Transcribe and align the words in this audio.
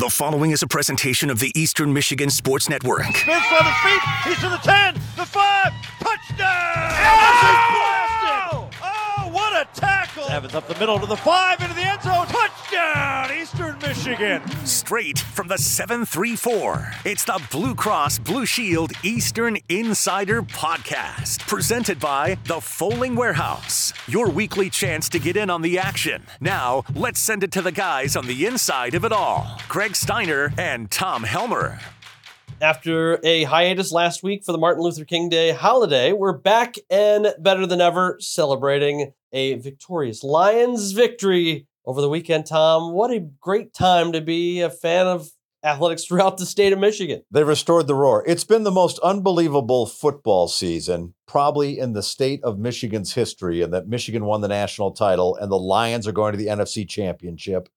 The 0.00 0.08
following 0.08 0.52
is 0.52 0.62
a 0.62 0.66
presentation 0.66 1.28
of 1.28 1.40
the 1.40 1.52
Eastern 1.54 1.92
Michigan 1.92 2.30
Sports 2.30 2.70
Network. 2.70 3.02
Smith 3.02 3.36
on 3.36 3.66
his 3.66 3.74
feet. 3.84 4.00
He's 4.24 4.38
to 4.38 4.48
the 4.48 4.56
10, 4.56 4.94
the 4.94 5.26
5. 5.26 5.72
Touchdown! 6.00 7.99
A 9.60 9.64
tackle. 9.74 10.24
Evans 10.30 10.54
up 10.54 10.66
the 10.68 10.74
middle 10.76 10.98
to 10.98 11.04
the 11.04 11.16
5, 11.16 11.60
into 11.60 11.74
the 11.74 11.82
end 11.82 12.00
zone. 12.00 12.26
Touchdown, 12.28 13.30
Eastern 13.38 13.78
Michigan. 13.80 14.40
Straight 14.64 15.18
from 15.18 15.48
the 15.48 15.58
734. 15.58 16.90
It's 17.04 17.24
the 17.24 17.42
Blue 17.50 17.74
Cross 17.74 18.20
Blue 18.20 18.46
Shield 18.46 18.92
Eastern 19.02 19.58
Insider 19.68 20.40
Podcast. 20.40 21.46
Presented 21.46 22.00
by 22.00 22.38
The 22.46 22.58
Fowling 22.58 23.16
Warehouse. 23.16 23.92
Your 24.08 24.30
weekly 24.30 24.70
chance 24.70 25.10
to 25.10 25.18
get 25.18 25.36
in 25.36 25.50
on 25.50 25.60
the 25.60 25.78
action. 25.78 26.22
Now, 26.40 26.82
let's 26.94 27.20
send 27.20 27.44
it 27.44 27.52
to 27.52 27.60
the 27.60 27.72
guys 27.72 28.16
on 28.16 28.26
the 28.26 28.46
inside 28.46 28.94
of 28.94 29.04
it 29.04 29.12
all 29.12 29.60
Greg 29.68 29.94
Steiner 29.94 30.54
and 30.56 30.90
Tom 30.90 31.24
Helmer. 31.24 31.80
After 32.62 33.20
a 33.22 33.44
hiatus 33.44 33.92
last 33.92 34.22
week 34.22 34.42
for 34.42 34.52
the 34.52 34.58
Martin 34.58 34.82
Luther 34.82 35.04
King 35.04 35.28
Day 35.28 35.52
holiday, 35.52 36.14
we're 36.14 36.32
back 36.32 36.76
and 36.88 37.34
better 37.38 37.66
than 37.66 37.82
ever 37.82 38.16
celebrating 38.20 39.12
a 39.32 39.54
victorious 39.54 40.22
Lions 40.22 40.92
victory 40.92 41.66
over 41.84 42.00
the 42.00 42.08
weekend, 42.08 42.46
Tom. 42.46 42.92
What 42.92 43.10
a 43.10 43.28
great 43.40 43.72
time 43.72 44.12
to 44.12 44.20
be 44.20 44.60
a 44.60 44.70
fan 44.70 45.06
of 45.06 45.30
athletics 45.62 46.04
throughout 46.08 46.38
the 46.38 46.46
state 46.46 46.72
of 46.72 46.78
Michigan. 46.78 47.22
They 47.30 47.44
restored 47.44 47.86
the 47.86 47.94
roar. 47.94 48.24
It's 48.26 48.44
been 48.44 48.64
the 48.64 48.70
most 48.70 48.98
unbelievable 49.00 49.86
football 49.86 50.48
season, 50.48 51.14
probably 51.26 51.78
in 51.78 51.92
the 51.92 52.02
state 52.02 52.42
of 52.42 52.58
Michigan's 52.58 53.14
history, 53.14 53.62
and 53.62 53.72
that 53.72 53.88
Michigan 53.88 54.24
won 54.24 54.40
the 54.40 54.48
national 54.48 54.92
title 54.92 55.36
and 55.36 55.50
the 55.50 55.58
Lions 55.58 56.06
are 56.06 56.12
going 56.12 56.32
to 56.32 56.38
the 56.38 56.46
NFC 56.46 56.88
championship. 56.88 57.68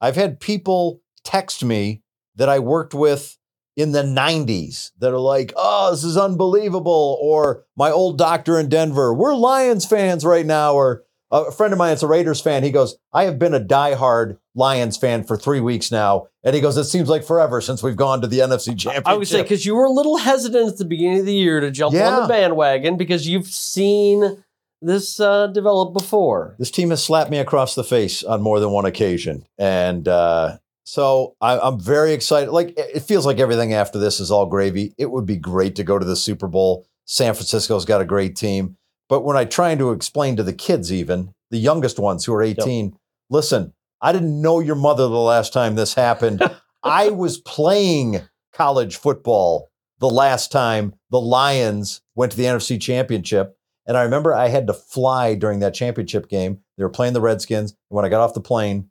I've 0.00 0.16
had 0.16 0.40
people 0.40 1.00
text 1.24 1.64
me 1.64 2.02
that 2.36 2.48
I 2.48 2.58
worked 2.58 2.94
with 2.94 3.38
in 3.76 3.92
the 3.92 4.02
90s 4.02 4.90
that 4.98 5.12
are 5.12 5.18
like, 5.18 5.52
oh, 5.56 5.90
this 5.90 6.04
is 6.04 6.16
unbelievable. 6.16 7.18
Or 7.20 7.64
my 7.76 7.90
old 7.90 8.18
doctor 8.18 8.58
in 8.58 8.68
Denver, 8.68 9.14
we're 9.14 9.34
Lions 9.34 9.86
fans 9.86 10.24
right 10.24 10.44
now. 10.46 10.74
Or 10.74 11.04
a 11.30 11.50
friend 11.50 11.72
of 11.72 11.78
mine 11.78 11.88
that's 11.90 12.02
a 12.02 12.06
Raiders 12.06 12.40
fan, 12.42 12.62
he 12.62 12.70
goes, 12.70 12.96
I 13.12 13.24
have 13.24 13.38
been 13.38 13.54
a 13.54 13.60
diehard 13.60 14.36
Lions 14.54 14.98
fan 14.98 15.24
for 15.24 15.36
three 15.38 15.60
weeks 15.60 15.90
now. 15.90 16.26
And 16.44 16.54
he 16.54 16.60
goes, 16.60 16.76
it 16.76 16.84
seems 16.84 17.08
like 17.08 17.24
forever 17.24 17.60
since 17.62 17.82
we've 17.82 17.96
gone 17.96 18.20
to 18.20 18.26
the 18.26 18.40
NFC 18.40 18.76
championship. 18.78 19.08
I 19.08 19.14
would 19.14 19.28
say, 19.28 19.40
because 19.42 19.64
you 19.64 19.74
were 19.74 19.84
a 19.86 19.90
little 19.90 20.18
hesitant 20.18 20.72
at 20.72 20.78
the 20.78 20.84
beginning 20.84 21.20
of 21.20 21.26
the 21.26 21.32
year 21.34 21.60
to 21.60 21.70
jump 21.70 21.94
Yeah. 21.94 22.10
on 22.16 22.22
the 22.22 22.28
bandwagon 22.28 22.98
because 22.98 23.26
you've 23.26 23.46
seen 23.46 24.44
this 24.82 25.20
uh, 25.20 25.46
develop 25.46 25.94
before. 25.94 26.56
This 26.58 26.70
team 26.70 26.90
has 26.90 27.02
slapped 27.02 27.30
me 27.30 27.38
across 27.38 27.74
the 27.76 27.84
face 27.84 28.22
on 28.24 28.42
more 28.42 28.60
than 28.60 28.70
one 28.72 28.84
occasion. 28.84 29.46
And 29.56 30.06
uh, 30.08 30.58
so 30.84 31.36
I, 31.40 31.58
I'm 31.58 31.80
very 31.80 32.12
excited. 32.12 32.50
Like, 32.50 32.70
it 32.78 32.96
it 32.96 33.02
feels 33.02 33.26
like 33.26 33.38
everything 33.38 33.72
after 33.72 33.98
this 33.98 34.20
is 34.20 34.30
all 34.30 34.46
gravy. 34.46 34.94
It 34.98 35.10
would 35.10 35.26
be 35.26 35.36
great 35.36 35.76
to 35.76 35.84
go 35.84 35.98
to 35.98 36.04
the 36.04 36.16
Super 36.16 36.48
Bowl. 36.48 36.86
San 37.04 37.34
Francisco's 37.34 37.84
got 37.84 38.00
a 38.00 38.06
great 38.06 38.36
team. 38.36 38.76
But 39.08 39.24
when 39.24 39.36
I 39.36 39.44
try 39.44 39.74
to 39.74 39.90
explain 39.92 40.36
to 40.36 40.42
the 40.42 40.52
kids, 40.52 40.92
even 40.92 41.34
the 41.50 41.58
youngest 41.58 41.98
ones 41.98 42.24
who 42.24 42.32
are 42.32 42.42
18, 42.42 42.96
listen, 43.28 43.74
I 44.00 44.12
didn't 44.12 44.40
know 44.40 44.60
your 44.60 44.76
mother 44.76 45.04
the 45.04 45.18
last 45.18 45.52
time 45.52 45.74
this 45.74 45.94
happened. 45.94 46.42
I 46.82 47.10
was 47.10 47.38
playing 47.38 48.22
college 48.52 48.96
football 48.96 49.70
the 50.00 50.10
last 50.10 50.50
time 50.50 50.94
the 51.10 51.20
Lions 51.20 52.00
went 52.14 52.32
to 52.32 52.38
the 52.38 52.44
NFC 52.44 52.80
Championship. 52.80 53.56
And 53.86 53.96
I 53.96 54.02
remember 54.02 54.34
I 54.34 54.48
had 54.48 54.66
to 54.68 54.72
fly 54.72 55.34
during 55.34 55.60
that 55.60 55.74
championship 55.74 56.28
game. 56.28 56.60
They 56.76 56.84
were 56.84 56.90
playing 56.90 57.14
the 57.14 57.20
Redskins. 57.20 57.72
And 57.72 57.96
when 57.96 58.04
I 58.04 58.08
got 58.08 58.20
off 58.20 58.34
the 58.34 58.40
plane, 58.40 58.90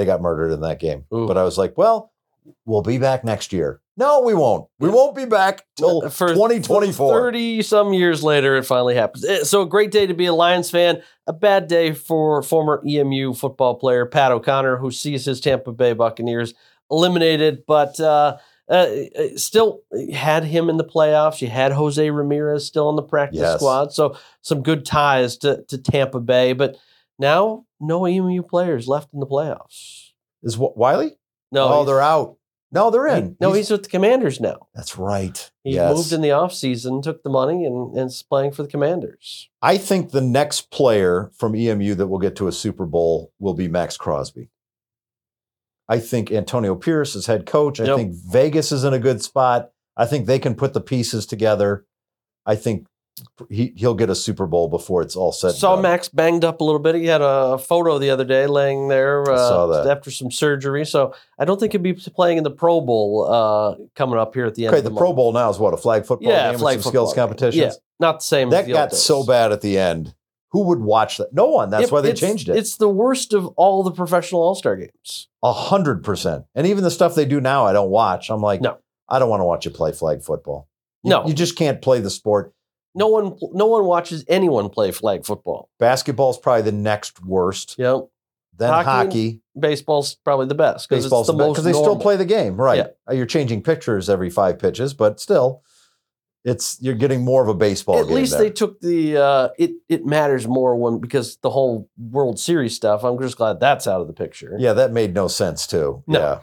they 0.00 0.06
got 0.06 0.22
murdered 0.22 0.50
in 0.52 0.60
that 0.62 0.80
game. 0.80 1.04
Ooh. 1.12 1.26
But 1.26 1.36
I 1.36 1.44
was 1.44 1.58
like, 1.58 1.76
well, 1.76 2.10
we'll 2.64 2.80
be 2.82 2.96
back 2.96 3.22
next 3.22 3.52
year. 3.52 3.80
No, 3.98 4.22
we 4.22 4.32
won't. 4.32 4.66
We 4.78 4.88
won't 4.88 5.14
be 5.14 5.26
back 5.26 5.66
till 5.76 6.08
For 6.08 6.28
2024. 6.28 7.20
30 7.20 7.60
some 7.60 7.92
years 7.92 8.22
later, 8.24 8.56
it 8.56 8.62
finally 8.64 8.94
happens. 8.94 9.26
Eh, 9.26 9.44
So, 9.44 9.60
a 9.60 9.66
great 9.68 9.90
day 9.90 10.06
to 10.06 10.14
be 10.14 10.24
a 10.24 10.32
Lions 10.32 10.70
fan. 10.70 11.02
A 11.26 11.34
bad 11.34 11.68
day 11.68 11.92
for 11.92 12.42
former 12.42 12.82
EMU 12.88 13.34
football 13.34 13.74
player 13.74 14.06
Pat 14.06 14.32
O'Connor, 14.32 14.78
who 14.78 14.90
sees 14.90 15.26
his 15.26 15.38
Tampa 15.38 15.72
Bay 15.72 15.92
Buccaneers 15.92 16.54
eliminated, 16.90 17.64
but 17.66 18.00
uh, 18.00 18.38
uh, 18.70 18.86
still 19.36 19.82
had 20.14 20.44
him 20.44 20.70
in 20.70 20.78
the 20.78 20.84
playoffs. 20.84 21.42
You 21.42 21.48
had 21.48 21.72
Jose 21.72 22.10
Ramirez 22.10 22.66
still 22.66 22.88
on 22.88 22.96
the 22.96 23.02
practice 23.02 23.40
Yes. 23.40 23.56
squad. 23.60 23.92
So, 23.92 24.16
some 24.40 24.62
good 24.62 24.86
ties 24.86 25.36
to, 25.38 25.62
to 25.68 25.76
Tampa 25.76 26.20
Bay. 26.20 26.54
But 26.54 26.76
now, 27.18 27.66
no 27.80 28.06
EMU 28.06 28.42
players 28.42 28.86
left 28.88 29.12
in 29.12 29.20
the 29.20 29.26
playoffs. 29.26 30.10
Is 30.42 30.56
what 30.58 30.76
Wiley? 30.76 31.16
No, 31.52 31.68
oh, 31.68 31.84
they're 31.84 32.00
out. 32.00 32.36
No, 32.72 32.90
they're 32.90 33.08
in. 33.08 33.36
no, 33.40 33.52
he's 33.52 33.68
with 33.68 33.82
the 33.82 33.88
Commanders 33.88 34.40
now. 34.40 34.68
That's 34.74 34.96
right. 34.96 35.50
He 35.64 35.74
yes. 35.74 35.92
moved 35.92 36.12
in 36.12 36.20
the 36.20 36.28
offseason, 36.28 37.02
took 37.02 37.24
the 37.24 37.30
money, 37.30 37.64
and, 37.64 37.96
and 37.96 38.06
is 38.08 38.22
playing 38.22 38.52
for 38.52 38.62
the 38.62 38.68
Commanders. 38.68 39.50
I 39.60 39.76
think 39.76 40.10
the 40.10 40.20
next 40.20 40.70
player 40.70 41.32
from 41.36 41.56
EMU 41.56 41.96
that 41.96 42.06
will 42.06 42.20
get 42.20 42.36
to 42.36 42.46
a 42.46 42.52
Super 42.52 42.86
Bowl 42.86 43.32
will 43.40 43.54
be 43.54 43.66
Maxx 43.66 43.96
Crosby. 43.96 44.50
I 45.88 45.98
think 45.98 46.30
Antonio 46.30 46.76
Pierce 46.76 47.16
is 47.16 47.26
head 47.26 47.44
coach. 47.46 47.80
I 47.80 47.86
Yep. 47.86 47.96
think 47.96 48.12
Vegas 48.14 48.70
is 48.70 48.84
in 48.84 48.94
a 48.94 49.00
good 49.00 49.20
spot. 49.20 49.72
I 49.96 50.06
think 50.06 50.26
they 50.26 50.38
can 50.38 50.54
put 50.54 50.72
the 50.72 50.80
pieces 50.80 51.26
together. 51.26 51.84
I 52.46 52.54
think 52.54 52.86
he, 53.50 53.72
he'll 53.76 53.94
get 53.94 54.10
a 54.10 54.14
Super 54.14 54.46
Bowl 54.46 54.68
before 54.68 55.02
it's 55.02 55.16
all 55.16 55.32
said. 55.32 55.52
Saw. 55.52 55.80
Maxx 55.80 56.08
banged 56.08 56.44
up 56.44 56.60
a 56.60 56.64
little 56.64 56.78
bit. 56.80 56.94
He 56.94 57.06
had 57.06 57.20
a 57.22 57.58
photo 57.58 57.98
the 57.98 58.10
other 58.10 58.24
day 58.24 58.46
laying 58.46 58.88
there 58.88 59.30
uh, 59.30 59.86
after 59.90 60.10
some 60.10 60.30
surgery. 60.30 60.84
So 60.86 61.14
I 61.38 61.44
don't 61.44 61.58
think 61.60 61.72
he'll 61.72 61.80
be 61.80 61.92
playing 61.92 62.38
in 62.38 62.44
the 62.44 62.50
Pro 62.50 62.80
Bowl 62.80 63.26
uh, 63.30 63.76
coming 63.94 64.18
up 64.18 64.34
here 64.34 64.46
at 64.46 64.54
the 64.54 64.66
end 64.66 64.74
Okay, 64.74 64.78
of 64.78 64.84
the 64.84 64.90
the 64.90 64.96
Pro. 64.96 65.12
Bowl 65.12 65.32
now 65.32 65.50
is 65.50 65.58
what 65.58 65.74
a 65.74 65.76
flag 65.76 66.06
football 66.06 66.30
Yeah, 66.30 66.44
game 66.44 66.52
with 66.52 66.60
flag 66.62 66.80
some 66.80 66.90
skills 66.90 67.12
game. 67.12 67.22
competitions. 67.22 67.56
Yeah, 67.62 67.72
not 67.98 68.20
the 68.20 68.24
same. 68.24 68.48
as 68.48 68.52
That 68.52 68.66
the 68.66 68.72
got 68.72 68.92
so 68.94 69.24
bad 69.24 69.52
at 69.52 69.60
the 69.60 69.78
end. 69.78 70.14
Who 70.52 70.64
would 70.64 70.80
watch 70.80 71.18
that? 71.18 71.32
No 71.32 71.46
one. 71.48 71.70
That's 71.70 71.84
It- 71.84 71.92
why 71.92 72.00
they 72.00 72.12
changed 72.12 72.48
it. 72.48 72.56
It's 72.56 72.76
the 72.76 72.88
worst 72.88 73.32
of 73.32 73.46
all 73.56 73.82
the 73.84 73.92
professional 73.92 74.42
All 74.42 74.54
Star 74.56 74.74
games. 74.76 75.28
A 75.44 75.52
hundred 75.52 76.02
percent. 76.02 76.44
And 76.54 76.66
even 76.66 76.82
the 76.84 76.90
stuff 76.90 77.14
they 77.14 77.24
do 77.24 77.40
now, 77.40 77.66
I 77.66 77.72
don't 77.72 77.90
watch. 77.90 78.30
I'm 78.30 78.40
like, 78.40 78.60
No. 78.60 78.78
I 79.08 79.18
don't 79.18 79.28
want 79.30 79.40
to 79.40 79.44
watch 79.44 79.64
you 79.64 79.70
play 79.70 79.92
flag 79.92 80.22
football. 80.22 80.68
You- 81.04 81.10
No. 81.10 81.26
you 81.26 81.34
just 81.34 81.54
can't 81.56 81.80
play 81.80 82.00
the 82.00 82.10
sport. 82.10 82.52
No 82.94 83.06
one, 83.06 83.36
no 83.52 83.66
one 83.66 83.84
watches 83.84 84.24
anyone 84.28 84.68
play 84.68 84.90
flag 84.90 85.24
football. 85.24 85.68
Basketball's 85.78 86.38
probably 86.38 86.62
the 86.62 86.72
next 86.72 87.22
worst. 87.22 87.76
Yep. 87.78 88.08
Then 88.58 88.68
Hockey, 88.70 88.84
hockey, 88.86 89.40
baseball's 89.58 90.16
probably 90.16 90.46
the 90.46 90.54
best 90.54 90.88
because 90.88 91.04
it's 91.04 91.06
baseball's 91.06 91.28
the 91.28 91.32
most 91.32 91.52
because 91.54 91.64
they 91.64 91.72
still 91.72 91.98
play 91.98 92.16
the 92.16 92.26
game, 92.26 92.60
right? 92.60 92.76
Yeah. 92.78 92.86
Uh, 93.08 93.14
You're 93.14 93.26
changing 93.26 93.62
pictures 93.62 94.10
every 94.10 94.28
five 94.28 94.58
pitches, 94.58 94.92
but 94.92 95.18
still, 95.18 95.62
it's 96.44 96.76
you're 96.80 96.94
getting 96.94 97.24
more 97.24 97.42
of 97.42 97.48
a 97.48 97.54
baseball 97.54 97.96
game. 98.02 98.08
At 98.08 98.14
least 98.14 98.32
there. 98.32 98.42
they 98.42 98.50
took 98.50 98.80
the 98.80 99.16
uh, 99.16 99.48
it. 99.56 99.72
It 99.88 100.04
matters 100.04 100.46
more 100.46 100.76
when 100.76 100.98
because 100.98 101.38
the 101.38 101.48
whole 101.48 101.88
World 101.96 102.38
Series 102.38 102.76
stuff. 102.76 103.02
I'm 103.02 103.18
just 103.18 103.38
glad 103.38 103.60
that's 103.60 103.86
out 103.86 104.02
of 104.02 104.08
the 104.08 104.12
picture. 104.12 104.54
yeah, 104.58 104.74
that 104.74 104.92
made 104.92 105.14
no 105.14 105.26
sense 105.28 105.66
too. 105.66 106.02
No. 106.06 106.40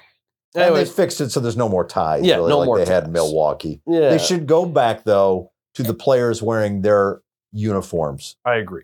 Yeah, 0.55 0.67
and 0.67 0.75
they 0.75 0.85
fixed 0.85 1.21
it 1.21 1.29
so 1.29 1.39
there's 1.39 1.57
no 1.57 1.69
more 1.69 1.85
ties. 1.85 2.25
Yeah, 2.25 2.37
really, 2.37 2.49
no 2.49 2.59
like 2.59 2.65
more 2.65 2.77
they 2.79 2.91
had 2.91 3.03
in. 3.03 3.11
Milwaukee. 3.11 3.81
yeah, 3.85 4.09
They 4.09 4.17
should 4.17 4.47
go 4.47 4.65
back 4.65 5.03
though 5.03 5.51
to 5.77 5.83
the 5.83 5.93
players 5.93 6.41
wearing 6.43 6.81
their 6.81 7.21
uniforms, 7.51 8.35
I 8.45 8.55
agree. 8.55 8.83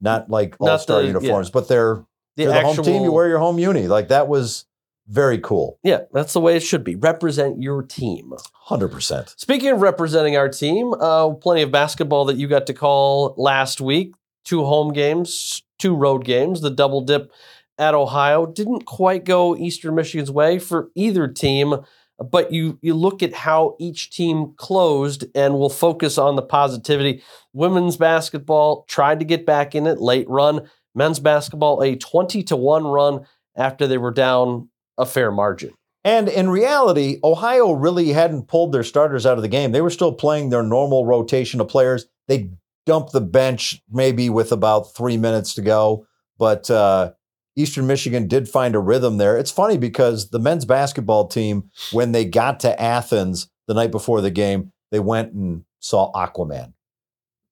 not 0.00 0.30
like 0.30 0.56
all 0.60 0.78
star 0.78 1.00
the- 1.02 1.08
uniforms, 1.08 1.50
but 1.50 1.68
they're 1.68 2.04
The 2.36 2.44
you're 2.44 2.52
the 2.52 2.58
actual 2.58 2.74
home 2.76 2.84
team. 2.84 3.02
You 3.04 3.12
wear 3.12 3.28
your 3.28 3.38
home 3.38 3.58
uni. 3.58 3.88
Like 3.88 4.08
that 4.08 4.28
was 4.28 4.66
very 5.06 5.38
cool. 5.38 5.78
yeah, 5.82 6.00
that's 6.12 6.32
the 6.32 6.40
way 6.40 6.56
it 6.56 6.60
should 6.60 6.82
be. 6.82 6.94
Represent 6.96 7.60
your 7.60 7.82
team. 7.82 8.32
Hundred 8.54 8.88
percent. 8.88 9.34
Speaking 9.36 9.70
of 9.70 9.82
representing 9.82 10.36
our 10.36 10.48
team, 10.48 10.94
uh, 10.98 11.28
plenty 11.34 11.60
of 11.62 11.70
basketball 11.70 12.24
that 12.26 12.36
you 12.36 12.48
got 12.48 12.66
to 12.68 12.74
call 12.74 13.34
last 13.36 13.80
week. 13.80 14.14
Two 14.44 14.64
home 14.64 14.92
games, 14.92 15.62
two 15.78 15.94
road 15.94 16.24
games. 16.24 16.60
The 16.62 16.70
double 16.70 17.00
dip 17.02 17.30
at 17.78 17.94
Ohio 17.94 18.46
didn't 18.46 18.86
quite 18.86 19.24
go 19.24 19.56
Eastern 19.56 19.94
Michigan's 19.94 20.30
way 20.30 20.58
for 20.58 20.90
either 20.94 21.26
team. 21.28 21.76
But 22.18 22.52
you 22.52 22.78
you 22.80 22.94
look 22.94 23.22
at 23.22 23.34
how 23.34 23.76
each 23.80 24.10
team 24.10 24.54
closed, 24.56 25.24
and 25.34 25.58
we'll 25.58 25.68
focus 25.68 26.16
on 26.16 26.36
the 26.36 26.42
positivity. 26.42 27.22
Women's 27.52 27.96
basketball 27.96 28.84
tried 28.88 29.18
to 29.18 29.24
get 29.24 29.44
back 29.44 29.74
in 29.74 29.86
it, 29.86 30.00
late 30.00 30.28
run. 30.28 30.68
Men's 30.94 31.18
basketball 31.18 31.82
a 31.82 31.96
twenty 31.96 32.42
to 32.44 32.56
one 32.56 32.84
run 32.86 33.26
after 33.56 33.86
they 33.86 33.98
were 33.98 34.12
down 34.12 34.68
a 34.96 35.06
fair 35.06 35.32
margin. 35.32 35.72
And 36.04 36.28
in 36.28 36.50
reality, 36.50 37.18
Ohio 37.24 37.72
really 37.72 38.10
hadn't 38.10 38.46
pulled 38.46 38.72
their 38.72 38.84
starters 38.84 39.26
out 39.26 39.38
of 39.38 39.42
the 39.42 39.48
game. 39.48 39.72
They 39.72 39.80
were 39.80 39.90
still 39.90 40.12
playing 40.12 40.50
their 40.50 40.62
normal 40.62 41.06
rotation 41.06 41.60
of 41.60 41.68
players. 41.68 42.06
They 42.28 42.50
dumped 42.86 43.12
the 43.12 43.22
bench 43.22 43.82
maybe 43.90 44.28
with 44.28 44.52
about 44.52 44.94
three 44.94 45.16
minutes 45.16 45.54
to 45.54 45.62
go, 45.62 46.06
but 46.38 46.70
uh, 46.70 47.12
Eastern 47.56 47.86
Michigan 47.86 48.26
did 48.26 48.48
find 48.48 48.74
a 48.74 48.80
rhythm 48.80 49.16
there. 49.18 49.36
It's 49.36 49.50
funny 49.50 49.78
because 49.78 50.30
the 50.30 50.38
men's 50.40 50.64
basketball 50.64 51.28
team, 51.28 51.70
when 51.92 52.12
they 52.12 52.24
got 52.24 52.60
to 52.60 52.80
Athens 52.80 53.48
the 53.68 53.74
night 53.74 53.90
before 53.90 54.20
the 54.20 54.30
game, 54.30 54.72
they 54.90 55.00
went 55.00 55.32
and 55.32 55.64
saw 55.78 56.12
Aquaman. 56.12 56.72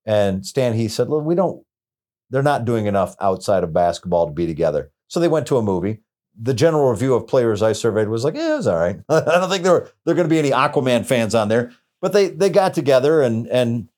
And 0.04 0.44
Stan 0.44 0.74
Heath 0.74 0.92
said, 0.92 1.08
Look, 1.08 1.24
we 1.24 1.34
don't, 1.36 1.64
they're 2.30 2.42
not 2.42 2.64
doing 2.64 2.86
enough 2.86 3.14
outside 3.20 3.62
of 3.62 3.72
basketball 3.72 4.26
to 4.26 4.32
be 4.32 4.46
together. 4.46 4.90
So 5.08 5.20
they 5.20 5.28
went 5.28 5.46
to 5.48 5.58
a 5.58 5.62
movie. 5.62 6.00
the 6.40 6.54
general 6.54 6.90
review 6.90 7.14
of 7.14 7.26
players 7.26 7.62
I 7.62 7.72
surveyed 7.72 8.08
was 8.08 8.24
like, 8.24 8.34
yeah, 8.34 8.54
it 8.54 8.56
was 8.56 8.66
all 8.66 8.78
right. 8.78 8.98
I 9.08 9.20
don't 9.20 9.50
think 9.50 9.64
there 9.64 9.72
were 9.72 9.90
there 10.04 10.12
are 10.12 10.16
going 10.16 10.28
to 10.28 10.32
be 10.32 10.38
any 10.38 10.50
Aquaman 10.50 11.04
fans 11.04 11.34
on 11.34 11.48
there, 11.48 11.72
but 12.00 12.12
they 12.12 12.28
they 12.28 12.48
got 12.50 12.74
together 12.74 13.22
and 13.22 13.46
and 13.48 13.88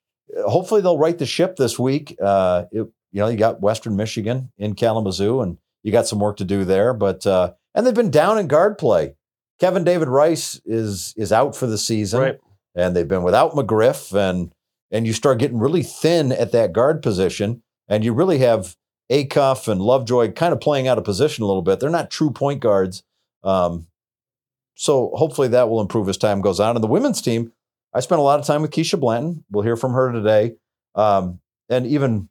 hopefully 0.47 0.81
they'll 0.81 0.99
right 0.99 1.17
the 1.17 1.27
ship 1.27 1.57
this 1.57 1.79
week. 1.79 2.17
Uh, 2.21 2.65
it, 2.73 2.89
you 3.12 3.21
know, 3.21 3.29
you 3.29 3.37
got 3.37 3.61
Western 3.61 3.95
Michigan 3.97 4.50
in 4.59 4.75
Kalamazoo, 4.75 5.41
and 5.41 5.59
you 5.85 5.93
got 5.93 6.09
some 6.09 6.19
work 6.19 6.39
to 6.39 6.45
do 6.45 6.65
there. 6.65 6.93
But 6.93 7.25
uh, 7.27 7.53
and 7.75 7.87
they've 7.87 7.95
been 7.95 8.11
down 8.11 8.39
in 8.39 8.49
guard 8.49 8.77
play. 8.79 9.15
Kevin 9.61 9.85
David 9.85 10.09
Rice 10.09 10.61
is 10.65 11.15
is 11.17 11.31
out 11.33 11.55
for 11.55 11.69
the 11.69 11.79
season, 11.79 12.21
Right. 12.21 12.39
and 12.75 12.97
they've 12.97 13.07
been 13.07 13.23
without 13.23 13.53
McGriff, 13.53 14.13
and 14.13 14.53
and 14.91 15.07
you 15.07 15.13
start 15.13 15.39
getting 15.39 15.59
really 15.61 15.85
thin 15.85 16.33
at 16.33 16.51
that 16.51 16.73
guard 16.73 17.03
position, 17.03 17.63
and 17.87 18.05
you 18.05 18.13
really 18.13 18.39
have 18.39 18.75
Acuff 19.13 19.69
and 19.69 19.81
Lovejoy 19.81 20.33
kind 20.33 20.53
of 20.53 20.61
playing 20.61 20.89
out 20.89 20.99
of 20.99 21.05
position 21.05 21.45
a 21.45 21.47
little 21.47 21.63
bit. 21.63 21.79
They're 21.79 21.91
not 21.91 22.11
true 22.11 22.31
point 22.31 22.61
guards. 22.61 23.05
Um, 23.45 23.87
so 24.77 25.11
hopefully 25.15 25.49
that 25.49 25.69
will 25.69 25.81
improve 25.81 26.09
as 26.09 26.17
time 26.17 26.41
goes 26.41 26.59
on. 26.59 26.75
And 26.77 26.83
the 26.83 26.89
women's 26.89 27.23
team, 27.23 27.53
I 27.93 28.01
spent 28.01 28.19
a 28.19 28.23
lot 28.23 28.41
of 28.41 28.47
time 28.47 28.63
with 28.63 28.71
Ke'Sha 28.73 28.99
Blanton. 28.99 29.45
We'll 29.51 29.63
hear 29.63 29.77
from 29.77 29.93
her 29.93 30.11
today. 30.11 30.57
Um, 30.95 31.41
and 31.69 31.87
even 31.87 32.29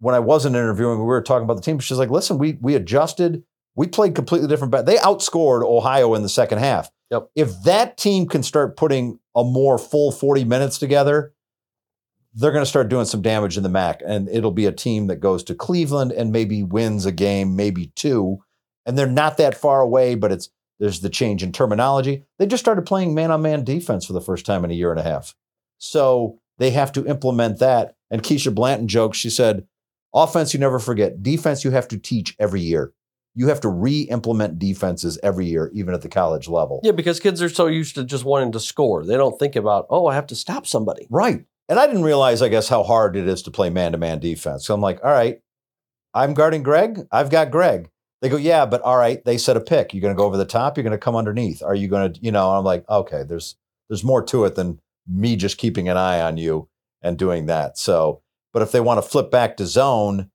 when 0.00 0.14
I 0.14 0.18
wasn't 0.18 0.56
interviewing, 0.56 0.98
we 0.98 1.04
were 1.04 1.22
talking 1.22 1.44
about 1.44 1.54
the 1.54 1.62
team. 1.62 1.78
She's 1.78 1.98
like, 1.98 2.10
listen, 2.10 2.38
we 2.38 2.58
we 2.60 2.74
adjusted. 2.74 3.44
We 3.76 3.86
played 3.86 4.14
completely 4.14 4.48
different. 4.48 4.72
Ba- 4.72 4.82
they 4.82 4.96
outscored 4.96 5.62
Ohio 5.62 6.14
in 6.14 6.22
the 6.22 6.28
second 6.28 6.58
half. 6.58 6.90
Yep. 7.10 7.30
If 7.34 7.62
that 7.62 7.96
team 7.96 8.26
can 8.26 8.42
start 8.42 8.76
putting 8.76 9.18
a 9.36 9.44
more 9.44 9.78
full 9.78 10.10
40 10.10 10.44
minutes 10.44 10.78
together, 10.78 11.32
they're 12.34 12.52
going 12.52 12.64
to 12.64 12.68
start 12.68 12.88
doing 12.88 13.06
some 13.06 13.22
damage 13.22 13.56
in 13.56 13.62
the 13.62 13.68
MAC. 13.68 14.02
And 14.04 14.28
it'll 14.28 14.50
be 14.50 14.66
a 14.66 14.72
team 14.72 15.06
that 15.06 15.16
goes 15.16 15.42
to 15.44 15.54
Cleveland 15.54 16.12
and 16.12 16.32
maybe 16.32 16.62
wins 16.62 17.06
a 17.06 17.12
game, 17.12 17.56
maybe 17.56 17.92
two. 17.94 18.38
And 18.86 18.96
they're 18.96 19.06
not 19.06 19.36
that 19.36 19.56
far 19.56 19.80
away, 19.80 20.14
but 20.14 20.32
it's 20.32 20.50
there's 20.78 21.00
the 21.00 21.10
change 21.10 21.42
in 21.42 21.52
terminology. 21.52 22.24
They 22.38 22.46
just 22.46 22.62
started 22.62 22.86
playing 22.86 23.14
man 23.14 23.30
on 23.30 23.42
man 23.42 23.64
defense 23.64 24.06
for 24.06 24.14
the 24.14 24.20
first 24.20 24.46
time 24.46 24.64
in 24.64 24.70
a 24.70 24.74
year 24.74 24.90
and 24.90 24.98
a 24.98 25.04
half. 25.04 25.34
So 25.78 26.40
they 26.58 26.70
have 26.70 26.90
to 26.92 27.06
implement 27.06 27.58
that. 27.58 27.96
And 28.10 28.22
Ke'Sha 28.22 28.54
Blanton 28.54 28.88
jokes, 28.88 29.18
she 29.18 29.30
said, 29.30 29.66
offense, 30.14 30.54
you 30.54 30.60
never 30.60 30.78
forget. 30.78 31.22
Defense, 31.22 31.64
you 31.64 31.70
have 31.70 31.88
to 31.88 31.98
teach 31.98 32.36
every 32.38 32.60
year. 32.60 32.92
You 33.34 33.48
have 33.48 33.60
to 33.60 33.68
re 33.68 34.00
implement 34.02 34.58
defenses 34.58 35.18
every 35.22 35.46
year, 35.46 35.70
even 35.72 35.94
at 35.94 36.02
the 36.02 36.08
college 36.08 36.48
level. 36.48 36.80
Yeah, 36.82 36.92
because 36.92 37.20
kids 37.20 37.40
are 37.40 37.48
so 37.48 37.66
used 37.66 37.94
to 37.94 38.04
just 38.04 38.24
wanting 38.24 38.52
to 38.52 38.60
score. 38.60 39.04
They 39.04 39.16
don't 39.16 39.38
think 39.38 39.54
about, 39.54 39.86
oh, 39.88 40.06
I 40.06 40.14
have 40.14 40.26
to 40.28 40.34
stop 40.34 40.66
somebody. 40.66 41.06
Right. 41.10 41.44
And 41.68 41.78
I 41.78 41.86
didn't 41.86 42.02
realize, 42.02 42.42
I 42.42 42.48
guess, 42.48 42.68
how 42.68 42.82
hard 42.82 43.16
it 43.16 43.28
is 43.28 43.42
to 43.42 43.52
play 43.52 43.70
man 43.70 43.92
to 43.92 43.98
man 43.98 44.18
defense. 44.18 44.66
So 44.66 44.74
I'm 44.74 44.80
like, 44.80 44.98
all 45.04 45.12
right, 45.12 45.40
I'm 46.12 46.34
guarding 46.34 46.64
Greg. 46.64 47.06
I've 47.12 47.30
got 47.30 47.52
Greg. 47.52 47.88
They 48.20 48.28
go, 48.28 48.36
yeah, 48.36 48.66
but 48.66 48.82
all 48.82 48.96
right, 48.96 49.24
they 49.24 49.38
set 49.38 49.56
a 49.56 49.60
pick. 49.60 49.94
You're 49.94 50.02
going 50.02 50.14
to 50.14 50.18
go 50.18 50.26
over 50.26 50.36
the 50.36 50.44
top. 50.44 50.76
You're 50.76 50.84
going 50.84 50.90
to 50.90 50.98
come 50.98 51.16
underneath. 51.16 51.62
Are 51.62 51.74
you 51.74 51.88
going 51.88 52.12
to, 52.12 52.20
you 52.20 52.32
know? 52.32 52.50
I'm 52.50 52.64
like, 52.64 52.84
okay, 52.88 53.22
there's 53.22 53.56
there's 53.88 54.04
more 54.04 54.22
to 54.24 54.44
it 54.44 54.56
than 54.56 54.80
me 55.06 55.36
just 55.36 55.58
keeping 55.58 55.88
an 55.88 55.96
eye 55.96 56.20
on 56.20 56.36
you 56.36 56.68
and 57.02 57.16
doing 57.16 57.46
that. 57.46 57.78
So, 57.78 58.22
but 58.52 58.62
if 58.62 58.72
they 58.72 58.80
want 58.80 58.98
to 59.02 59.08
flip 59.08 59.30
back 59.30 59.56
to 59.58 59.66
zone, 59.66 60.30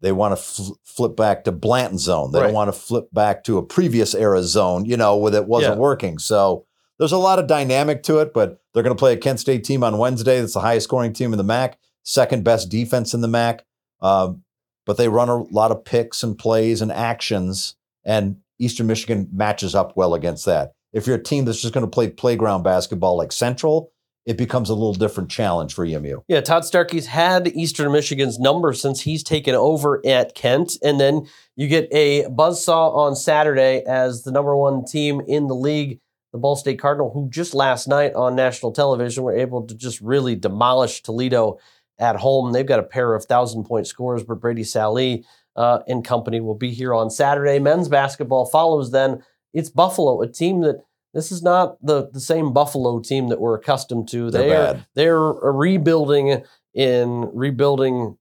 they 0.00 0.12
want 0.12 0.32
to 0.32 0.42
fl- 0.42 0.72
flip 0.84 1.16
back 1.16 1.44
to 1.44 1.52
Blanton 1.52 1.98
zone. 1.98 2.32
They 2.32 2.40
Right. 2.40 2.46
don't 2.46 2.54
want 2.54 2.68
to 2.68 2.78
flip 2.78 3.08
back 3.12 3.44
to 3.44 3.58
a 3.58 3.62
previous 3.62 4.14
era 4.14 4.42
zone, 4.42 4.84
you 4.84 4.96
know, 4.96 5.16
where 5.16 5.34
it 5.34 5.46
wasn't 5.46 5.74
Yeah. 5.76 5.80
working. 5.80 6.18
So 6.18 6.64
there's 6.98 7.12
a 7.12 7.18
lot 7.18 7.38
of 7.38 7.46
dynamic 7.46 8.02
to 8.04 8.18
it, 8.18 8.34
but 8.34 8.58
they're 8.74 8.82
going 8.82 8.94
to 8.96 8.98
play 8.98 9.12
a 9.12 9.16
Kent 9.16 9.38
State 9.40 9.62
team 9.64 9.84
on 9.84 9.98
Wednesday. 9.98 10.40
That's 10.40 10.54
the 10.54 10.60
highest 10.60 10.84
scoring 10.84 11.12
team 11.12 11.32
in 11.32 11.38
the 11.38 11.44
MAC, 11.44 11.78
second 12.02 12.42
best 12.42 12.68
defense 12.68 13.14
in 13.14 13.20
the 13.20 13.28
MAC. 13.28 13.64
Um, 14.00 14.42
but 14.84 14.96
they 14.96 15.08
run 15.08 15.28
a 15.28 15.42
lot 15.52 15.70
of 15.70 15.84
picks 15.84 16.24
and 16.24 16.36
plays 16.36 16.82
and 16.82 16.90
actions, 16.90 17.76
and 18.04 18.38
Eastern 18.58 18.88
Michigan 18.88 19.28
matches 19.32 19.76
up 19.76 19.96
well 19.96 20.14
against 20.14 20.44
that. 20.46 20.72
If 20.92 21.06
you're 21.06 21.16
a 21.16 21.22
team 21.22 21.44
that's 21.44 21.60
just 21.62 21.72
going 21.72 21.86
to 21.86 21.90
play 21.90 22.08
playground 22.10 22.64
basketball 22.64 23.16
like 23.16 23.30
Central, 23.30 23.91
it 24.24 24.36
becomes 24.36 24.70
a 24.70 24.74
little 24.74 24.94
different 24.94 25.30
challenge 25.30 25.74
for 25.74 25.84
EMU. 25.84 26.20
Yeah, 26.28 26.40
Todd 26.40 26.62
Starkey's 26.62 27.06
had 27.06 27.48
Eastern 27.48 27.90
Michigan's 27.90 28.38
number 28.38 28.72
since 28.72 29.00
he's 29.00 29.22
taken 29.22 29.54
over 29.54 30.00
at 30.06 30.34
Kent. 30.34 30.78
And 30.82 31.00
then 31.00 31.26
you 31.56 31.66
get 31.66 31.88
a 31.90 32.24
buzzsaw 32.24 32.94
on 32.94 33.16
Saturday 33.16 33.82
as 33.86 34.22
the 34.22 34.30
number 34.30 34.56
one 34.56 34.84
team 34.84 35.20
in 35.26 35.48
the 35.48 35.54
league, 35.54 35.98
the 36.32 36.38
Ball 36.38 36.54
State 36.54 36.78
Cardinal, 36.78 37.10
who 37.12 37.28
just 37.30 37.52
last 37.52 37.88
night 37.88 38.14
on 38.14 38.36
national 38.36 38.72
television 38.72 39.24
were 39.24 39.36
able 39.36 39.66
to 39.66 39.74
just 39.74 40.00
really 40.00 40.36
demolish 40.36 41.02
Toledo 41.02 41.58
at 41.98 42.16
home. 42.16 42.52
They've 42.52 42.64
got 42.64 42.78
a 42.78 42.84
pair 42.84 43.14
of 43.14 43.24
thousand 43.24 43.64
point 43.64 43.86
scores, 43.88 44.22
but 44.22 44.40
Brady 44.40 44.64
Sallee 44.64 45.24
uh, 45.56 45.80
and 45.88 46.04
company 46.04 46.40
will 46.40 46.54
be 46.54 46.70
here 46.70 46.94
on 46.94 47.10
Saturday. 47.10 47.58
Men's 47.58 47.88
basketball 47.88 48.46
follows 48.46 48.92
then. 48.92 49.22
It's 49.52 49.68
Buffalo, 49.68 50.22
a 50.22 50.28
team 50.28 50.62
that 50.62 50.82
this 51.14 51.30
is 51.32 51.42
not 51.42 51.76
the, 51.84 52.08
the 52.10 52.20
same 52.20 52.52
Buffalo 52.52 53.00
team 53.00 53.28
that 53.28 53.40
we're 53.40 53.54
accustomed 53.56 54.08
to. 54.08 54.30
They're 54.30 54.42
They 54.42 54.54
are 54.56 54.74
bad. 54.74 54.86
they're 54.94 55.20
rebuilding 55.20 56.42
in 56.74 57.30
rebuilding 57.34 58.16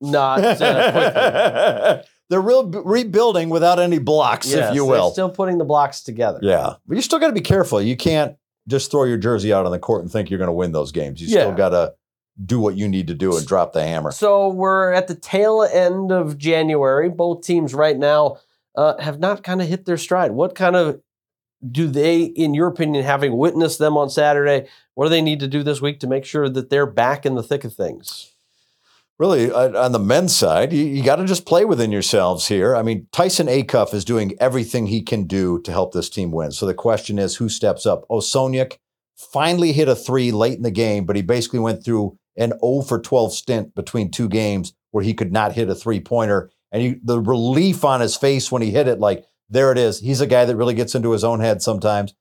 not 0.00 0.40
uh. 0.40 2.02
They're 2.30 2.40
real 2.40 2.66
rebuilding 2.70 3.50
without 3.50 3.78
any 3.78 3.98
blocks, 3.98 4.50
Yes, 4.50 4.70
if 4.70 4.74
you 4.74 4.86
will. 4.86 5.10
still 5.10 5.28
putting 5.28 5.58
the 5.58 5.66
blocks 5.66 6.02
together. 6.02 6.38
yeah, 6.40 6.74
but 6.86 6.94
you 6.94 7.02
still 7.02 7.18
got 7.18 7.26
to 7.26 7.32
be 7.34 7.42
careful. 7.42 7.82
You 7.82 7.94
can't 7.96 8.36
just 8.66 8.90
throw 8.90 9.04
your 9.04 9.18
jersey 9.18 9.52
out 9.52 9.66
on 9.66 9.72
the 9.72 9.78
court 9.78 10.00
and 10.02 10.10
think 10.10 10.30
you're 10.30 10.38
going 10.38 10.48
to 10.48 10.52
win 10.54 10.72
those 10.72 10.92
games. 10.92 11.20
You 11.20 11.28
still 11.28 11.52
got 11.52 11.70
to 11.70 11.92
do 12.46 12.58
what 12.58 12.74
you 12.74 12.88
need 12.88 13.08
to 13.08 13.14
do 13.14 13.36
and 13.36 13.46
drop 13.46 13.74
the 13.74 13.84
hammer. 13.84 14.12
So 14.12 14.48
we're 14.48 14.92
at 14.92 15.08
the 15.08 15.14
tail 15.14 15.62
end 15.62 16.10
of 16.10 16.38
January. 16.38 17.10
Both 17.10 17.42
teams 17.44 17.74
right 17.74 17.98
now 17.98 18.38
uh, 18.76 18.96
have 18.98 19.18
not 19.20 19.42
kind 19.42 19.60
of 19.60 19.68
hit 19.68 19.84
their 19.84 19.98
stride. 19.98 20.30
What 20.30 20.54
kind 20.54 20.74
of 20.74 21.02
do 21.70 21.86
they, 21.88 22.22
in 22.22 22.54
your 22.54 22.68
opinion, 22.68 23.04
having 23.04 23.36
witnessed 23.36 23.78
them 23.78 23.96
on 23.96 24.10
Saturday, 24.10 24.68
what 24.94 25.06
do 25.06 25.10
they 25.10 25.22
need 25.22 25.40
to 25.40 25.48
do 25.48 25.62
this 25.62 25.80
week 25.80 26.00
to 26.00 26.06
make 26.06 26.24
sure 26.24 26.48
that 26.48 26.70
they're 26.70 26.86
back 26.86 27.24
in 27.24 27.34
the 27.34 27.42
thick 27.42 27.64
of 27.64 27.74
things? 27.74 28.32
Really, 29.18 29.52
uh, 29.52 29.84
on 29.84 29.92
the 29.92 29.98
men's 29.98 30.34
side, 30.34 30.72
you, 30.72 30.84
you 30.84 31.04
got 31.04 31.16
to 31.16 31.24
just 31.24 31.46
play 31.46 31.64
within 31.64 31.92
yourselves 31.92 32.48
here. 32.48 32.74
I 32.74 32.82
mean, 32.82 33.06
Tyson 33.12 33.46
Acuff 33.46 33.94
is 33.94 34.04
doing 34.04 34.34
everything 34.40 34.86
he 34.86 35.02
can 35.02 35.24
do 35.24 35.60
to 35.60 35.70
help 35.70 35.92
this 35.92 36.10
team 36.10 36.32
win. 36.32 36.50
So 36.50 36.66
the 36.66 36.74
question 36.74 37.18
is, 37.18 37.36
who 37.36 37.48
steps 37.48 37.86
up? 37.86 38.08
Osojnik 38.08 38.78
finally 39.14 39.72
hit 39.72 39.88
a 39.88 39.94
three 39.94 40.32
late 40.32 40.56
in 40.56 40.62
the 40.62 40.70
game, 40.70 41.04
but 41.04 41.14
he 41.14 41.22
basically 41.22 41.60
went 41.60 41.84
through 41.84 42.18
an 42.36 42.52
0 42.60 42.82
for 42.82 42.98
12 42.98 43.32
stint 43.32 43.74
between 43.74 44.10
two 44.10 44.28
games 44.28 44.72
where 44.90 45.04
he 45.04 45.14
could 45.14 45.32
not 45.32 45.52
hit 45.52 45.68
a 45.68 45.74
three 45.74 46.00
pointer. 46.00 46.50
And 46.72 46.82
you, 46.82 47.00
the 47.04 47.20
relief 47.20 47.84
on 47.84 48.00
his 48.00 48.16
face 48.16 48.50
when 48.50 48.62
he 48.62 48.70
hit 48.70 48.88
it, 48.88 48.98
like, 48.98 49.24
there 49.48 49.72
it 49.72 49.78
is. 49.78 50.00
He's 50.00 50.20
a 50.20 50.26
guy 50.26 50.44
that 50.44 50.56
really 50.56 50.74
gets 50.74 50.94
into 50.94 51.12
his 51.12 51.24
own 51.24 51.40
head 51.40 51.62
sometimes. 51.62 52.14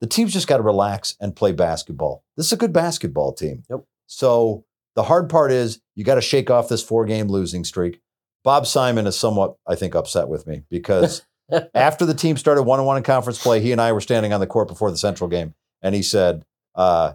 The 0.00 0.06
team's 0.06 0.32
just 0.32 0.48
got 0.48 0.58
to 0.58 0.62
relax 0.62 1.16
and 1.20 1.34
play 1.34 1.52
basketball. 1.52 2.22
This 2.36 2.46
is 2.46 2.52
a 2.52 2.56
good 2.56 2.72
basketball 2.72 3.32
team. 3.32 3.64
Yep. 3.70 3.84
So 4.06 4.64
the 4.94 5.04
hard 5.04 5.28
part 5.28 5.52
is 5.52 5.80
you 5.94 6.04
got 6.04 6.16
to 6.16 6.20
shake 6.20 6.50
off 6.50 6.68
this 6.68 6.82
four 6.82 7.04
game 7.04 7.28
losing 7.28 7.64
streak. 7.64 8.00
Bob 8.44 8.66
Simon 8.66 9.06
is 9.06 9.18
somewhat, 9.18 9.56
I 9.66 9.74
think, 9.74 9.94
upset 9.94 10.28
with 10.28 10.46
me 10.46 10.62
because 10.70 11.22
after 11.74 12.06
the 12.06 12.14
team 12.14 12.36
started 12.36 12.62
one 12.62 12.78
on 12.78 12.86
one 12.86 12.96
in 12.96 13.02
conference 13.02 13.42
play, 13.42 13.60
he 13.60 13.72
and 13.72 13.80
I 13.80 13.92
were 13.92 14.00
standing 14.00 14.32
on 14.32 14.40
the 14.40 14.46
court 14.46 14.68
before 14.68 14.90
the 14.90 14.96
Central 14.96 15.28
game, 15.28 15.54
and 15.82 15.94
he 15.94 16.02
said, 16.02 16.44
uh, 16.74 17.14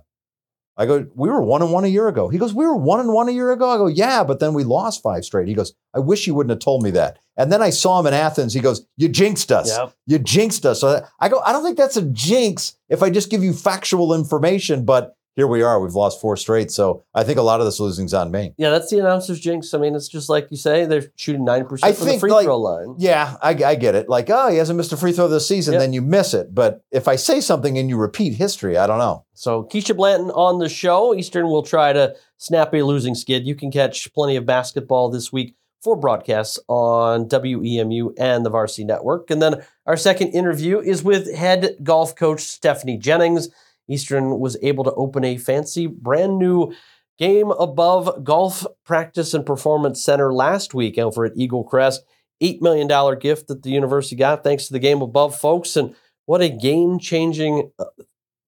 I 0.77 0.85
go, 0.85 1.05
we 1.15 1.29
were 1.29 1.41
one 1.41 1.61
and 1.61 1.71
one 1.71 1.83
a 1.83 1.89
year 1.89 2.07
ago. 2.07 2.29
He 2.29 2.37
goes, 2.37 2.53
we 2.53 2.65
were 2.65 2.75
one 2.75 2.99
and 2.99 3.13
one 3.13 3.29
a 3.29 3.31
year 3.33 3.51
ago. 3.51 3.69
I 3.69 3.77
go, 3.77 3.87
yeah, 3.87 4.23
but 4.23 4.39
then 4.39 4.53
we 4.53 4.63
lost 4.63 5.03
five 5.03 5.25
straight. 5.25 5.47
He 5.47 5.53
goes, 5.53 5.73
I 5.93 5.99
wish 5.99 6.25
you 6.25 6.33
wouldn't 6.33 6.51
have 6.51 6.59
told 6.59 6.81
me 6.81 6.91
that. 6.91 7.19
And 7.37 7.51
then 7.51 7.61
I 7.61 7.69
saw 7.69 7.99
him 7.99 8.07
in 8.07 8.13
Athens. 8.13 8.53
He 8.53 8.61
goes, 8.61 8.85
you 8.97 9.09
jinxed 9.09 9.51
us. 9.51 9.69
Yep. 9.69 9.93
You 10.07 10.19
jinxed 10.19 10.65
us. 10.65 10.81
So 10.81 11.05
I 11.19 11.29
go, 11.29 11.39
I 11.39 11.51
don't 11.51 11.63
think 11.63 11.77
that's 11.77 11.97
a 11.97 12.03
jinx 12.03 12.77
if 12.89 13.03
I 13.03 13.09
just 13.09 13.29
give 13.29 13.43
you 13.43 13.53
factual 13.53 14.13
information, 14.13 14.85
but 14.85 15.15
here 15.35 15.47
we 15.47 15.61
are. 15.61 15.79
We've 15.79 15.93
lost 15.93 16.19
four 16.19 16.35
straight. 16.35 16.71
So 16.71 17.03
I 17.13 17.23
think 17.23 17.37
a 17.39 17.41
lot 17.41 17.59
of 17.61 17.65
this 17.65 17.79
losing's 17.79 18.13
on 18.13 18.31
me. 18.31 18.53
Yeah, 18.57 18.69
that's 18.69 18.89
the 18.89 18.99
announcer's 18.99 19.39
jinx. 19.39 19.73
I 19.73 19.77
mean, 19.77 19.95
it's 19.95 20.07
just 20.09 20.27
like 20.29 20.47
you 20.51 20.57
say, 20.57 20.85
they're 20.85 21.05
shooting 21.15 21.45
90% 21.45 21.79
I 21.83 21.93
from 21.93 22.07
the 22.07 22.19
free 22.19 22.31
like- 22.31 22.45
throw 22.45 22.57
line. 22.57 22.95
Yeah, 22.99 23.37
I, 23.41 23.49
I 23.63 23.75
get 23.75 23.95
it. 23.95 24.09
Like, 24.09 24.29
oh, 24.29 24.49
he 24.49 24.57
hasn't 24.57 24.75
missed 24.77 24.91
a 24.91 24.97
free 24.97 25.13
throw 25.13 25.27
this 25.27 25.47
season, 25.47 25.73
Yep. 25.73 25.81
then 25.81 25.93
you 25.93 26.01
miss 26.01 26.33
it. 26.33 26.53
But 26.53 26.83
if 26.91 27.07
I 27.07 27.15
say 27.15 27.39
something 27.39 27.77
and 27.77 27.89
you 27.89 27.97
repeat 27.97 28.33
history, 28.35 28.77
I 28.77 28.87
don't 28.87 28.99
know. 28.99 29.25
So 29.33 29.63
Ke'Sha 29.63 29.95
Blanton 29.95 30.31
on 30.31 30.59
the 30.59 30.69
show. 30.69 31.15
Eastern 31.15 31.45
will 31.47 31.63
try 31.63 31.93
to 31.93 32.15
snap 32.37 32.73
a 32.73 32.81
losing 32.83 33.15
skid. 33.15 33.47
You 33.47 33.55
can 33.55 33.71
catch 33.71 34.13
plenty 34.13 34.35
of 34.35 34.45
basketball 34.45 35.09
this 35.09 35.31
week 35.31 35.55
for 35.81 35.95
broadcasts 35.95 36.59
on 36.67 37.27
WEMU 37.27 38.13
and 38.19 38.45
the 38.45 38.49
Varsity 38.51 38.83
Network. 38.83 39.31
And 39.31 39.41
then 39.41 39.63
our 39.87 39.97
second 39.97 40.27
interview 40.29 40.79
is 40.79 41.01
with 41.03 41.33
head 41.33 41.77
golf 41.81 42.15
coach 42.15 42.41
Stephanie 42.41 42.97
Jennings. 42.97 43.49
Eastern 43.89 44.39
was 44.39 44.57
able 44.61 44.83
to 44.83 44.93
open 44.93 45.23
a 45.23 45.37
fancy 45.37 45.87
brand 45.87 46.37
new 46.37 46.73
GameAbove 47.19 48.23
golf 48.23 48.65
practice 48.85 49.33
and 49.33 49.45
performance 49.45 50.03
center 50.03 50.33
last 50.33 50.73
week 50.73 50.97
over 50.97 51.25
at 51.25 51.33
Eagle 51.35 51.63
Crest. 51.63 52.03
$8 52.41 52.61
million 52.61 53.19
gift 53.19 53.47
that 53.47 53.61
the 53.61 53.69
university 53.69 54.15
got 54.15 54.43
thanks 54.43 54.65
to 54.67 54.73
the 54.73 54.79
GameAbove 54.79 55.35
folks. 55.35 55.75
And 55.75 55.95
what 56.25 56.41
a 56.41 56.49
game 56.49 56.97
changing 56.97 57.71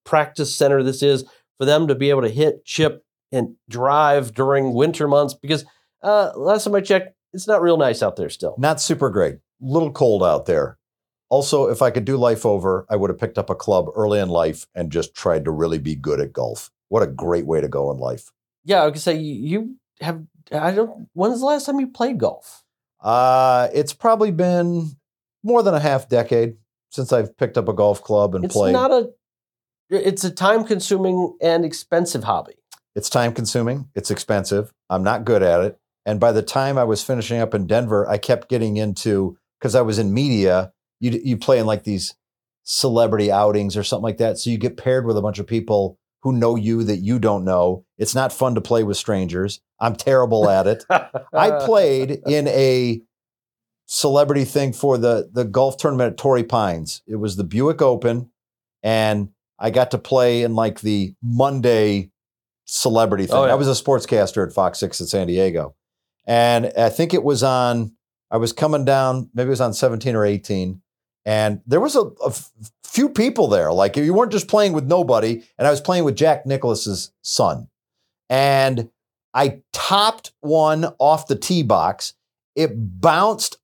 practice 0.04 0.56
center 0.56 0.82
this 0.82 1.04
is 1.04 1.24
for 1.60 1.66
them 1.66 1.88
to 1.88 1.96
be 1.96 2.10
able 2.10 2.24
to 2.24 2.30
hit, 2.30 2.66
chip, 2.66 3.04
and 3.32 3.56
drive 3.70 4.34
during 4.34 4.74
winter 4.74 5.08
months 5.08 5.34
because 5.34 5.66
uh, 6.02 6.32
last 6.36 6.64
time 6.66 6.76
I 6.76 6.82
checked, 6.82 7.16
it's 7.34 7.48
not 7.48 7.62
real 7.62 7.78
nice 7.78 8.04
out 8.04 8.16
there 8.16 8.30
still. 8.30 8.56
Not 8.58 8.82
super 8.82 9.10
great. 9.10 9.38
little 9.60 9.92
cold 9.92 10.24
out 10.24 10.46
there. 10.46 10.78
Also, 11.34 11.68
if 11.68 11.82
I 11.82 11.90
could 11.90 12.06
do 12.06 12.16
life 12.16 12.46
over, 12.46 12.86
I 12.92 12.96
would 12.96 13.10
have 13.10 13.18
picked 13.20 13.40
up 13.40 13.50
a 13.50 13.56
club 13.56 13.88
early 13.96 14.20
in 14.20 14.30
life 14.30 14.68
and 14.76 14.92
just 14.92 15.16
tried 15.16 15.46
to 15.46 15.52
really 15.52 15.80
be 15.80 15.96
good 15.96 16.20
at 16.20 16.32
golf. 16.32 16.70
What 16.90 17.02
a 17.02 17.08
great 17.08 17.48
way 17.48 17.60
to 17.60 17.68
go 17.68 17.90
in 17.90 17.98
life. 17.98 18.32
Yeah, 18.66 18.86
I 18.86 18.92
could 18.92 19.02
say 19.02 19.18
you 19.18 19.78
have. 20.00 20.22
I 20.52 20.70
don't. 20.76 21.10
When's 21.14 21.40
the 21.40 21.48
last 21.48 21.66
time 21.66 21.80
you 21.80 21.88
played 21.88 22.20
golf? 22.20 22.62
Uh, 23.02 23.68
it's 23.74 23.94
probably 23.94 24.30
been 24.30 24.92
more 25.44 25.64
than 25.64 25.74
a 25.74 25.80
half 25.80 26.08
decade 26.08 26.58
since 26.92 27.12
I've 27.12 27.36
picked 27.36 27.58
up 27.58 27.68
a 27.68 27.74
golf 27.74 28.04
club 28.04 28.36
and 28.36 28.46
It's 28.46 28.54
played. 28.54 28.74
not 28.74 28.92
a. 28.92 29.10
It's 29.90 30.24
a 30.24 30.30
time-consuming 30.30 31.36
and 31.42 31.66
expensive 31.66 32.26
hobby. 32.26 32.54
It's 32.96 33.10
time 33.10 33.34
consuming. 33.34 33.90
It's 33.96 34.12
expensive. 34.12 34.72
I'm 34.88 35.02
not 35.02 35.26
good 35.26 35.42
at 35.42 35.62
it. 35.62 35.80
And 36.06 36.20
by 36.20 36.32
the 36.32 36.44
time 36.44 36.78
I 36.78 36.84
was 36.84 37.04
finishing 37.04 37.40
up 37.40 37.56
in 37.56 37.66
Denver, 37.66 38.08
I 38.08 38.20
kept 38.20 38.50
getting 38.50 38.78
into 38.78 39.36
because 39.60 39.74
I 39.74 39.82
was 39.82 39.98
in 39.98 40.14
media. 40.14 40.72
You 41.04 41.20
you 41.24 41.38
play 41.38 41.60
in 41.60 41.66
like 41.66 41.84
these 41.84 42.16
celebrity 42.64 43.32
outings 43.32 43.76
or 43.76 43.84
something 43.84 44.04
like 44.04 44.18
that. 44.18 44.38
So 44.38 44.50
you 44.50 44.58
get 44.58 44.78
paired 44.78 45.06
with 45.06 45.18
a 45.18 45.22
bunch 45.22 45.38
of 45.38 45.46
people 45.46 46.00
who 46.22 46.32
know 46.32 46.56
you 46.56 46.84
that 46.86 46.98
you 46.98 47.20
don't 47.20 47.44
know. 47.44 47.84
It's 47.98 48.16
not 48.16 48.32
fun 48.32 48.56
to 48.56 48.62
play 48.62 48.84
with 48.84 48.96
strangers. 48.96 49.60
I'm 49.80 49.96
terrible 49.96 50.50
at 50.50 50.66
it. 50.66 50.86
I 50.90 51.52
played 51.66 52.22
in 52.26 52.48
a 52.48 53.02
celebrity 53.86 54.46
thing 54.46 54.72
for 54.72 54.98
the 54.98 55.30
the 55.32 55.44
golf 55.44 55.78
tournament 55.78 56.14
at 56.14 56.18
Torrey 56.18 56.44
Pines. 56.44 57.02
It 57.06 57.18
was 57.18 57.36
the 57.36 57.44
Buick 57.44 57.82
Open, 57.82 58.32
and 58.82 59.30
I 59.60 59.70
got 59.70 59.92
to 59.92 59.98
play 59.98 60.44
in 60.44 60.56
like 60.56 60.80
the 60.80 61.14
Monday 61.22 62.12
celebrity 62.66 63.26
oh, 63.26 63.28
thing. 63.28 63.36
Oh, 63.36 63.46
yeah. 63.48 63.52
I 63.52 63.56
was 63.56 63.68
a 63.68 63.84
sportscaster 63.84 64.48
at 64.48 64.54
Fox 64.54 64.80
Six 64.80 65.02
in 65.02 65.08
San 65.08 65.28
Diego, 65.28 65.76
and 66.26 66.72
I 66.78 66.90
think 66.90 67.14
it 67.14 67.24
was 67.24 67.44
on. 67.44 67.94
I 68.32 68.38
was 68.38 68.54
coming 68.54 68.86
down. 68.86 69.30
Maybe 69.34 69.48
it 69.48 69.50
was 69.50 69.62
on 69.62 69.74
17 69.74 70.16
or 70.16 70.26
18. 70.26 70.82
And 71.26 71.62
there 71.66 71.80
was 71.80 71.96
a 71.96 72.34
few 72.84 73.10
people 73.10 73.48
there. 73.48 73.72
Like 73.72 73.96
you 73.96 74.14
weren't 74.14 74.32
just 74.32 74.48
playing 74.48 74.74
with 74.74 74.86
nobody. 74.86 75.44
And 75.58 75.68
I 75.68 75.72
was 75.72 75.82
playing 75.82 76.04
with 76.04 76.16
Jack 76.16 76.46
Nicklaus's 76.46 77.12
son. 77.22 77.70
And 78.30 78.90
I 79.34 79.62
topped 79.72 80.34
one 80.42 80.86
off 81.00 81.28
the 81.28 81.36
tee 81.36 81.64
box. 81.64 82.14
It 82.56 82.72
bounced 82.76 83.58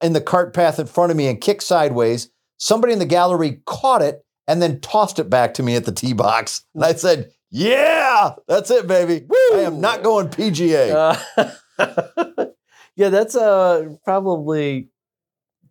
in 0.00 0.12
the 0.12 0.20
cart 0.20 0.54
path 0.54 0.78
in 0.78 0.86
front 0.86 1.10
of 1.10 1.16
me 1.16 1.28
and 1.28 1.40
kicked 1.40 1.62
sideways. 1.62 2.30
Somebody 2.58 2.92
in 2.92 2.98
the 2.98 3.06
gallery 3.06 3.62
caught 3.66 4.02
it 4.02 4.24
and 4.46 4.60
then 4.60 4.80
tossed 4.80 5.18
it 5.18 5.30
back 5.30 5.54
to 5.54 5.62
me 5.62 5.76
at 5.76 5.84
the 5.84 5.92
tee 5.92 6.12
box. 6.12 6.64
And 6.74 6.84
I 6.84 6.94
said, 6.94 7.32
Yeah, 7.50 8.34
that's 8.48 8.70
it, 8.70 8.86
baby. 8.86 9.26
I 9.54 9.60
am 9.60 9.80
not 9.80 10.02
going 10.02 10.28
PGA. 10.28 11.16
Uh, 11.38 12.46
yeah, 12.96 13.08
that's 13.08 13.36
uh 13.36 13.94
probably 14.04 14.88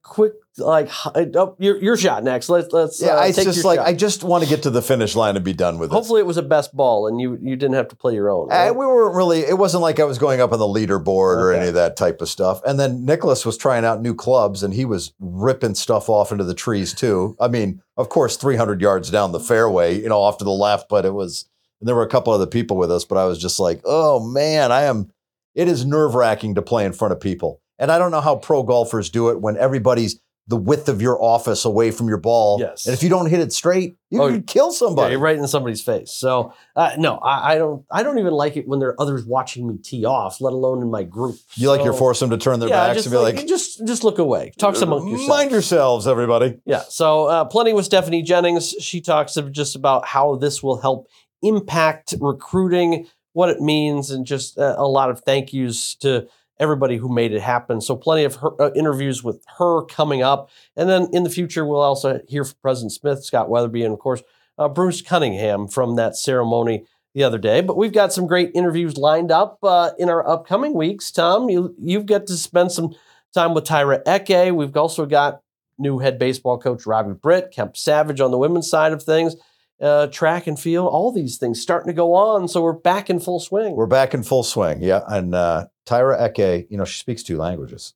quick. 0.04 0.34
Like 0.56 0.90
oh, 1.16 1.56
your 1.58 1.82
your 1.82 1.98
shot 1.98 2.24
next. 2.24 2.48
Let's 2.48 2.72
let's. 2.72 3.02
yeah, 3.02 3.16
uh, 3.16 3.22
I 3.22 3.32
just 3.32 3.66
like 3.66 3.80
shot. 3.80 3.88
I 3.88 3.94
just 3.94 4.24
want 4.24 4.44
to 4.44 4.50
get 4.50 4.62
to 4.64 4.70
the 4.70 4.84
finish 4.84 5.16
line 5.16 5.36
and 5.36 5.44
be 5.44 5.54
done 5.54 5.80
with 5.80 5.90
it. 5.90 5.94
Hopefully, 5.94 6.22
it 6.22 6.28
was 6.28 6.38
a 6.38 6.44
best 6.44 6.76
ball, 6.76 7.08
and 7.08 7.20
you 7.20 7.40
you 7.42 7.56
didn't 7.56 7.74
have 7.74 7.88
to 7.88 7.96
play 7.96 8.14
your 8.14 8.30
own. 8.30 8.52
Uh, 8.52 8.56
right? 8.56 8.72
we 8.72 8.86
weren't 8.86 9.16
really. 9.16 9.40
It 9.40 9.58
wasn't 9.58 9.82
like 9.82 10.00
I 10.00 10.04
was 10.04 10.20
going 10.20 10.42
up 10.42 10.52
on 10.52 10.60
the 10.60 10.66
leaderboard 10.66 11.38
or 11.38 11.54
any 11.54 11.70
of 11.70 11.74
that 11.74 11.98
type 11.98 12.22
of 12.22 12.30
stuff. 12.30 12.62
And 12.68 12.80
then 12.80 13.04
Nicklaus 13.04 13.48
was 13.48 13.58
trying 13.58 13.84
out 13.84 14.00
new 14.00 14.14
clubs, 14.14 14.62
and 14.62 14.76
he 14.76 14.86
was 14.86 15.14
ripping 15.20 15.74
stuff 15.74 16.08
off 16.08 16.32
into 16.32 16.44
the 16.44 16.54
trees 16.54 16.94
too. 16.94 17.36
I 17.40 17.48
mean, 17.48 17.82
of 17.98 18.10
course, 18.10 18.38
300 18.38 18.80
yards 18.80 19.10
down 19.10 19.32
the 19.32 19.40
fairway, 19.40 20.00
you 20.00 20.10
know, 20.10 20.20
off 20.20 20.38
to 20.38 20.46
the 20.46 20.52
left. 20.52 20.88
But 20.88 21.04
it 21.04 21.16
was. 21.16 21.50
And 21.80 21.88
there 21.88 21.96
were 21.96 22.04
a 22.04 22.10
couple 22.10 22.32
other 22.32 22.48
people 22.48 22.78
with 22.78 22.92
us, 22.92 23.06
but 23.06 23.18
I 23.18 23.26
was 23.26 23.40
just 23.40 23.60
like, 23.60 23.82
oh 23.86 24.24
man, 24.26 24.72
I 24.72 24.84
am. 24.84 25.12
It 25.56 25.68
is 25.68 25.84
nerve 25.84 26.14
wracking 26.14 26.56
to 26.56 26.62
play 26.62 26.86
in 26.86 26.94
front 26.94 27.12
of 27.12 27.20
people, 27.20 27.60
and 27.80 27.92
I 27.92 27.98
don't 27.98 28.12
know 28.12 28.22
how 28.22 28.36
pro 28.36 28.64
golfers 28.64 29.10
do 29.10 29.30
it 29.30 29.42
when 29.42 29.58
everybody's 29.58 30.20
the 30.48 30.58
width 30.58 30.90
of 30.90 31.02
your 31.02 31.24
office 31.24 31.64
away 31.64 31.90
from 31.90 32.10
your 32.10 32.18
ball. 32.18 32.60
Yes. 32.60 32.86
And 32.86 32.94
if 32.94 33.02
you 33.02 33.08
don't 33.08 33.28
hit 33.30 33.40
it 33.40 33.54
straight, 33.54 33.96
you 34.10 34.22
Oh, 34.22 34.28
can 34.30 34.44
kill 34.44 34.72
Yeah, 34.74 34.78
somebody. 34.78 35.12
you're 35.14 35.22
right 35.22 35.38
in 35.38 35.48
somebody's 35.48 35.82
face. 35.82 36.12
So 36.12 36.54
uh, 36.76 36.92
no, 36.98 37.16
I, 37.20 37.54
I 37.54 37.58
don't. 37.58 37.86
I 37.90 38.04
don't 38.04 38.20
even 38.20 38.34
like 38.34 38.58
it 38.58 38.68
when 38.68 38.80
there 38.80 38.90
are 38.90 39.02
others 39.02 39.26
watching 39.26 39.66
me 39.70 39.78
tee 39.78 40.04
off, 40.04 40.42
let 40.42 40.52
alone 40.52 40.82
in 40.82 40.92
my 40.92 41.04
group. 41.04 41.38
You 41.56 41.70
like 41.70 41.82
your 41.86 41.94
So, 41.94 42.00
force 42.00 42.20
them 42.20 42.30
to 42.32 42.38
turn 42.38 42.60
their 42.60 42.68
yeah, 42.68 42.88
backs 42.94 43.06
and 43.06 43.14
be 43.14 43.18
like, 43.20 43.48
just 43.48 43.88
just 43.88 44.04
look 44.04 44.20
away. 44.20 44.52
Talk 44.58 44.76
some 44.76 44.92
among 44.92 45.08
yourself. 45.08 45.30
Mind 45.30 45.52
yourselves, 45.52 46.08
everybody. 46.08 46.60
Yeah. 46.66 46.84
So 46.90 47.28
uh, 47.28 47.46
plenty 47.46 47.72
with 47.72 47.86
Stephanie 47.86 48.22
Jennings. 48.22 48.72
She 48.82 49.00
talks 49.00 49.38
of 49.38 49.50
just 49.54 49.78
about 49.78 50.06
how 50.06 50.36
this 50.36 50.62
will 50.62 50.82
help 50.82 51.08
impact 51.42 52.16
recruiting, 52.20 53.08
what 53.34 53.50
it 53.50 53.62
means, 53.62 54.12
and 54.12 54.26
just 54.26 54.58
uh, 54.58 54.76
a 54.78 54.86
lot 54.88 55.10
of 55.10 55.22
thank 55.22 55.54
yous 55.54 55.96
to 55.96 56.28
everybody 56.60 56.98
who 56.98 57.14
made 57.14 57.34
it 57.34 57.42
happen. 57.42 57.82
So 57.82 57.96
plenty 57.96 58.24
of 58.24 58.36
her, 58.36 58.62
uh, 58.62 58.72
interviews 58.76 59.24
with 59.24 59.44
her 59.58 59.84
coming 59.86 60.22
up, 60.22 60.50
and 60.76 60.90
then 60.90 61.10
in 61.12 61.24
the 61.24 61.30
future 61.30 61.66
we'll 61.66 61.82
also 61.82 62.22
hear 62.28 62.44
from 62.44 62.58
President 62.62 62.92
Smith, 62.92 63.24
Scott 63.24 63.50
Wetherbee, 63.50 63.84
and 63.84 63.94
of 63.94 64.00
course 64.00 64.24
uh, 64.58 64.70
Bruce 64.70 65.02
Cunningham 65.02 65.68
from 65.68 65.96
that 65.96 66.16
ceremony 66.16 66.86
the 67.14 67.24
other 67.24 67.38
day. 67.38 67.62
But 67.62 67.78
we've 67.78 67.94
got 67.94 68.14
some 68.14 68.28
great 68.28 68.52
interviews 68.54 68.98
lined 68.98 69.32
up 69.32 69.60
uh, 69.64 69.92
in 69.98 70.10
our 70.10 70.28
upcoming 70.28 70.74
weeks. 70.74 71.12
Tom, 71.12 71.50
you 71.50 71.76
you've 71.80 72.06
got 72.06 72.28
to 72.28 72.38
spend 72.38 72.72
some 72.72 72.96
time 73.34 73.54
with 73.54 73.66
Tyra 73.66 74.02
Eke. 74.08 74.54
We've 74.54 74.76
also 74.76 75.06
got 75.06 75.42
new 75.78 76.00
head 76.00 76.20
baseball 76.20 76.58
coach 76.58 76.86
Robbie 76.86 77.14
Britt, 77.14 77.52
Kemp 77.52 77.76
Savage 77.76 78.22
on 78.22 78.32
the 78.32 78.38
women's 78.38 78.70
side 78.70 78.94
of 78.94 79.02
things, 79.04 79.36
uh, 79.82 80.08
track 80.08 80.48
and 80.48 80.60
field, 80.60 80.88
all 80.88 81.12
these 81.12 81.38
things 81.38 81.62
starting 81.62 81.88
to 81.88 81.94
go 81.94 82.14
on. 82.14 82.48
So 82.48 82.62
we're 82.62 82.74
back 82.74 83.10
in 83.10 83.20
full 83.20 83.40
swing. 83.40 83.76
We're 83.76 83.88
back 83.88 84.14
in 84.14 84.24
full 84.24 84.44
swing. 84.44 84.82
Yeah. 84.82 85.02
And 85.08 85.34
uh, 85.34 85.68
Tyra 85.86 86.30
Eke, 86.30 86.68
you 86.70 86.78
know, 86.78 86.86
she 86.86 86.98
speaks 87.00 87.24
two 87.24 87.38
languages 87.38 87.94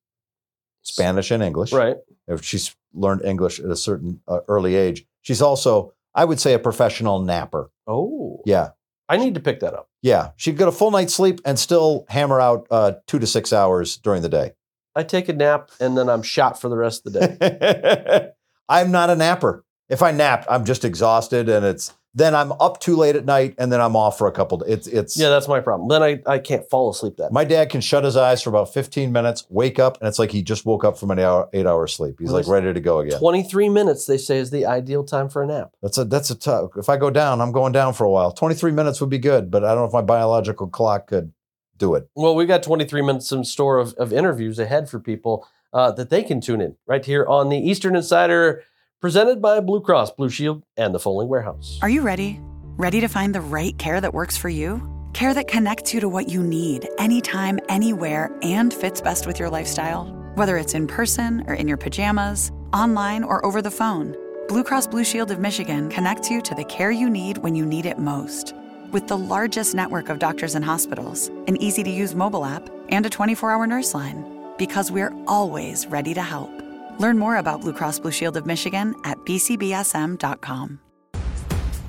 Spanish 0.84 1.32
and 1.32 1.44
English. 1.44 1.72
right. 1.74 1.98
If 2.28 2.44
she's 2.44 2.76
learned 2.94 3.24
English 3.24 3.60
at 3.60 3.70
a 3.70 3.76
certain 3.76 4.22
uh, 4.28 4.40
early 4.48 4.76
age, 4.76 5.06
she's 5.22 5.42
also, 5.42 5.94
I 6.14 6.26
would 6.26 6.40
say, 6.40 6.54
a 6.54 6.60
professional 6.60 7.20
napper. 7.22 7.70
Oh, 7.88 8.42
Yeah. 8.46 8.70
I 9.10 9.16
need 9.16 9.36
to 9.36 9.40
pick 9.40 9.62
that 9.62 9.74
up. 9.74 9.90
Yeah. 10.02 10.32
She'd 10.36 10.58
get 10.58 10.68
a 10.68 10.72
full 10.74 10.92
night's 10.92 11.14
sleep 11.14 11.40
and 11.46 11.58
still 11.58 12.06
hammer 12.10 12.42
out 12.42 12.68
uh, 12.70 12.94
two 13.08 13.20
to 13.20 13.28
six 13.28 13.54
hours 13.54 13.96
during 13.96 14.22
the 14.22 14.28
day. 14.28 14.52
I 14.96 15.04
take 15.04 15.30
a 15.30 15.34
nap 15.34 15.72
and 15.80 15.98
then 15.98 16.10
I'm 16.10 16.24
shot 16.24 16.60
for 16.60 16.68
the 16.68 16.76
rest 16.76 17.08
of 17.08 17.14
the 17.14 17.20
day. 17.40 18.30
I'm 18.70 18.92
not 18.92 19.10
a 19.10 19.16
napper. 19.16 19.64
If 19.88 20.02
I 20.02 20.12
nap, 20.12 20.46
I'm 20.50 20.66
just 20.66 20.84
exhausted 20.84 21.48
and 21.48 21.66
it's, 21.66 21.94
then 22.14 22.34
I'm 22.34 22.52
up 22.54 22.80
too 22.80 22.96
late 22.96 23.16
at 23.16 23.26
night 23.26 23.56
and 23.58 23.72
then 23.72 23.80
I'm 23.80 23.96
off 23.96 24.18
for 24.18 24.28
a 24.28 24.32
couple. 24.32 24.64
It's, 24.64 24.88
it's, 24.88 25.18
yeah, 25.18 25.30
that's 25.30 25.48
my 25.48 25.60
problem. 25.60 25.88
Then 25.90 26.02
I, 26.02 26.22
I 26.26 26.40
can't 26.40 26.68
fall 26.70 26.90
asleep 26.90 27.18
that. 27.18 27.32
My 27.32 27.44
dad 27.44 27.70
can 27.70 27.82
shut 27.82 28.04
his 28.04 28.18
eyes 28.18 28.42
for 28.42 28.50
about 28.50 28.74
15 28.74 29.12
minutes, 29.12 29.46
wake 29.50 29.78
up, 29.78 30.00
and 30.00 30.08
it's 30.08 30.18
like 30.18 30.32
he 30.32 30.42
just 30.42 30.66
woke 30.66 30.84
up 30.84 30.98
from 30.98 31.12
an 31.12 31.20
hour, 31.20 31.48
eight 31.54 31.68
hour 31.68 31.86
sleep. 31.86 32.16
He's 32.20 32.32
like 32.32 32.48
ready 32.48 32.74
to 32.74 32.80
go 32.80 33.00
again. 33.00 33.20
23 33.20 33.70
minutes, 33.70 34.06
they 34.06 34.18
say, 34.18 34.38
is 34.38 34.50
the 34.50 34.66
ideal 34.66 35.04
time 35.04 35.30
for 35.30 35.44
a 35.44 35.48
nap. 35.48 35.74
That's 35.82 35.98
a 35.98 36.06
that's 36.06 36.30
a 36.30 36.36
tough. 36.36 36.72
If 36.76 36.90
I 36.90 36.98
go 36.98 37.10
down, 37.10 37.40
I'm 37.40 37.52
going 37.52 37.72
down 37.72 37.94
for 37.94 38.04
a 38.06 38.10
while. 38.10 38.32
23 38.32 38.72
minutes 38.72 39.00
would 39.00 39.10
be 39.10 39.20
good, 39.20 39.52
but 39.52 39.64
I 39.64 39.70
don't 39.70 39.84
know 39.84 39.88
if 39.88 39.94
my 39.94 40.02
biological 40.02 40.68
clock 40.68 41.08
could 41.08 41.34
do 41.78 41.96
it. 41.96 42.10
Well, 42.16 42.36
we 42.36 42.46
got 42.46 42.64
23 42.64 43.02
minutes 43.02 43.32
in 43.32 43.44
store 43.44 43.78
of, 43.78 43.94
of 43.94 44.12
interviews 44.12 44.60
ahead 44.60 44.90
for 44.90 45.00
people 45.00 45.48
uh, 45.74 45.92
that 45.92 46.10
they 46.10 46.24
can 46.24 46.42
tune 46.42 46.62
in 46.62 46.76
right 46.88 47.06
here 47.06 47.26
on 47.28 47.50
the 47.50 47.58
Eastern 47.58 47.96
Insider, 47.96 48.64
presented 49.00 49.42
by 49.42 49.60
Blue 49.60 49.82
Cross, 49.82 50.12
Blue 50.12 50.30
Shield, 50.30 50.64
and 50.76 50.94
the 50.94 51.00
Fowling 51.00 51.28
Warehouse. 51.28 51.78
Are 51.82 51.90
you 51.90 52.02
ready? 52.02 52.40
Ready 52.78 53.00
to 53.02 53.08
find 53.08 53.34
the 53.34 53.42
right 53.42 53.78
care 53.78 54.02
that 54.02 54.14
works 54.14 54.38
for 54.38 54.50
you? 54.50 54.82
Care 55.14 55.34
that 55.34 55.48
connects 55.48 55.94
you 55.94 56.00
to 56.00 56.10
what 56.10 56.30
you 56.30 56.44
need 56.44 56.88
anytime, 56.98 57.60
anywhere, 57.70 58.36
and 58.42 58.74
fits 58.74 59.02
best 59.02 59.28
with 59.28 59.40
your 59.40 59.50
lifestyle? 59.50 60.06
Whether 60.36 60.58
it's 60.58 60.74
in 60.74 60.88
person 60.88 61.44
or 61.48 61.54
in 61.54 61.68
your 61.68 61.78
pajamas, 61.78 62.52
online 62.74 63.24
or 63.24 63.44
over 63.46 63.62
the 63.62 63.72
phone, 63.72 64.16
Blue 64.48 64.64
Cross 64.64 64.88
Blue 64.88 65.04
Shield 65.04 65.32
of 65.32 65.40
Michigan 65.40 65.90
connects 65.90 66.30
you 66.30 66.42
to 66.42 66.56
the 66.56 66.66
care 66.66 66.92
you 66.92 67.10
need 67.10 67.40
when 67.40 67.56
you 67.56 67.66
need 67.66 67.86
it 67.86 68.00
most. 68.00 68.54
With 68.92 69.08
the 69.08 69.18
largest 69.18 69.76
network 69.76 70.10
of 70.10 70.20
doctors 70.20 70.56
and 70.56 70.64
hospitals, 70.64 71.28
an 71.48 71.62
easy 71.62 71.84
to 71.84 71.90
use 71.90 72.16
mobile 72.16 72.46
app, 72.46 72.70
and 72.90 73.06
a 73.06 73.10
24 73.10 73.52
hour 73.52 73.68
nurse 73.68 73.94
line. 73.94 74.26
Because 74.58 74.92
we're 74.92 75.14
always 75.28 75.86
ready 75.88 76.14
to 76.14 76.22
help. 76.22 76.67
Learn 77.00 77.18
more 77.18 77.38
about 77.38 77.62
Blue 77.62 77.74
Cross 77.74 78.00
Blue 78.00 78.12
Shield 78.12 78.38
of 78.38 78.46
Michigan 78.46 78.96
at 79.04 79.18
bcbsm.com. 79.20 80.80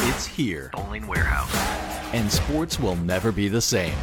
It's 0.00 0.26
here, 0.26 0.70
Fowling 0.74 1.06
Warehouse. 1.06 1.54
and 2.14 2.30
sports 2.30 2.78
will 2.80 2.96
never 2.96 3.30
be 3.32 3.48
the 3.48 3.60
same. 3.60 3.94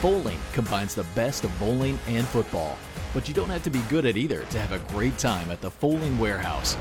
Fowling 0.00 0.38
combines 0.52 0.94
the 0.94 1.04
best 1.14 1.44
of 1.44 1.58
bowling 1.58 1.98
and 2.06 2.26
football, 2.26 2.78
but 3.14 3.28
you 3.28 3.34
don't 3.34 3.48
have 3.50 3.62
to 3.64 3.70
be 3.70 3.80
good 3.88 4.06
at 4.06 4.16
either 4.16 4.42
to 4.44 4.58
have 4.58 4.72
a 4.72 4.92
great 4.92 5.16
time 5.18 5.50
at 5.50 5.60
the 5.60 5.70
Fowling 5.70 6.18
Warehouse. 6.18 6.74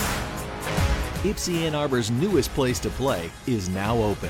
Ypsi 1.24 1.64
Ann 1.64 1.76
Arbor's 1.76 2.12
newest 2.12 2.54
place 2.54 2.80
to 2.80 2.90
play 2.92 3.32
is 3.48 3.68
now 3.70 3.98
open. 3.98 4.30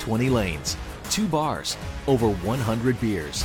20 0.00 0.30
lanes, 0.30 0.76
two 1.10 1.26
bars, 1.26 1.76
over 2.06 2.28
100 2.28 3.00
beers. 3.00 3.44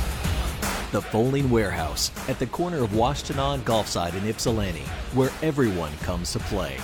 The 0.92 1.00
Fowling 1.00 1.48
Warehouse 1.50 2.10
at 2.28 2.40
the 2.40 2.46
corner 2.46 2.82
of 2.82 2.90
Washtenaw 2.90 3.54
and 3.54 3.64
Golfside 3.64 4.14
in 4.14 4.26
Ypsilanti, 4.28 4.82
where 5.14 5.30
everyone 5.40 5.92
comes 5.98 6.32
to 6.32 6.40
play. 6.40 6.78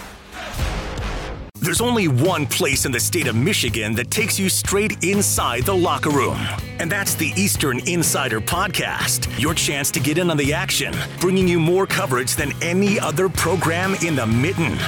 There's 1.61 1.81
only 1.81 2.07
one 2.07 2.47
place 2.47 2.87
in 2.87 2.93
the 2.93 3.01
state 3.01 3.27
of 3.27 3.35
Michigan 3.35 3.97
that 3.97 4.13
takes 4.13 4.39
you 4.39 4.49
straight 4.49 5.03
inside 5.03 5.65
the 5.65 5.75
locker 5.75 6.11
room. 6.11 6.39
And 6.79 6.93
that's 6.93 7.17
the 7.17 7.33
Eastern 7.37 7.81
Insider 7.89 8.41
Podcast, 8.41 9.41
your 9.41 9.55
chance 9.55 9.91
to 9.91 9.99
get 9.99 10.19
in 10.19 10.31
on 10.31 10.37
the 10.37 10.53
action, 10.53 10.95
bringing 11.19 11.49
you 11.49 11.59
more 11.59 11.85
coverage 11.85 12.37
than 12.37 12.53
any 12.63 13.01
other 13.01 13.29
program 13.29 13.97
in 14.05 14.15
the 14.15 14.27
mitten. 14.27 14.79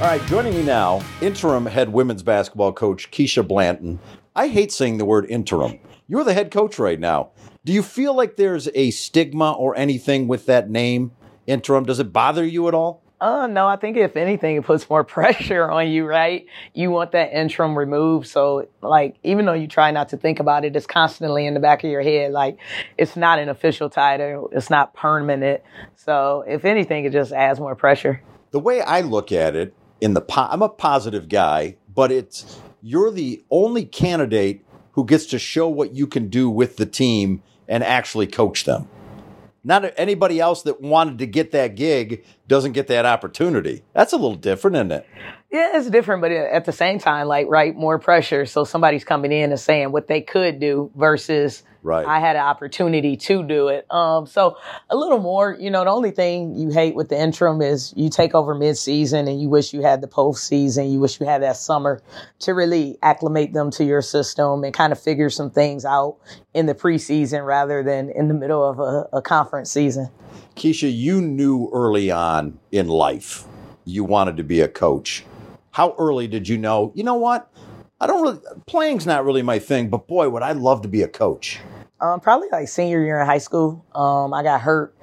All 0.00 0.08
right, 0.08 0.24
joining 0.26 0.54
me 0.54 0.62
now, 0.62 1.02
interim 1.20 1.66
head 1.66 1.90
women's 1.90 2.22
basketball 2.22 2.72
coach 2.72 3.10
Ke'Sha 3.10 3.46
Blanton. 3.46 3.98
I 4.34 4.48
hate 4.48 4.72
saying 4.72 4.96
the 4.96 5.04
word 5.04 5.26
interim. 5.28 5.78
You're 6.08 6.24
the 6.24 6.34
head 6.34 6.50
coach 6.52 6.78
right 6.78 7.00
now. 7.00 7.30
Do 7.64 7.72
you 7.72 7.82
feel 7.82 8.14
like 8.14 8.36
there's 8.36 8.68
a 8.74 8.92
stigma 8.92 9.52
or 9.52 9.76
anything 9.76 10.28
with 10.28 10.46
that 10.46 10.70
name, 10.70 11.10
interim? 11.46 11.84
Does 11.84 11.98
it 11.98 12.12
bother 12.12 12.44
you 12.44 12.68
at 12.68 12.74
all? 12.74 13.02
Uh, 13.20 13.46
no, 13.46 13.66
I 13.66 13.76
think 13.76 13.96
if 13.96 14.16
anything, 14.16 14.56
it 14.56 14.64
puts 14.64 14.88
more 14.88 15.02
pressure 15.04 15.68
on 15.68 15.88
you, 15.88 16.04
right? 16.04 16.46
You 16.74 16.90
want 16.90 17.12
that 17.12 17.32
interim 17.32 17.76
removed. 17.76 18.28
So, 18.28 18.68
like, 18.82 19.16
even 19.24 19.46
though 19.46 19.54
you 19.54 19.66
try 19.66 19.90
not 19.90 20.10
to 20.10 20.16
think 20.16 20.38
about 20.38 20.64
it, 20.64 20.76
it's 20.76 20.86
constantly 20.86 21.46
in 21.46 21.54
the 21.54 21.60
back 21.60 21.82
of 21.82 21.90
your 21.90 22.02
head. 22.02 22.32
Like, 22.32 22.58
it's 22.98 23.16
not 23.16 23.38
an 23.38 23.48
official 23.48 23.88
title, 23.88 24.50
it's 24.52 24.70
not 24.70 24.94
permanent. 24.94 25.62
So, 25.94 26.44
if 26.46 26.64
anything, 26.64 27.04
it 27.04 27.12
just 27.12 27.32
adds 27.32 27.58
more 27.58 27.74
pressure. 27.74 28.22
The 28.50 28.60
way 28.60 28.80
I 28.80 29.00
look 29.00 29.32
at 29.32 29.56
it, 29.56 29.74
in 30.00 30.14
the 30.14 30.20
po- 30.20 30.48
I'm 30.50 30.62
a 30.62 30.68
positive 30.68 31.28
guy, 31.28 31.76
but 31.92 32.12
it's 32.12 32.60
you're 32.82 33.10
the 33.10 33.42
only 33.50 33.84
candidate 33.86 34.65
who 34.96 35.04
gets 35.04 35.26
to 35.26 35.38
show 35.38 35.68
what 35.68 35.94
you 35.94 36.06
can 36.06 36.28
do 36.28 36.50
with 36.50 36.78
the 36.78 36.86
team 36.86 37.42
and 37.68 37.84
actually 37.84 38.26
coach 38.26 38.64
them. 38.64 38.88
Not 39.62 39.92
anybody 39.96 40.40
else 40.40 40.62
that 40.62 40.80
wanted 40.80 41.18
to 41.18 41.26
get 41.26 41.52
that 41.52 41.76
gig 41.76 42.24
doesn't 42.48 42.72
get 42.72 42.86
that 42.88 43.06
opportunity. 43.06 43.82
That's 43.92 44.12
a 44.12 44.16
little 44.16 44.36
different, 44.36 44.76
isn't 44.76 44.92
it? 44.92 45.06
Yeah, 45.50 45.70
it's 45.74 45.90
different, 45.90 46.22
but 46.22 46.32
at 46.32 46.64
the 46.64 46.72
same 46.72 46.98
time, 46.98 47.28
like, 47.28 47.46
right, 47.48 47.74
more 47.74 47.98
pressure. 47.98 48.46
So 48.46 48.64
somebody's 48.64 49.04
coming 49.04 49.32
in 49.32 49.50
and 49.50 49.60
saying 49.60 49.92
what 49.92 50.08
they 50.08 50.20
could 50.20 50.58
do 50.58 50.90
versus 50.94 51.62
Right. 51.86 52.04
I 52.04 52.18
had 52.18 52.34
an 52.34 52.42
opportunity 52.42 53.16
to 53.16 53.44
do 53.44 53.68
it. 53.68 53.86
Um, 53.92 54.26
so 54.26 54.56
a 54.90 54.96
little 54.96 55.20
more, 55.20 55.56
you 55.56 55.70
know, 55.70 55.84
the 55.84 55.90
only 55.90 56.10
thing 56.10 56.56
you 56.56 56.70
hate 56.70 56.96
with 56.96 57.10
the 57.10 57.16
interim 57.16 57.62
is 57.62 57.94
you 57.96 58.10
take 58.10 58.34
over 58.34 58.56
mid-season 58.56 59.28
and 59.28 59.40
you 59.40 59.48
wish 59.48 59.72
you 59.72 59.82
had 59.82 60.00
the 60.00 60.08
postseason. 60.08 60.90
You 60.90 60.98
wish 60.98 61.20
you 61.20 61.26
had 61.26 61.42
that 61.42 61.56
summer 61.56 62.02
to 62.40 62.54
really 62.54 62.98
acclimate 63.02 63.52
them 63.52 63.70
to 63.70 63.84
your 63.84 64.02
system 64.02 64.64
and 64.64 64.74
kind 64.74 64.92
of 64.92 65.00
figure 65.00 65.30
some 65.30 65.48
things 65.48 65.84
out 65.84 66.16
in 66.54 66.66
the 66.66 66.74
preseason 66.74 67.46
rather 67.46 67.84
than 67.84 68.10
in 68.10 68.26
the 68.26 68.34
middle 68.34 68.68
of 68.68 68.80
a, 68.80 69.08
a 69.18 69.22
conference 69.22 69.70
season. 69.70 70.08
Ke'Sha, 70.56 70.94
you 70.94 71.20
knew 71.20 71.70
early 71.72 72.10
on 72.10 72.58
in 72.72 72.88
life 72.88 73.44
you 73.84 74.04
wanted 74.04 74.36
to 74.36 74.44
be 74.44 74.60
a 74.60 74.68
coach. 74.68 75.24
How 75.70 75.94
early 75.98 76.26
did 76.26 76.48
you 76.48 76.58
know, 76.58 76.92
you 76.94 77.04
know 77.04 77.14
what? 77.14 77.50
I 78.00 78.06
don't 78.06 78.22
really, 78.22 78.38
playing's 78.66 79.06
not 79.06 79.24
really 79.24 79.42
my 79.42 79.58
thing, 79.58 79.88
but 79.88 80.06
boy, 80.06 80.28
would 80.28 80.42
I 80.42 80.52
love 80.52 80.82
to 80.82 80.88
be 80.88 81.02
a 81.02 81.08
coach. 81.08 81.60
Um, 82.00 82.20
probably 82.20 82.48
like 82.52 82.68
senior 82.68 83.02
year 83.04 83.20
in 83.20 83.26
high 83.26 83.38
school. 83.38 83.84
Um, 83.94 84.34
I 84.34 84.42
got 84.42 84.60
hurt, 84.60 84.94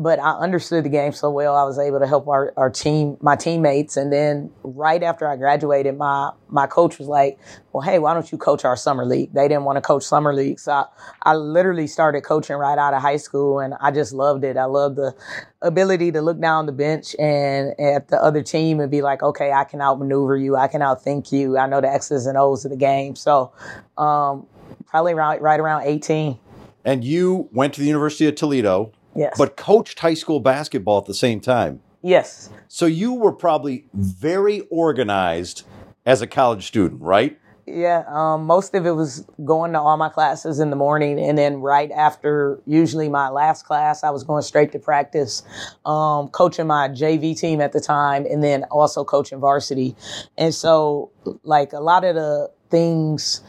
but 0.00 0.18
I 0.18 0.30
understood 0.30 0.86
the 0.86 0.88
game 0.88 1.12
so 1.12 1.30
well. 1.30 1.54
I 1.54 1.64
was 1.64 1.78
able 1.78 1.98
to 2.00 2.06
help 2.06 2.26
our, 2.26 2.54
our 2.56 2.70
team, 2.70 3.18
my 3.20 3.36
teammates. 3.36 3.98
And 3.98 4.10
then 4.10 4.50
right 4.62 5.02
after 5.02 5.28
I 5.28 5.36
graduated, 5.36 5.98
my, 5.98 6.30
my 6.48 6.66
coach 6.66 6.98
was 6.98 7.06
like, 7.06 7.38
well, 7.74 7.82
hey, 7.82 7.98
why 7.98 8.14
don't 8.14 8.32
you 8.32 8.38
coach 8.38 8.64
our 8.64 8.76
summer 8.76 9.04
league? 9.04 9.34
They 9.34 9.46
didn't 9.46 9.64
want 9.64 9.76
to 9.76 9.82
coach 9.82 10.02
summer 10.02 10.32
league. 10.32 10.58
So 10.58 10.72
I, 10.72 10.84
I 11.22 11.34
literally 11.34 11.86
started 11.86 12.22
coaching 12.22 12.56
right 12.56 12.78
out 12.78 12.94
of 12.94 13.02
high 13.02 13.18
school 13.18 13.60
and 13.60 13.74
I 13.78 13.90
just 13.90 14.14
loved 14.14 14.42
it. 14.42 14.56
I 14.56 14.64
loved 14.64 14.96
the 14.96 15.14
ability 15.60 16.12
to 16.12 16.22
look 16.22 16.40
down 16.40 16.64
the 16.64 16.72
bench 16.72 17.14
and 17.18 17.78
at 17.78 18.08
the 18.08 18.16
other 18.16 18.42
team 18.42 18.80
and 18.80 18.90
be 18.90 19.02
like, 19.02 19.22
okay, 19.22 19.52
I 19.52 19.64
can 19.64 19.82
outmaneuver 19.82 20.34
you. 20.34 20.56
I 20.56 20.68
can 20.68 20.80
outthink 20.80 21.30
you. 21.30 21.58
I 21.58 21.66
know 21.66 21.82
the 21.82 21.92
X's 21.92 22.24
and 22.24 22.38
O's 22.38 22.64
of 22.64 22.70
the 22.70 22.78
game. 22.78 23.16
So, 23.16 23.52
um, 23.98 24.46
probably 24.86 25.12
right, 25.12 25.42
right 25.42 25.60
around 25.60 25.82
18. 25.82 26.38
And 26.86 27.04
you 27.04 27.50
went 27.52 27.74
to 27.74 27.80
the 27.82 27.86
University 27.86 28.26
of 28.26 28.36
Toledo, 28.36 28.92
Yes. 29.20 29.36
but 29.36 29.56
coached 29.56 29.98
high 29.98 30.14
school 30.14 30.40
basketball 30.40 30.98
at 30.98 31.04
the 31.04 31.14
same 31.14 31.40
time. 31.40 31.82
yes. 32.02 32.48
So 32.68 32.86
you 32.86 33.12
were 33.12 33.32
probably 33.32 33.86
very 33.92 34.60
organized 34.70 35.64
as 36.06 36.22
a 36.22 36.26
college 36.26 36.66
student, 36.66 37.02
right? 37.02 37.38
Yeah, 37.66 38.04
um, 38.08 38.46
most 38.46 38.74
of 38.74 38.86
it 38.86 38.92
was 38.92 39.24
going 39.44 39.72
to 39.74 39.80
all 39.80 39.96
my 39.96 40.08
classes 40.08 40.58
in 40.58 40.70
the 40.70 40.76
morning, 40.76 41.20
and 41.20 41.38
then 41.38 41.60
right 41.60 41.90
after, 41.92 42.60
usually 42.66 43.08
my 43.08 43.28
last 43.28 43.64
class, 43.64 44.02
I 44.02 44.10
was 44.10 44.24
going 44.24 44.42
straight 44.42 44.72
to 44.72 44.78
practice, 44.78 45.42
um, 45.84 46.28
coaching 46.28 46.66
my 46.66 46.88
JV 46.88 47.38
team 47.38 47.60
at 47.60 47.72
the 47.72 47.80
time, 47.80 48.26
and 48.26 48.42
then 48.42 48.64
also 48.64 49.04
coaching 49.04 49.38
varsity. 49.38 49.94
And 50.36 50.52
so, 50.54 51.12
like 51.44 51.72
a 51.72 51.80
lot 51.80 52.04
of 52.04 52.14
the 52.16 52.50
things 52.70 53.42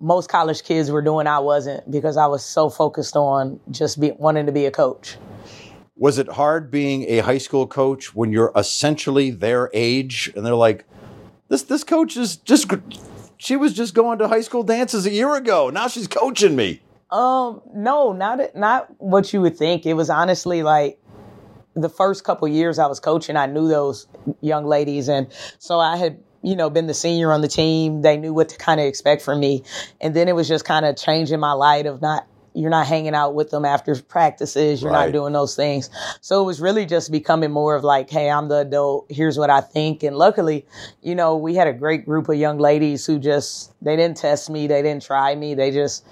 most 0.00 0.28
college 0.28 0.62
kids 0.62 0.90
were 0.90 1.02
doing, 1.02 1.26
I 1.26 1.38
wasn't 1.38 1.90
because 1.90 2.16
I 2.16 2.26
was 2.26 2.44
so 2.44 2.68
focused 2.68 3.16
on 3.16 3.60
just 3.70 4.00
be, 4.00 4.12
wanting 4.12 4.46
to 4.46 4.52
be 4.52 4.66
a 4.66 4.70
coach. 4.70 5.16
Was 5.96 6.18
it 6.18 6.28
hard 6.28 6.70
being 6.70 7.04
a 7.04 7.18
high 7.18 7.38
school 7.38 7.66
coach 7.66 8.14
when 8.14 8.30
you're 8.30 8.52
essentially 8.54 9.30
their 9.30 9.70
age 9.72 10.30
and 10.36 10.44
they're 10.44 10.54
like, 10.54 10.84
this 11.48 11.62
this 11.62 11.84
coach 11.84 12.16
is 12.16 12.36
just 12.36 12.70
she 13.38 13.56
was 13.56 13.72
just 13.72 13.94
going 13.94 14.18
to 14.18 14.28
high 14.28 14.40
school 14.40 14.62
dances 14.62 15.06
a 15.06 15.10
year 15.10 15.34
ago. 15.36 15.70
Now 15.70 15.88
she's 15.88 16.08
coaching 16.08 16.56
me. 16.56 16.82
Um, 17.10 17.62
no, 17.74 18.12
not 18.12 18.40
not 18.56 18.88
what 18.98 19.32
you 19.32 19.40
would 19.40 19.56
think. 19.56 19.86
It 19.86 19.94
was 19.94 20.10
honestly 20.10 20.62
like 20.62 21.00
the 21.74 21.88
first 21.88 22.24
couple 22.24 22.48
years 22.48 22.78
I 22.78 22.86
was 22.86 23.00
coaching, 23.00 23.36
I 23.36 23.46
knew 23.46 23.68
those 23.68 24.06
young 24.40 24.64
ladies, 24.66 25.08
and 25.08 25.28
so 25.58 25.78
I 25.78 25.96
had 25.96 26.18
you 26.46 26.54
know 26.56 26.70
been 26.70 26.86
the 26.86 26.94
senior 26.94 27.32
on 27.32 27.40
the 27.40 27.48
team. 27.48 28.02
They 28.02 28.16
knew 28.16 28.32
what 28.32 28.48
to 28.50 28.56
kind 28.56 28.80
of 28.80 28.86
expect 28.86 29.22
from 29.22 29.40
me, 29.40 29.64
and 30.00 30.14
then 30.14 30.28
it 30.28 30.34
was 30.34 30.46
just 30.48 30.64
kind 30.64 30.86
of 30.86 30.96
changing 30.96 31.40
my 31.40 31.52
light 31.52 31.86
of 31.86 32.00
not. 32.00 32.26
You're 32.54 32.70
not 32.70 32.86
hanging 32.86 33.14
out 33.14 33.34
with 33.34 33.50
them 33.50 33.66
after 33.66 33.94
practices. 34.00 34.80
You're 34.80 34.90
Right. 34.90 35.04
not 35.08 35.12
doing 35.12 35.34
those 35.34 35.54
things. 35.54 35.90
So 36.22 36.40
it 36.40 36.46
was 36.46 36.58
really 36.58 36.86
just 36.86 37.12
becoming 37.12 37.50
more 37.50 37.74
of 37.74 37.84
like, 37.84 38.08
hey, 38.08 38.30
I'm 38.30 38.48
the 38.48 38.60
adult. 38.60 39.04
Here's 39.10 39.36
what 39.36 39.50
I 39.50 39.60
think. 39.60 40.02
And 40.02 40.16
luckily, 40.16 40.64
you 41.02 41.14
know, 41.14 41.36
we 41.36 41.54
had 41.54 41.68
a 41.68 41.74
great 41.74 42.06
group 42.06 42.30
of 42.30 42.36
young 42.36 42.56
ladies 42.56 43.04
who 43.04 43.18
just, 43.18 43.74
they 43.82 43.94
didn't 43.94 44.16
test 44.16 44.48
me. 44.48 44.66
They 44.68 44.80
didn't 44.80 45.02
try 45.02 45.34
me. 45.34 45.52
They 45.52 45.70
just 45.70 46.02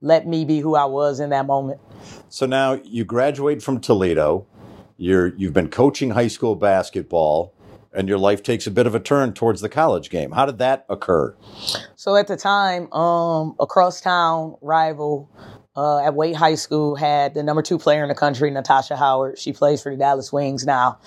let 0.00 0.24
me 0.24 0.44
be 0.44 0.60
who 0.60 0.76
I 0.76 0.84
was 0.84 1.18
in 1.18 1.30
that 1.30 1.46
moment. 1.46 1.80
So 2.28 2.46
now 2.46 2.74
you 2.84 3.04
graduate 3.04 3.60
from 3.60 3.80
Toledo. 3.80 4.46
You're 4.98 5.34
you've 5.36 5.52
been 5.52 5.68
coaching 5.68 6.10
high 6.10 6.28
school 6.28 6.54
basketball, 6.54 7.52
and 7.98 8.08
your 8.08 8.16
life 8.16 8.44
takes 8.44 8.64
a 8.68 8.70
bit 8.70 8.86
of 8.86 8.94
a 8.94 9.00
turn 9.00 9.32
towards 9.32 9.60
the 9.60 9.68
college 9.68 10.08
game. 10.08 10.30
How 10.30 10.46
did 10.46 10.58
that 10.58 10.86
occur? 10.88 11.34
So 11.96 12.14
at 12.14 12.28
the 12.28 12.36
time, 12.36 12.90
um, 12.92 13.56
across 13.58 14.00
town 14.00 14.54
rival 14.62 15.28
uh, 15.74 15.98
at 15.98 16.14
Waite 16.14 16.36
High 16.36 16.54
School 16.54 16.94
had 16.94 17.34
the 17.34 17.42
number 17.42 17.60
two 17.60 17.76
player 17.76 18.04
in 18.04 18.08
the 18.08 18.14
country, 18.14 18.52
Natasha 18.52 18.96
Howard. 18.96 19.36
She 19.36 19.52
plays 19.52 19.82
for 19.82 19.90
the 19.90 19.98
Dallas 19.98 20.32
Wings 20.32 20.64
now, 20.64 21.00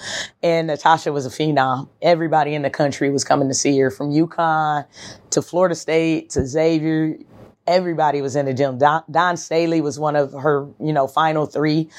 and 0.44 0.68
Natasha 0.68 1.14
was 1.14 1.26
a 1.26 1.30
phenom. 1.30 1.88
Everybody 2.02 2.54
in 2.54 2.62
the 2.62 2.70
country 2.70 3.10
was 3.10 3.24
coming 3.24 3.48
to 3.48 3.54
see 3.54 3.80
her, 3.80 3.90
from 3.90 4.12
UConn 4.12 4.86
to 5.30 5.42
Florida 5.42 5.76
State 5.76 6.32
to 6.32 6.46
Xavier. 6.46 7.18
Everybody 7.68 8.22
was 8.22 8.36
in 8.36 8.48
the 8.48 8.54
gym. 8.54 8.80
Dawn, 8.80 9.04
Dawn 9.10 9.38
Staley 9.38 9.80
was 9.80 9.98
one 9.98 10.18
of 10.18 10.34
her, 10.34 10.68
you 10.78 10.92
know, 10.92 11.08
final 11.08 11.46
three, 11.46 11.90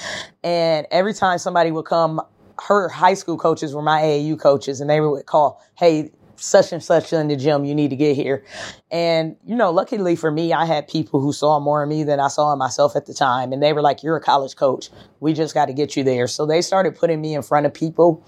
and 0.44 0.86
every 0.90 1.14
time 1.14 1.38
somebody 1.38 1.70
would 1.70 1.86
come, 1.86 2.20
her 2.60 2.88
high 2.88 3.14
school 3.14 3.36
coaches 3.36 3.74
were 3.74 3.82
my 3.82 4.02
AAU 4.02 4.38
coaches, 4.38 4.80
and 4.80 4.88
they 4.90 5.00
would 5.00 5.26
call, 5.26 5.60
"Hey, 5.74 6.12
such 6.36 6.72
and 6.72 6.82
such 6.82 7.12
in 7.12 7.28
the 7.28 7.36
gym. 7.36 7.64
You 7.64 7.74
need 7.74 7.90
to 7.90 7.96
get 7.96 8.16
here. 8.16 8.44
And, 8.90 9.36
you 9.44 9.56
know, 9.56 9.70
luckily 9.70 10.16
for 10.16 10.30
me, 10.30 10.52
I 10.52 10.66
had 10.66 10.88
people 10.88 11.20
who 11.20 11.32
saw 11.32 11.58
more 11.60 11.82
of 11.82 11.88
me 11.88 12.04
than 12.04 12.20
I 12.20 12.28
saw 12.28 12.54
myself 12.56 12.96
at 12.96 13.06
the 13.06 13.14
time. 13.14 13.52
And 13.52 13.62
they 13.62 13.72
were 13.72 13.82
like, 13.82 14.02
you're 14.02 14.16
a 14.16 14.20
college 14.20 14.56
coach. 14.56 14.90
We 15.20 15.32
just 15.32 15.54
got 15.54 15.66
to 15.66 15.72
get 15.72 15.96
you 15.96 16.04
there. 16.04 16.26
So 16.26 16.46
they 16.46 16.60
started 16.62 16.96
putting 16.96 17.20
me 17.20 17.34
in 17.34 17.42
front 17.42 17.66
of 17.66 17.74
people. 17.74 18.26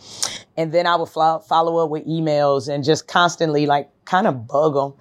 And 0.56 0.72
then 0.72 0.86
I 0.86 0.96
would 0.96 1.08
fo- 1.08 1.40
follow 1.40 1.84
up 1.84 1.90
with 1.90 2.06
emails 2.06 2.72
and 2.72 2.84
just 2.84 3.08
constantly 3.08 3.66
like 3.66 3.90
kind 4.04 4.26
of 4.26 4.46
bug 4.46 4.74
them. 4.74 4.94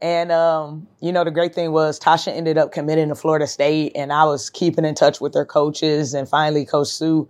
And, 0.00 0.30
um, 0.30 0.86
you 1.00 1.12
know, 1.12 1.24
the 1.24 1.30
great 1.30 1.54
thing 1.54 1.72
was 1.72 1.98
Tasha 1.98 2.28
ended 2.28 2.58
up 2.58 2.72
committing 2.72 3.08
to 3.08 3.14
Florida 3.14 3.46
State 3.46 3.92
and 3.94 4.12
I 4.12 4.24
was 4.24 4.50
keeping 4.50 4.84
in 4.84 4.94
touch 4.94 5.20
with 5.20 5.32
their 5.32 5.46
coaches. 5.46 6.14
And 6.14 6.28
finally, 6.28 6.64
Coach 6.64 6.88
Sue, 6.88 7.28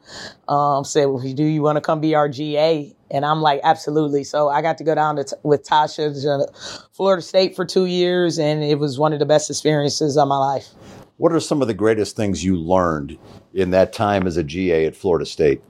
um, 0.49 0.85
said, 0.85 1.07
well, 1.07 1.23
do 1.23 1.45
you 1.45 1.63
want 1.63 1.77
to 1.77 1.81
come 1.81 2.01
be 2.01 2.15
our 2.15 2.29
GA? 2.29 2.95
And 3.11 3.25
I'm 3.25 3.41
like, 3.41 3.61
absolutely. 3.65 4.25
So 4.25 4.49
I 4.49 4.63
got 4.63 4.79
to 4.79 4.85
go 4.85 4.95
down 4.95 5.17
to 5.17 5.25
t- 5.25 5.37
with 5.43 5.67
Tasha 5.67 6.13
to 6.23 6.89
Florida 6.93 7.23
State 7.23 7.57
for 7.57 7.65
two 7.65 7.87
years, 7.87 8.39
and 8.39 8.63
it 8.63 8.79
was 8.79 8.99
one 8.99 9.13
of 9.13 9.19
the 9.19 9.27
best 9.27 9.51
experiences 9.51 10.17
of 10.17 10.29
my 10.29 10.39
life. 10.39 10.69
What 11.17 11.33
are 11.33 11.41
some 11.41 11.63
of 11.63 11.69
the 11.69 11.75
greatest 11.75 12.15
things 12.15 12.45
you 12.45 12.57
learned 12.57 13.19
in 13.53 13.71
that 13.71 13.93
time 13.93 14.27
as 14.27 14.37
a 14.37 14.45
GA 14.45 14.87
at 14.87 14.95
Florida 14.95 15.27
State? 15.27 15.61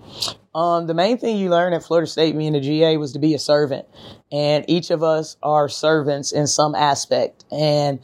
Um, 0.54 0.86
the 0.86 0.94
main 0.94 1.16
thing 1.18 1.38
you 1.38 1.48
learn 1.48 1.72
at 1.72 1.82
Florida 1.82 2.06
State, 2.06 2.36
being 2.36 2.54
a 2.54 2.60
GA, 2.60 2.96
was 2.96 3.12
to 3.12 3.18
be 3.18 3.32
a 3.32 3.38
servant. 3.38 3.86
And 4.30 4.64
each 4.68 4.90
of 4.90 5.02
us 5.02 5.36
are 5.42 5.68
servants 5.68 6.32
in 6.32 6.46
some 6.46 6.74
aspect. 6.74 7.44
And 7.50 8.00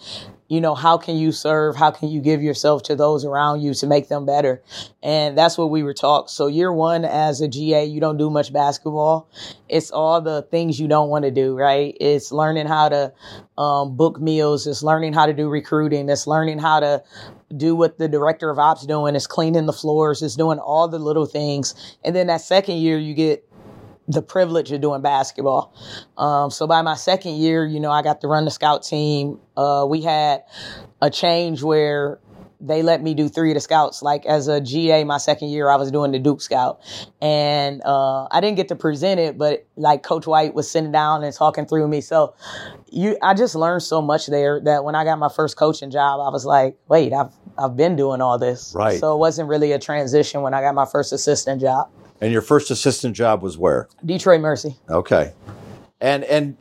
you 0.48 0.61
know, 0.61 0.74
how 0.74 0.98
can 0.98 1.16
you 1.16 1.33
serve? 1.33 1.74
How 1.74 1.90
can 1.90 2.11
you 2.11 2.20
give 2.20 2.42
yourself 2.42 2.83
to 2.85 2.96
those 2.96 3.24
around 3.24 3.62
you 3.62 3.72
to 3.74 3.87
make 3.87 4.09
them 4.09 4.26
better? 4.26 4.62
And 5.02 5.38
that's 5.38 5.57
what 5.57 5.70
we 5.70 5.83
were 5.83 5.94
taught. 5.94 6.30
So 6.30 6.46
year 6.48 6.72
one 6.72 7.04
as 7.04 7.40
a 7.40 7.48
GA, 7.48 7.85
you 7.85 8.00
don't 8.00 8.18
do 8.18 8.28
much 8.28 8.52
basketball. 8.52 9.28
It's 9.68 9.90
all 9.90 10.20
the 10.20 10.42
things 10.42 10.78
you 10.78 10.87
don't 10.87 11.09
want 11.09 11.24
to 11.24 11.30
do, 11.30 11.57
right? 11.57 11.96
It's 11.98 12.30
learning 12.30 12.66
how 12.66 12.90
to 12.90 13.12
um, 13.57 13.96
book 13.96 14.20
meals. 14.20 14.66
It's 14.66 14.83
learning 14.83 15.14
how 15.14 15.26
to 15.26 15.33
do 15.33 15.48
recruiting. 15.48 16.09
It's 16.11 16.26
learning 16.26 16.59
how 16.59 16.80
to 16.80 17.02
do 17.57 17.74
what 17.74 17.98
the 17.98 18.09
director 18.09 18.50
of 18.50 18.59
ops 18.59 18.85
doing. 18.85 19.16
It's 19.16 19.26
cleaning 19.26 19.66
the 19.66 19.72
floors. 19.72 20.22
It's 20.22 20.37
doing 20.37 20.59
all 20.59 20.88
the 20.88 20.98
little 20.98 21.26
things. 21.26 21.74
And 22.04 22.14
then 22.14 22.26
that 22.26 22.42
second 22.42 22.76
year, 22.76 22.98
you 22.98 23.14
get 23.14 23.48
the 24.06 24.22
privilege 24.22 24.70
of 24.72 24.80
doing 24.80 25.02
basketball. 25.02 25.74
Um, 26.18 26.50
so 26.50 26.66
by 26.66 26.82
my 26.82 26.94
second 26.94 27.36
year, 27.36 27.64
you 27.64 27.80
know, 27.80 27.90
I 27.90 28.02
got 28.02 28.20
to 28.20 28.28
run 28.28 28.44
the 28.44 28.50
scout 28.50 28.82
team. 28.82 29.40
Uh, 29.56 29.86
we 29.88 30.02
had 30.02 30.44
a 31.00 31.10
change 31.10 31.62
where 31.62 32.18
they 32.60 32.82
let 32.82 33.02
me 33.02 33.14
do 33.14 33.28
three 33.28 33.50
of 33.50 33.54
the 33.54 33.60
scouts. 33.60 34.02
Like 34.02 34.24
as 34.26 34.48
a 34.48 34.60
GA, 34.60 35.04
my 35.04 35.18
second 35.18 35.48
year, 35.48 35.68
I 35.68 35.76
was 35.76 35.90
doing 35.90 36.12
the 36.12 36.18
Duke 36.18 36.40
Scout, 36.40 36.80
and 37.20 37.82
uh, 37.84 38.26
I 38.30 38.40
didn't 38.40 38.56
get 38.56 38.68
to 38.68 38.76
present 38.76 39.20
it, 39.20 39.36
but 39.36 39.66
like 39.76 40.02
Coach 40.02 40.26
White 40.26 40.54
was 40.54 40.70
sitting 40.70 40.92
down 40.92 41.24
and 41.24 41.34
talking 41.34 41.66
through 41.66 41.88
me. 41.88 42.00
So 42.00 42.34
you, 42.90 43.18
I 43.22 43.34
just 43.34 43.54
learned 43.54 43.82
so 43.82 44.00
much 44.00 44.26
there 44.26 44.60
that 44.60 44.84
when 44.84 44.94
I 44.94 45.04
got 45.04 45.18
my 45.18 45.28
first 45.28 45.56
coaching 45.56 45.90
job, 45.90 46.20
I 46.20 46.30
was 46.30 46.46
like, 46.46 46.76
wait, 46.88 47.12
I've 47.12 47.32
I've 47.58 47.76
been 47.76 47.96
doing 47.96 48.20
all 48.20 48.38
this. 48.38 48.72
Right. 48.74 48.98
So 48.98 49.14
it 49.14 49.18
wasn't 49.18 49.48
really 49.48 49.72
a 49.72 49.78
transition 49.78 50.42
when 50.42 50.54
I 50.54 50.60
got 50.60 50.74
my 50.74 50.86
first 50.86 51.12
assistant 51.12 51.60
job. 51.60 51.90
And 52.20 52.33
your 52.33 52.42
first 52.42 52.70
assistant 52.70 53.16
job 53.16 53.42
was 53.42 53.59
where? 53.59 53.88
Detroit 54.05 54.40
Mercy. 54.40 54.77
Okay. 54.88 55.33
And 56.00 56.24
and 56.24 56.57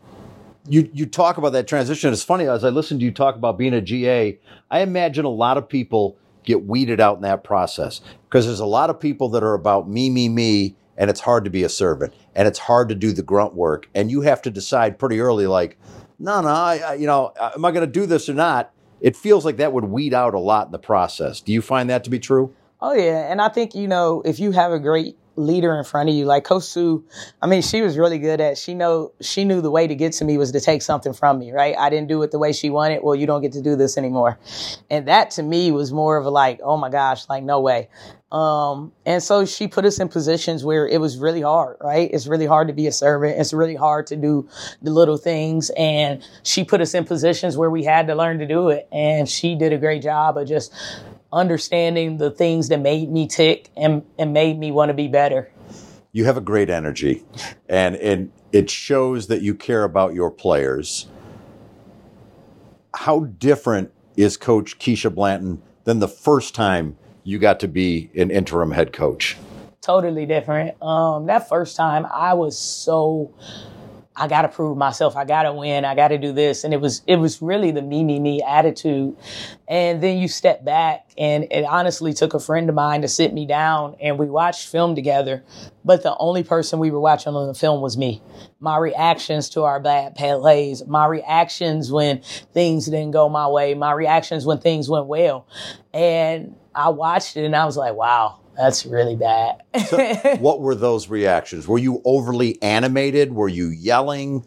you 0.68 0.90
you 0.94 1.06
talk 1.06 1.38
about 1.38 1.54
that 1.54 1.68
transition. 1.68 2.12
It's 2.12 2.24
funny 2.24 2.48
as 2.48 2.64
I 2.64 2.70
listen 2.70 3.00
to 3.00 3.06
you 3.06 3.12
talk 3.12 3.36
about 3.36 3.58
being 3.58 3.74
a 3.74 3.82
GA. 3.82 4.40
I 4.72 4.80
imagine 4.80 5.26
a 5.26 5.30
lot 5.30 5.58
of 5.58 5.68
people 5.68 6.18
get 6.44 6.66
weeded 6.66 7.00
out 7.00 7.16
in 7.16 7.22
that 7.22 7.44
process 7.44 8.02
because 8.26 8.46
there's 8.46 8.60
a 8.60 8.66
lot 8.66 8.90
of 8.90 9.00
people 9.00 9.30
that 9.30 9.44
are 9.44 9.54
about 9.54 9.90
me, 9.90 10.10
me, 10.10 10.28
me, 10.30 10.76
and 10.98 11.10
it's 11.10 11.22
hard 11.22 11.44
to 11.46 11.50
be 11.50 11.64
a 11.64 11.70
servant 11.70 12.14
and 12.36 12.48
it's 12.48 12.60
hard 12.60 12.90
to 12.90 12.96
do 12.96 13.12
the 13.12 13.24
grunt 13.24 13.56
work. 13.56 13.90
And 13.94 14.12
you 14.12 14.22
have 14.22 14.42
to 14.44 14.52
decide 14.52 15.00
pretty 15.00 15.20
early, 15.20 15.48
like, 15.48 15.78
no, 16.20 16.42
no, 16.42 16.50
I, 16.50 16.78
I 16.78 16.94
you 16.96 17.08
know, 17.08 17.34
uh, 17.40 17.52
am 17.56 17.66
I 17.66 17.72
going 17.72 17.86
to 17.86 17.92
do 17.92 18.06
this 18.06 18.30
or 18.30 18.34
not? 18.34 18.72
It 19.02 19.16
feels 19.16 19.44
like 19.44 19.58
that 19.58 19.74
would 19.74 19.86
weed 19.86 20.14
out 20.14 20.34
a 20.34 20.40
lot 20.40 20.68
in 20.68 20.72
the 20.72 20.80
process. 20.80 21.42
Do 21.42 21.52
you 21.52 21.62
find 21.62 21.90
that 21.90 22.04
to 22.06 22.10
be 22.10 22.20
true? 22.20 22.56
Oh 22.80 22.94
yeah, 22.94 23.32
and 23.32 23.42
I 23.42 23.50
think 23.50 23.76
you 23.76 23.88
know 23.88 24.22
if 24.26 24.40
you 24.40 24.52
have 24.52 24.72
a 24.72 24.80
great 24.80 25.18
leader 25.36 25.78
in 25.78 25.84
front 25.84 26.10
of 26.10 26.16
you. 26.16 26.26
Like 26.26 26.44
Coach 26.44 26.64
Sue, 26.64 27.04
I 27.42 27.48
mean, 27.48 27.62
she 27.62 27.82
was 27.82 27.98
really 27.98 28.20
good 28.20 28.42
at. 28.42 28.58
She 28.58 28.74
know 28.74 29.12
she 29.22 29.46
knew 29.46 29.62
the 29.62 29.72
way 29.72 29.88
to 29.88 29.96
get 29.96 30.14
to 30.14 30.26
me 30.26 30.38
was 30.38 30.52
to 30.52 30.60
take 30.60 30.82
something 30.82 31.14
from 31.14 31.40
me. 31.40 31.52
Right? 31.52 31.76
I 31.78 31.90
didn't 31.90 32.08
do 32.08 32.22
it 32.24 32.32
the 32.32 32.40
way 32.40 32.54
she 32.54 32.70
wanted. 32.70 33.02
Well, 33.04 33.16
you 33.16 33.28
don't 33.28 33.42
get 33.42 33.54
to 33.54 33.62
do 33.62 33.76
this 33.76 33.98
anymore, 33.98 34.40
and 34.90 35.08
that 35.08 35.32
to 35.32 35.44
me 35.44 35.72
was 35.72 35.92
more 35.92 36.18
of 36.18 36.26
a 36.26 36.30
like, 36.30 36.60
oh 36.64 36.78
my 36.78 36.90
gosh, 36.90 37.28
like 37.30 37.44
no 37.44 37.60
way. 37.60 37.90
Um, 38.34 38.94
and 39.06 39.22
so 39.22 39.46
she 39.46 39.68
put 39.68 39.86
us 39.86 40.00
in 40.00 40.10
positions 40.10 40.66
where 40.66 40.88
it 40.88 41.00
was 41.00 41.20
really 41.20 41.42
hard, 41.42 41.78
right? 41.80 42.10
It's 42.12 42.26
really 42.26 42.48
hard 42.48 42.68
to 42.68 42.74
be 42.74 42.88
a 42.88 42.92
servant. 42.92 43.40
It's 43.40 43.54
really 43.54 43.76
hard 43.76 44.08
to 44.08 44.16
do 44.16 44.50
the 44.82 44.90
little 44.90 45.18
things. 45.18 45.70
And 45.78 46.28
she 46.42 46.64
put 46.64 46.82
us 46.82 46.96
in 46.96 47.06
positions 47.06 47.58
where 47.58 47.70
we 47.70 47.84
had 47.84 48.08
to 48.08 48.16
learn 48.16 48.40
to 48.40 48.48
do 48.48 48.70
it. 48.70 48.88
And 48.92 49.30
she 49.30 49.54
did 49.54 49.72
a 49.72 49.78
great 49.78 50.02
job 50.02 50.38
of 50.38 50.48
just 50.48 50.74
understanding 51.34 52.18
the 52.18 52.32
things 52.32 52.70
that 52.70 52.80
made 52.80 53.12
me 53.12 53.28
tick 53.28 53.70
and, 53.76 54.04
and 54.18 54.32
made 54.34 54.58
me 54.58 54.72
want 54.72 54.90
to 54.90 54.94
be 54.94 55.08
better. 55.08 55.52
You 56.12 56.26
have 56.26 56.38
a 56.38 56.42
great 56.42 56.70
energy 56.70 57.24
and, 57.68 57.96
and 57.96 58.32
it 58.52 58.70
shows 58.70 59.28
that 59.28 59.42
you 59.42 59.56
care 59.56 59.84
about 59.84 60.14
your 60.14 60.30
players. 60.30 61.08
How 62.96 63.22
different 63.22 63.92
is 64.16 64.38
Coach 64.38 64.78
Ke'Sha 64.78 65.14
Blanton 65.14 65.62
than 65.86 66.00
the 66.00 66.08
first 66.08 66.54
time 66.54 66.98
you 67.24 67.40
got 67.40 67.60
to 67.62 67.68
be 67.68 68.12
an 68.16 68.30
interim 68.30 68.72
head 68.72 68.94
coach? 68.94 69.36
Totally 69.82 70.28
different. 70.28 70.82
Um, 70.82 71.26
that 71.26 71.50
first 71.50 71.76
time, 71.76 72.06
I 72.14 72.36
was 72.36 72.58
so 72.58 73.34
I 74.16 74.28
got 74.28 74.44
to 74.44 74.48
prove 74.48 74.78
myself. 74.78 75.16
I 75.16 75.26
got 75.26 75.44
to 75.44 75.54
win. 75.54 75.86
I 75.86 75.96
got 75.96 76.10
to 76.10 76.18
do 76.18 76.32
this. 76.32 76.64
And 76.64 76.74
it 76.74 76.80
was, 76.80 77.02
it 77.08 77.16
was 77.16 77.42
really 77.42 77.72
the 77.72 77.82
me, 77.82 78.04
me, 78.04 78.20
me 78.20 78.44
attitude. 78.44 79.18
And 79.68 80.04
then 80.04 80.18
you 80.18 80.28
step 80.28 80.64
back 80.64 81.10
and 81.18 81.48
it 81.50 81.64
honestly 81.64 82.14
took 82.14 82.34
a 82.34 82.40
friend 82.40 82.70
of 82.70 82.76
mine 82.76 83.02
to 83.02 83.08
sit 83.08 83.34
me 83.34 83.48
down 83.48 83.96
and 84.00 84.20
we 84.20 84.28
watched 84.28 84.68
film 84.68 84.94
together. 84.94 85.44
But 85.84 86.04
the 86.04 86.16
only 86.18 86.44
person 86.44 86.80
we 86.80 86.92
were 86.92 87.00
watching 87.00 87.34
on 87.34 87.48
the 87.48 87.56
film 87.56 87.82
was 87.82 87.98
me. 87.98 88.22
My 88.60 88.78
reactions 88.78 89.50
to 89.52 89.64
our 89.64 89.80
bad 89.80 90.16
plays, 90.16 90.86
my 90.86 91.08
reactions 91.08 91.92
when 91.92 92.22
things 92.54 92.86
didn't 92.86 93.12
go 93.12 93.30
my 93.30 93.48
way, 93.48 93.74
my 93.74 93.94
reactions 93.94 94.46
when 94.46 94.60
things 94.60 94.90
went 94.90 95.08
well. 95.08 95.48
And 95.92 96.56
I 96.76 96.90
watched 96.90 97.36
it 97.36 97.46
and 97.46 97.56
I 97.56 97.66
was 97.66 97.78
like, 97.78 97.96
wow, 97.96 98.40
that's 98.56 98.86
really 98.86 99.16
bad. 99.16 99.64
so 99.88 99.98
what 100.40 100.62
were 100.62 100.76
those 100.76 101.10
reactions? 101.10 101.68
Were 101.68 101.78
you 101.78 102.02
overly 102.06 102.62
animated? 102.62 103.34
Were 103.34 103.48
you 103.48 103.68
yelling? 103.68 104.46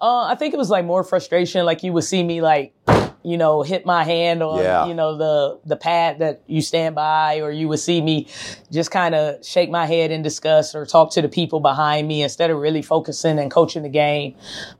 Uh, 0.00 0.24
I 0.24 0.34
think 0.34 0.54
it 0.54 0.56
was 0.56 0.70
like 0.70 0.84
more 0.84 1.04
frustration. 1.04 1.64
Like 1.64 1.82
you 1.82 1.92
would 1.92 2.04
see 2.04 2.22
me 2.22 2.42
like, 2.42 2.74
you 3.22 3.36
know, 3.36 3.62
hit 3.62 3.84
my 3.84 4.04
hand 4.04 4.42
on, 4.42 4.62
yeah. 4.62 4.86
you 4.86 4.94
know, 4.94 5.16
the 5.16 5.58
the 5.64 5.76
pad 5.76 6.20
that 6.20 6.42
you 6.46 6.62
stand 6.62 6.94
by, 6.94 7.40
or 7.40 7.50
you 7.50 7.66
would 7.68 7.80
see 7.80 8.00
me 8.00 8.28
just 8.70 8.90
kind 8.90 9.14
of 9.14 9.44
shake 9.44 9.70
my 9.70 9.86
head 9.86 10.10
in 10.10 10.22
disgust 10.22 10.74
or 10.74 10.86
talk 10.86 11.10
to 11.12 11.22
the 11.22 11.28
people 11.28 11.60
behind 11.60 12.06
me 12.06 12.22
instead 12.22 12.50
of 12.50 12.58
really 12.58 12.82
focusing 12.82 13.38
and 13.38 13.50
coaching 13.50 13.82
the 13.82 13.88
game. 13.88 14.36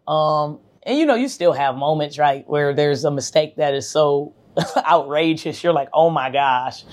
Um, 0.06 0.60
and 0.84 0.96
you 0.96 1.04
know, 1.04 1.16
you 1.16 1.28
still 1.28 1.52
have 1.52 1.76
moments, 1.76 2.18
right, 2.18 2.48
where 2.48 2.72
there's 2.72 3.04
a 3.04 3.10
mistake 3.10 3.56
that 3.56 3.74
is 3.74 3.90
so 3.90 4.32
outrageous. 4.76 5.62
You're 5.62 5.72
like, 5.72 5.88
oh 5.92 6.10
my 6.10 6.30
gosh. 6.30 6.84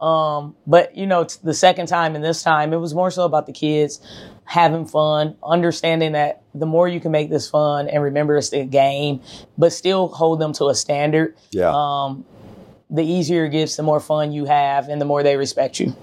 Um, 0.00 0.56
but 0.66 0.96
you 0.96 1.06
know, 1.06 1.24
the 1.42 1.54
second 1.54 1.86
time 1.86 2.14
and 2.14 2.24
this 2.24 2.42
time, 2.42 2.72
it 2.72 2.78
was 2.78 2.94
more 2.94 3.10
so 3.10 3.24
about 3.24 3.46
the 3.46 3.52
kids 3.52 4.00
having 4.44 4.86
fun, 4.86 5.36
understanding 5.42 6.12
that 6.12 6.42
the 6.54 6.66
more 6.66 6.86
you 6.86 7.00
can 7.00 7.10
make 7.10 7.30
this 7.30 7.48
fun 7.48 7.88
and 7.88 8.02
remember 8.02 8.36
it's 8.36 8.52
a 8.52 8.64
game, 8.64 9.20
but 9.56 9.72
still 9.72 10.08
hold 10.08 10.40
them 10.40 10.52
to 10.54 10.66
a 10.68 10.74
standard. 10.74 11.36
Yeah. 11.50 11.72
Um, 11.74 12.24
the 12.90 13.02
easier 13.02 13.46
it 13.46 13.50
gets, 13.50 13.76
the 13.76 13.82
more 13.82 14.00
fun 14.00 14.32
you 14.32 14.44
have 14.44 14.88
and 14.88 15.00
the 15.00 15.04
more 15.04 15.22
they 15.22 15.36
respect 15.36 15.80
you. 15.80 15.96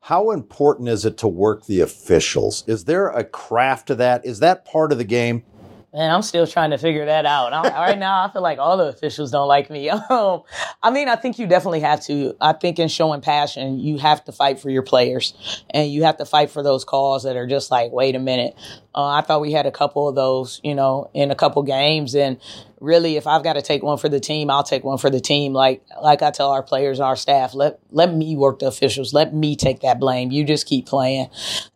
How 0.00 0.30
important 0.30 0.88
is 0.88 1.04
it 1.04 1.16
to 1.18 1.28
work 1.28 1.66
the 1.66 1.80
officials? 1.80 2.64
Is 2.66 2.84
there 2.84 3.08
a 3.08 3.24
craft 3.24 3.88
to 3.88 3.94
that? 3.96 4.24
Is 4.26 4.40
that 4.40 4.64
part 4.64 4.92
of 4.92 4.98
the 4.98 5.04
game? 5.04 5.44
Man, 5.92 6.08
I'm 6.08 6.22
still 6.22 6.46
trying 6.46 6.70
to 6.70 6.78
figure 6.78 7.04
that 7.06 7.26
out. 7.26 7.50
Right 7.50 7.98
now, 7.98 8.24
I 8.24 8.30
feel 8.32 8.42
like 8.42 8.60
all 8.60 8.76
the 8.76 8.86
officials 8.86 9.32
don't 9.32 9.48
like 9.48 9.70
me. 9.70 9.90
Um, 10.10 10.42
I 10.82 10.90
mean, 10.90 11.08
I 11.08 11.14
think 11.14 11.38
you 11.38 11.46
definitely 11.46 11.80
have 11.80 12.02
to. 12.06 12.34
I 12.40 12.52
think 12.52 12.78
in 12.78 12.88
showing 12.88 13.20
passion, 13.20 13.78
you 13.78 13.98
have 13.98 14.24
to 14.24 14.32
fight 14.32 14.58
for 14.58 14.68
your 14.70 14.82
players, 14.82 15.62
and 15.70 15.90
you 15.90 16.02
have 16.02 16.16
to 16.16 16.24
fight 16.24 16.50
for 16.50 16.62
those 16.62 16.84
calls 16.84 17.22
that 17.22 17.36
are 17.36 17.46
just 17.46 17.70
like, 17.70 17.92
wait 17.92 18.16
a 18.16 18.18
minute. 18.18 18.54
Uh, 18.94 19.06
I 19.06 19.20
thought 19.20 19.40
we 19.40 19.52
had 19.52 19.66
a 19.66 19.70
couple 19.70 20.08
of 20.08 20.16
those, 20.16 20.60
you 20.64 20.74
know, 20.74 21.10
in 21.14 21.30
a 21.30 21.36
couple 21.36 21.62
games, 21.62 22.14
and 22.14 22.38
really, 22.80 23.16
if 23.16 23.26
I've 23.26 23.44
got 23.44 23.52
to 23.52 23.62
take 23.62 23.82
one 23.82 23.98
for 23.98 24.08
the 24.08 24.18
team, 24.18 24.50
I'll 24.50 24.64
take 24.64 24.82
one 24.82 24.98
for 24.98 25.10
the 25.10 25.20
team. 25.20 25.52
Like 25.52 25.82
like 26.02 26.22
I 26.22 26.30
tell 26.30 26.50
our 26.50 26.62
players, 26.62 26.98
and 26.98 27.06
our 27.06 27.16
staff, 27.16 27.54
let 27.54 27.78
let 27.90 28.12
me 28.12 28.36
work 28.36 28.58
the 28.58 28.66
officials. 28.66 29.12
Let 29.12 29.34
me 29.34 29.54
take 29.54 29.80
that 29.80 30.00
blame. 30.00 30.30
You 30.30 30.44
just 30.44 30.66
keep 30.66 30.86
playing. 30.86 31.28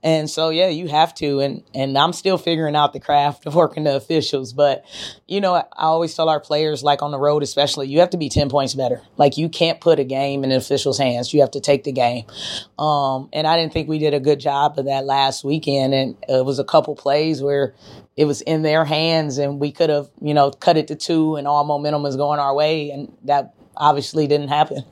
And 0.02 0.28
so 0.28 0.48
yeah, 0.48 0.68
you 0.68 0.88
have 0.88 1.14
to. 1.16 1.40
And 1.40 1.62
and 1.74 1.96
I'm 1.96 2.12
still 2.12 2.38
figuring 2.38 2.74
out 2.74 2.92
the 2.92 3.00
craft 3.00 3.46
of 3.46 3.54
working 3.54 3.84
the 3.84 3.94
officials. 3.94 4.52
But 4.52 4.84
you 5.28 5.40
know, 5.40 5.54
I 5.54 5.64
always 5.76 6.14
tell 6.14 6.28
our 6.28 6.40
players, 6.40 6.82
like 6.82 7.02
on 7.02 7.10
the 7.10 7.18
road 7.18 7.42
especially, 7.42 7.88
you 7.88 8.00
have 8.00 8.10
to 8.10 8.18
be 8.18 8.28
ten 8.28 8.48
points 8.48 8.74
better. 8.74 9.02
Like 9.16 9.36
you 9.36 9.48
can't 9.48 9.80
put 9.80 9.98
a 9.98 10.04
game 10.04 10.42
in 10.42 10.50
an 10.50 10.56
official's 10.56 10.98
hands. 10.98 11.32
You 11.34 11.40
have 11.42 11.52
to 11.52 11.60
take 11.60 11.84
the 11.84 11.92
game. 11.92 12.24
Um, 12.78 13.28
and 13.32 13.46
I 13.46 13.56
didn't 13.56 13.72
think 13.72 13.88
we 13.88 13.98
did 13.98 14.14
a 14.14 14.20
good 14.20 14.40
job 14.40 14.78
of 14.78 14.86
that 14.86 15.04
last 15.04 15.44
weekend. 15.44 15.92
And 15.94 16.16
it 16.28 16.44
was 16.44 16.58
a 16.58 16.64
couple 16.64 16.94
plays 16.96 17.42
where 17.42 17.74
it 18.16 18.26
was 18.26 18.40
in 18.42 18.62
their 18.62 18.84
hands 18.84 19.38
and 19.38 19.58
we 19.60 19.72
could 19.72 19.90
have, 19.90 20.08
you 20.20 20.34
know, 20.34 20.50
cut 20.50 20.76
it 20.76 20.88
to 20.88 20.94
two 20.94 21.36
and 21.36 21.48
all 21.48 21.64
momentum 21.64 22.02
was 22.02 22.16
going 22.16 22.38
our 22.38 22.54
way. 22.54 22.90
And 22.90 23.16
that 23.24 23.54
obviously 23.76 24.26
didn't 24.26 24.48
happen. 24.48 24.84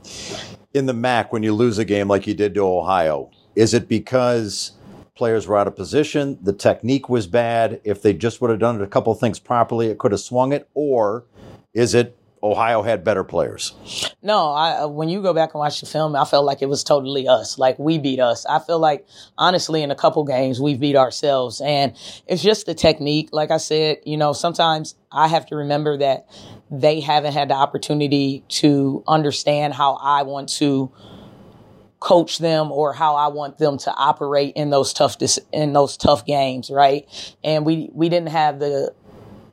In 0.75 0.87
the 0.87 0.95
MAC, 0.95 1.33
when 1.33 1.43
you 1.43 1.55
lose 1.55 1.79
a 1.79 1.85
game 1.85 2.09
like 2.09 2.27
you 2.27 2.35
did 2.35 2.55
to 2.55 2.67
Ohio, 2.67 3.31
is 3.55 3.75
it 3.75 3.89
because 3.89 4.73
players 5.15 5.47
were 5.47 5.57
out 5.57 5.67
of 5.67 5.77
position, 5.77 6.39
the 6.43 6.53
technique 6.53 7.09
was 7.09 7.27
bad? 7.27 7.81
If 7.85 8.03
they 8.03 8.13
just 8.15 8.41
would 8.41 8.51
have 8.51 8.59
done 8.59 8.81
a 8.81 8.87
couple 8.87 9.15
things 9.15 9.39
properly, 9.39 9.89
it 9.89 9.99
could 9.99 10.13
have 10.13 10.21
swung 10.21 10.53
it? 10.53 10.69
Or 10.75 11.27
is 11.75 11.95
it 11.95 12.19
Ohio 12.43 12.83
had 12.83 13.05
better 13.05 13.23
players. 13.23 13.73
No, 14.21 14.51
I, 14.51 14.83
uh, 14.83 14.89
when 14.89 15.09
you 15.09 15.23
go 15.23 15.33
back 15.33 15.55
and 15.55 15.61
watch 15.61 15.81
the 15.81 15.87
film, 15.87 16.17
I 16.17 16.25
felt 16.25 16.45
like 16.45 16.61
it 16.61 16.69
was 16.69 16.83
totally 16.83 17.29
us. 17.29 17.57
Like 17.57 17.79
we 17.79 17.99
beat 17.99 18.19
us. 18.19 18.45
I 18.47 18.59
feel 18.59 18.81
like 18.81 19.07
honestly, 19.39 19.83
in 19.83 19.93
a 19.93 19.95
couple 19.95 20.25
games, 20.25 20.61
we 20.61 20.75
beat 20.75 20.97
ourselves, 20.97 21.61
and 21.61 21.95
it's 22.27 22.43
just 22.43 22.67
the 22.67 22.75
technique. 22.75 23.29
Like 23.33 23.53
I 23.53 23.59
said, 23.59 23.99
you 24.05 24.17
know, 24.17 24.33
sometimes 24.33 24.97
I 25.13 25.29
have 25.29 25.47
to 25.47 25.57
remember 25.57 25.97
that 25.99 26.27
they 26.71 27.01
haven't 27.01 27.33
had 27.33 27.49
the 27.49 27.55
opportunity 27.55 28.43
to 28.49 29.05
understand 29.07 29.75
how 29.75 29.95
I 29.95 30.23
want 30.23 30.49
to 30.55 30.91
coach 32.03 32.39
them 32.39 32.73
or 32.73 32.93
how 32.93 33.15
I 33.15 33.29
want 33.29 33.59
them 33.59 33.79
to 33.79 33.95
operate 33.95 34.55
in 34.57 34.71
those 34.71 34.93
tough 34.93 35.17
in 35.53 35.73
those 35.73 35.97
tough 35.97 36.27
games, 36.27 36.71
right? 36.71 37.07
And 37.45 37.65
we 37.65 37.89
we 37.93 38.09
didn't 38.09 38.31
have 38.31 38.59
the 38.59 38.93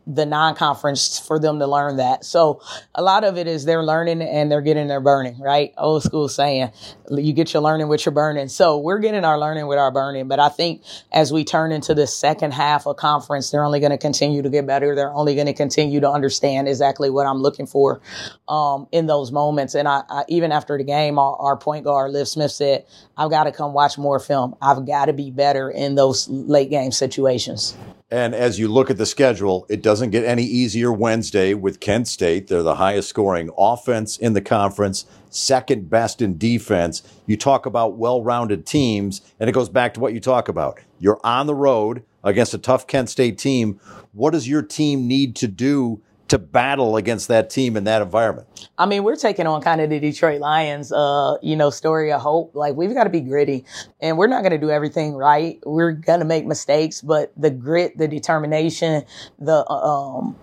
the 0.10 0.26
non-conference 0.26 1.20
for 1.20 1.40
them 1.40 1.60
to 1.60 1.68
learn 1.68 1.98
that. 1.98 2.26
So 2.26 2.62
a 2.96 3.04
lot 3.04 3.24
of 3.24 3.38
it 3.38 3.48
is 3.48 3.66
they're 3.66 3.84
learning 3.84 4.24
and 4.24 4.52
they're 4.52 4.62
getting 4.62 4.88
their 4.88 5.00
burning, 5.00 5.40
right? 5.40 5.72
Old 5.78 6.02
school 6.02 6.28
saying, 6.28 6.72
you 7.12 7.32
get 7.32 7.54
your 7.54 7.62
learning 7.62 7.90
with 7.90 8.06
your 8.06 8.14
burning. 8.14 8.48
So 8.48 8.80
we're 8.80 8.98
getting 8.98 9.24
our 9.24 9.40
learning 9.40 9.68
with 9.68 9.78
our 9.78 9.92
burning. 9.92 10.28
But 10.28 10.40
I 10.40 10.50
think 10.50 10.82
as 11.12 11.32
we 11.32 11.44
turn 11.44 11.72
into 11.72 11.94
the 11.94 12.08
second 12.08 12.54
half 12.54 12.88
of 12.88 12.98
conference, 12.98 13.52
they're 13.52 13.64
only 13.64 13.80
going 13.80 13.92
to 13.92 14.00
continue 14.00 14.42
to 14.42 14.50
get 14.50 14.66
better. 14.66 14.96
They're 14.96 15.14
only 15.14 15.36
going 15.36 15.48
to 15.48 15.54
continue 15.54 16.00
to 16.00 16.10
understand 16.10 16.68
exactly 16.68 17.12
what 17.12 17.28
I'm 17.28 17.38
looking 17.38 17.68
for 17.68 18.02
um, 18.48 18.88
in 18.92 19.06
those 19.06 19.32
moments. 19.32 19.76
And 19.76 19.88
I, 19.88 20.02
I, 20.10 20.24
even 20.28 20.52
after 20.52 20.76
the 20.76 20.84
game, 20.84 21.20
our, 21.20 21.36
our 21.36 21.58
point 21.58 21.86
guard, 21.86 22.12
Liv 22.12 22.28
Smith 22.28 22.52
said, 22.52 22.86
I've 23.16 23.30
got 23.30 23.44
to 23.44 23.52
come 23.52 23.74
watch 23.74 23.98
more 23.98 24.20
film. 24.20 24.56
I've 24.60 24.88
got 24.88 25.06
to 25.06 25.14
be 25.14 25.30
better 25.30 25.70
in 25.70 25.94
those 25.94 26.28
late 26.28 26.72
game 26.72 26.92
situations. 26.92 27.78
And 28.12 28.34
as 28.34 28.58
you 28.58 28.68
look 28.68 28.90
at 28.90 28.98
the 28.98 29.06
schedule, 29.06 29.68
it 29.70 29.84
doesn't 29.84 30.10
get 30.10 30.26
any 30.26 30.44
easier 30.44 30.92
Wednesday 30.92 31.54
with 31.54 31.80
Kent 31.80 32.08
State. 32.08 32.48
They're 32.48 32.64
the 32.64 32.76
highest 32.76 33.08
scoring 33.08 33.52
offense 33.56 34.18
in 34.18 34.34
the 34.34 34.42
conference, 34.42 35.06
second 35.30 35.92
best 35.92 36.20
in 36.20 36.36
defense. 36.40 37.04
You 37.28 37.38
talk 37.38 37.68
about 37.68 37.98
well 37.98 38.24
rounded 38.24 38.66
teams, 38.66 39.22
and 39.40 39.48
it 39.48 39.54
goes 39.54 39.70
back 39.70 39.94
to 39.94 40.00
what 40.00 40.14
you 40.14 40.20
talk 40.20 40.48
about. 40.48 40.80
You're 40.98 41.20
on 41.24 41.46
the 41.46 41.54
road 41.54 42.04
against 42.24 42.56
a 42.56 42.58
tough 42.58 42.88
Kent 42.88 43.12
State 43.12 43.38
team. 43.38 43.80
What 44.12 44.32
does 44.32 44.48
your 44.48 44.64
team 44.64 45.08
need 45.08 45.36
to 45.38 45.48
do 45.48 46.02
to 46.30 46.38
battle 46.38 46.96
against 46.96 47.28
that 47.28 47.50
team 47.50 47.76
in 47.76 47.84
that 47.84 48.02
environment? 48.02 48.48
I 48.78 48.86
mean, 48.86 49.04
we're 49.04 49.16
taking 49.16 49.48
on 49.48 49.62
kind 49.62 49.82
of 49.82 49.90
the 49.90 50.00
Detroit 50.00 50.40
Lions, 50.40 50.92
uh, 50.92 51.38
you 51.42 51.56
know, 51.56 51.70
story 51.70 52.12
of 52.12 52.22
hope. 52.22 52.56
Like 52.56 52.76
we've 52.76 52.94
got 52.94 53.04
to 53.04 53.10
be 53.10 53.22
gritty 53.22 53.66
and 54.00 54.18
we're 54.18 54.28
not 54.28 54.42
going 54.42 54.52
to 54.52 54.58
do 54.58 54.70
everything 54.70 55.16
right. 55.16 55.60
We're 55.66 55.92
going 55.92 56.20
to 56.20 56.26
make 56.26 56.46
mistakes, 56.46 57.02
but 57.02 57.34
the 57.36 57.50
grit, 57.50 57.98
the 57.98 58.08
determination, 58.08 59.04
the, 59.40 59.66
uh, 59.70 60.18
um, 60.20 60.36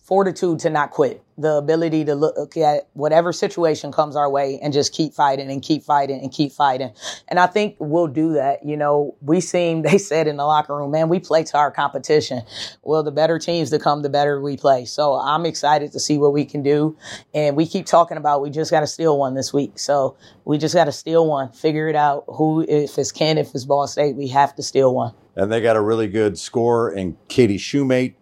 fortitude 0.00 0.58
to 0.58 0.70
not 0.70 0.90
quit, 0.90 1.22
the 1.40 1.54
ability 1.54 2.04
to 2.04 2.14
look 2.14 2.56
at 2.56 2.88
whatever 2.92 3.32
situation 3.32 3.92
comes 3.92 4.14
our 4.14 4.30
way 4.30 4.58
and 4.62 4.72
just 4.72 4.92
keep 4.92 5.14
fighting 5.14 5.50
and 5.50 5.62
keep 5.62 5.82
fighting 5.82 6.20
and 6.20 6.30
keep 6.30 6.52
fighting. 6.52 6.92
And 7.28 7.38
I 7.38 7.46
think 7.46 7.76
we'll 7.78 8.08
do 8.08 8.34
that. 8.34 8.64
You 8.64 8.76
know, 8.76 9.16
we 9.22 9.40
seem, 9.40 9.82
they 9.90 9.98
said 9.98 10.26
in 10.26 10.36
the 10.36 10.44
locker 10.44 10.76
room, 10.76 10.90
man, 10.90 11.08
we 11.08 11.18
play 11.18 11.44
to 11.44 11.56
our 11.56 11.70
competition. 11.70 12.42
Well, 12.82 13.02
the 13.02 13.10
better 13.10 13.38
teams 13.38 13.70
to 13.70 13.78
come, 13.78 14.02
the 14.02 14.10
better 14.10 14.40
we 14.40 14.56
play. 14.56 14.84
So 14.84 15.14
I'm 15.14 15.46
excited 15.46 15.92
to 15.92 16.00
see 16.00 16.18
what 16.18 16.32
we 16.32 16.44
can 16.44 16.62
do. 16.62 16.96
And 17.32 17.56
we 17.56 17.66
keep 17.66 17.86
talking 17.86 18.16
about 18.16 18.42
we 18.42 18.50
just 18.50 18.70
got 18.70 18.80
to 18.80 18.86
steal 18.86 19.18
one 19.18 19.34
this 19.34 19.52
week. 19.52 19.78
So 19.78 20.16
we 20.44 20.58
just 20.58 20.74
got 20.74 20.84
to 20.84 20.92
steal 20.92 21.26
one, 21.26 21.52
figure 21.52 21.88
it 21.88 21.96
out. 21.96 22.24
Who, 22.28 22.62
if 22.68 22.98
it's 22.98 23.12
Ken, 23.12 23.38
if 23.38 23.54
it's 23.54 23.64
Ball 23.64 23.86
State, 23.86 24.16
we 24.16 24.28
have 24.28 24.54
to 24.56 24.62
steal 24.62 24.94
one. 24.94 25.14
And 25.36 25.50
they 25.50 25.60
got 25.60 25.76
a 25.76 25.80
really 25.80 26.08
good 26.08 26.38
score 26.38 26.90
in 26.90 27.16
Katie 27.28 27.56
Shumate 27.56 28.14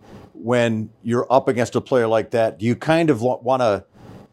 when 0.42 0.90
you're 1.02 1.26
up 1.30 1.48
against 1.48 1.74
a 1.74 1.80
player 1.80 2.06
like 2.06 2.30
that, 2.30 2.58
do 2.58 2.66
you 2.66 2.76
kind 2.76 3.10
of 3.10 3.22
want 3.22 3.62
to 3.62 3.84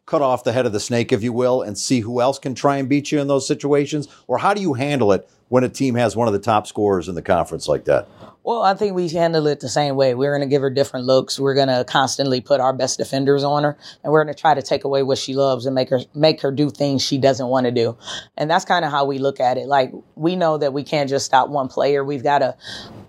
cut 0.05 0.21
off 0.21 0.43
the 0.43 0.53
head 0.53 0.65
of 0.65 0.71
the 0.71 0.79
snake, 0.79 1.11
if 1.11 1.23
you 1.23 1.33
will, 1.33 1.61
and 1.61 1.77
see 1.77 2.01
who 2.01 2.21
else 2.21 2.37
can 2.37 2.53
try 2.53 2.77
and 2.77 2.87
beat 2.87 3.11
you 3.11 3.19
in 3.19 3.27
those 3.27 3.47
situations? 3.47 4.07
Or 4.27 4.37
how 4.37 4.53
do 4.53 4.61
you 4.61 4.73
handle 4.73 5.11
it 5.11 5.29
when 5.49 5.63
a 5.63 5.69
team 5.69 5.95
has 5.95 6.15
one 6.15 6.27
of 6.27 6.33
the 6.33 6.39
top 6.39 6.67
scorers 6.67 7.07
in 7.07 7.15
the 7.15 7.21
conference 7.21 7.67
like 7.67 7.85
that? 7.85 8.07
Well, 8.43 8.61
I 8.61 8.75
think 8.75 8.93
we 8.93 9.09
handle 9.09 9.47
it 9.47 9.59
the 9.59 9.69
same 9.69 9.95
way. 9.95 10.13
We're 10.13 10.37
going 10.37 10.47
to 10.47 10.51
give 10.51 10.61
her 10.61 10.69
different 10.69 11.07
looks. 11.07 11.39
We're 11.39 11.55
going 11.55 11.67
to 11.67 11.83
constantly 11.87 12.41
put 12.41 12.61
our 12.61 12.73
best 12.73 12.99
defenders 12.99 13.43
on 13.43 13.63
her, 13.63 13.75
and 14.03 14.13
we're 14.13 14.23
going 14.23 14.35
to 14.35 14.39
try 14.39 14.53
to 14.53 14.61
take 14.61 14.83
away 14.83 15.01
what 15.01 15.17
she 15.17 15.33
loves 15.33 15.65
and 15.65 15.73
make 15.73 15.89
her 15.89 16.01
make 16.13 16.41
her 16.41 16.51
do 16.51 16.69
things 16.69 17.01
she 17.01 17.17
doesn't 17.17 17.47
want 17.47 17.65
to 17.65 17.71
do. 17.71 17.97
And 18.37 18.47
that's 18.47 18.63
kind 18.63 18.85
of 18.85 18.91
how 18.91 19.05
we 19.05 19.17
look 19.17 19.39
at 19.39 19.57
it. 19.57 19.65
Like 19.65 19.91
we 20.13 20.35
know 20.35 20.59
that 20.59 20.73
we 20.73 20.83
can't 20.83 21.09
just 21.09 21.25
stop 21.25 21.49
one 21.49 21.67
player. 21.67 22.03
We've 22.03 22.21
got 22.21 22.39
to 22.39 22.55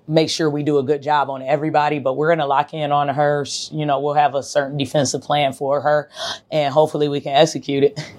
make 0.08 0.30
sure 0.30 0.48
we 0.48 0.62
do 0.62 0.78
a 0.78 0.82
good 0.82 1.02
job 1.02 1.30
on 1.30 1.42
everybody, 1.42 1.98
but 1.98 2.16
we're 2.16 2.28
going 2.28 2.38
to 2.38 2.46
lock 2.46 2.74
in 2.74 2.92
on 2.92 3.08
her. 3.08 3.46
You 3.70 3.86
know, 3.86 4.00
we'll 4.00 4.14
have 4.14 4.34
a 4.34 4.42
certain 4.42 4.76
defensive 4.76 5.22
plan 5.22 5.52
for 5.52 5.80
her 5.80 6.10
and 6.50 6.72
hopefully 6.72 7.08
we 7.08 7.20
can 7.20 7.32
execute 7.32 7.84
it. 7.84 7.98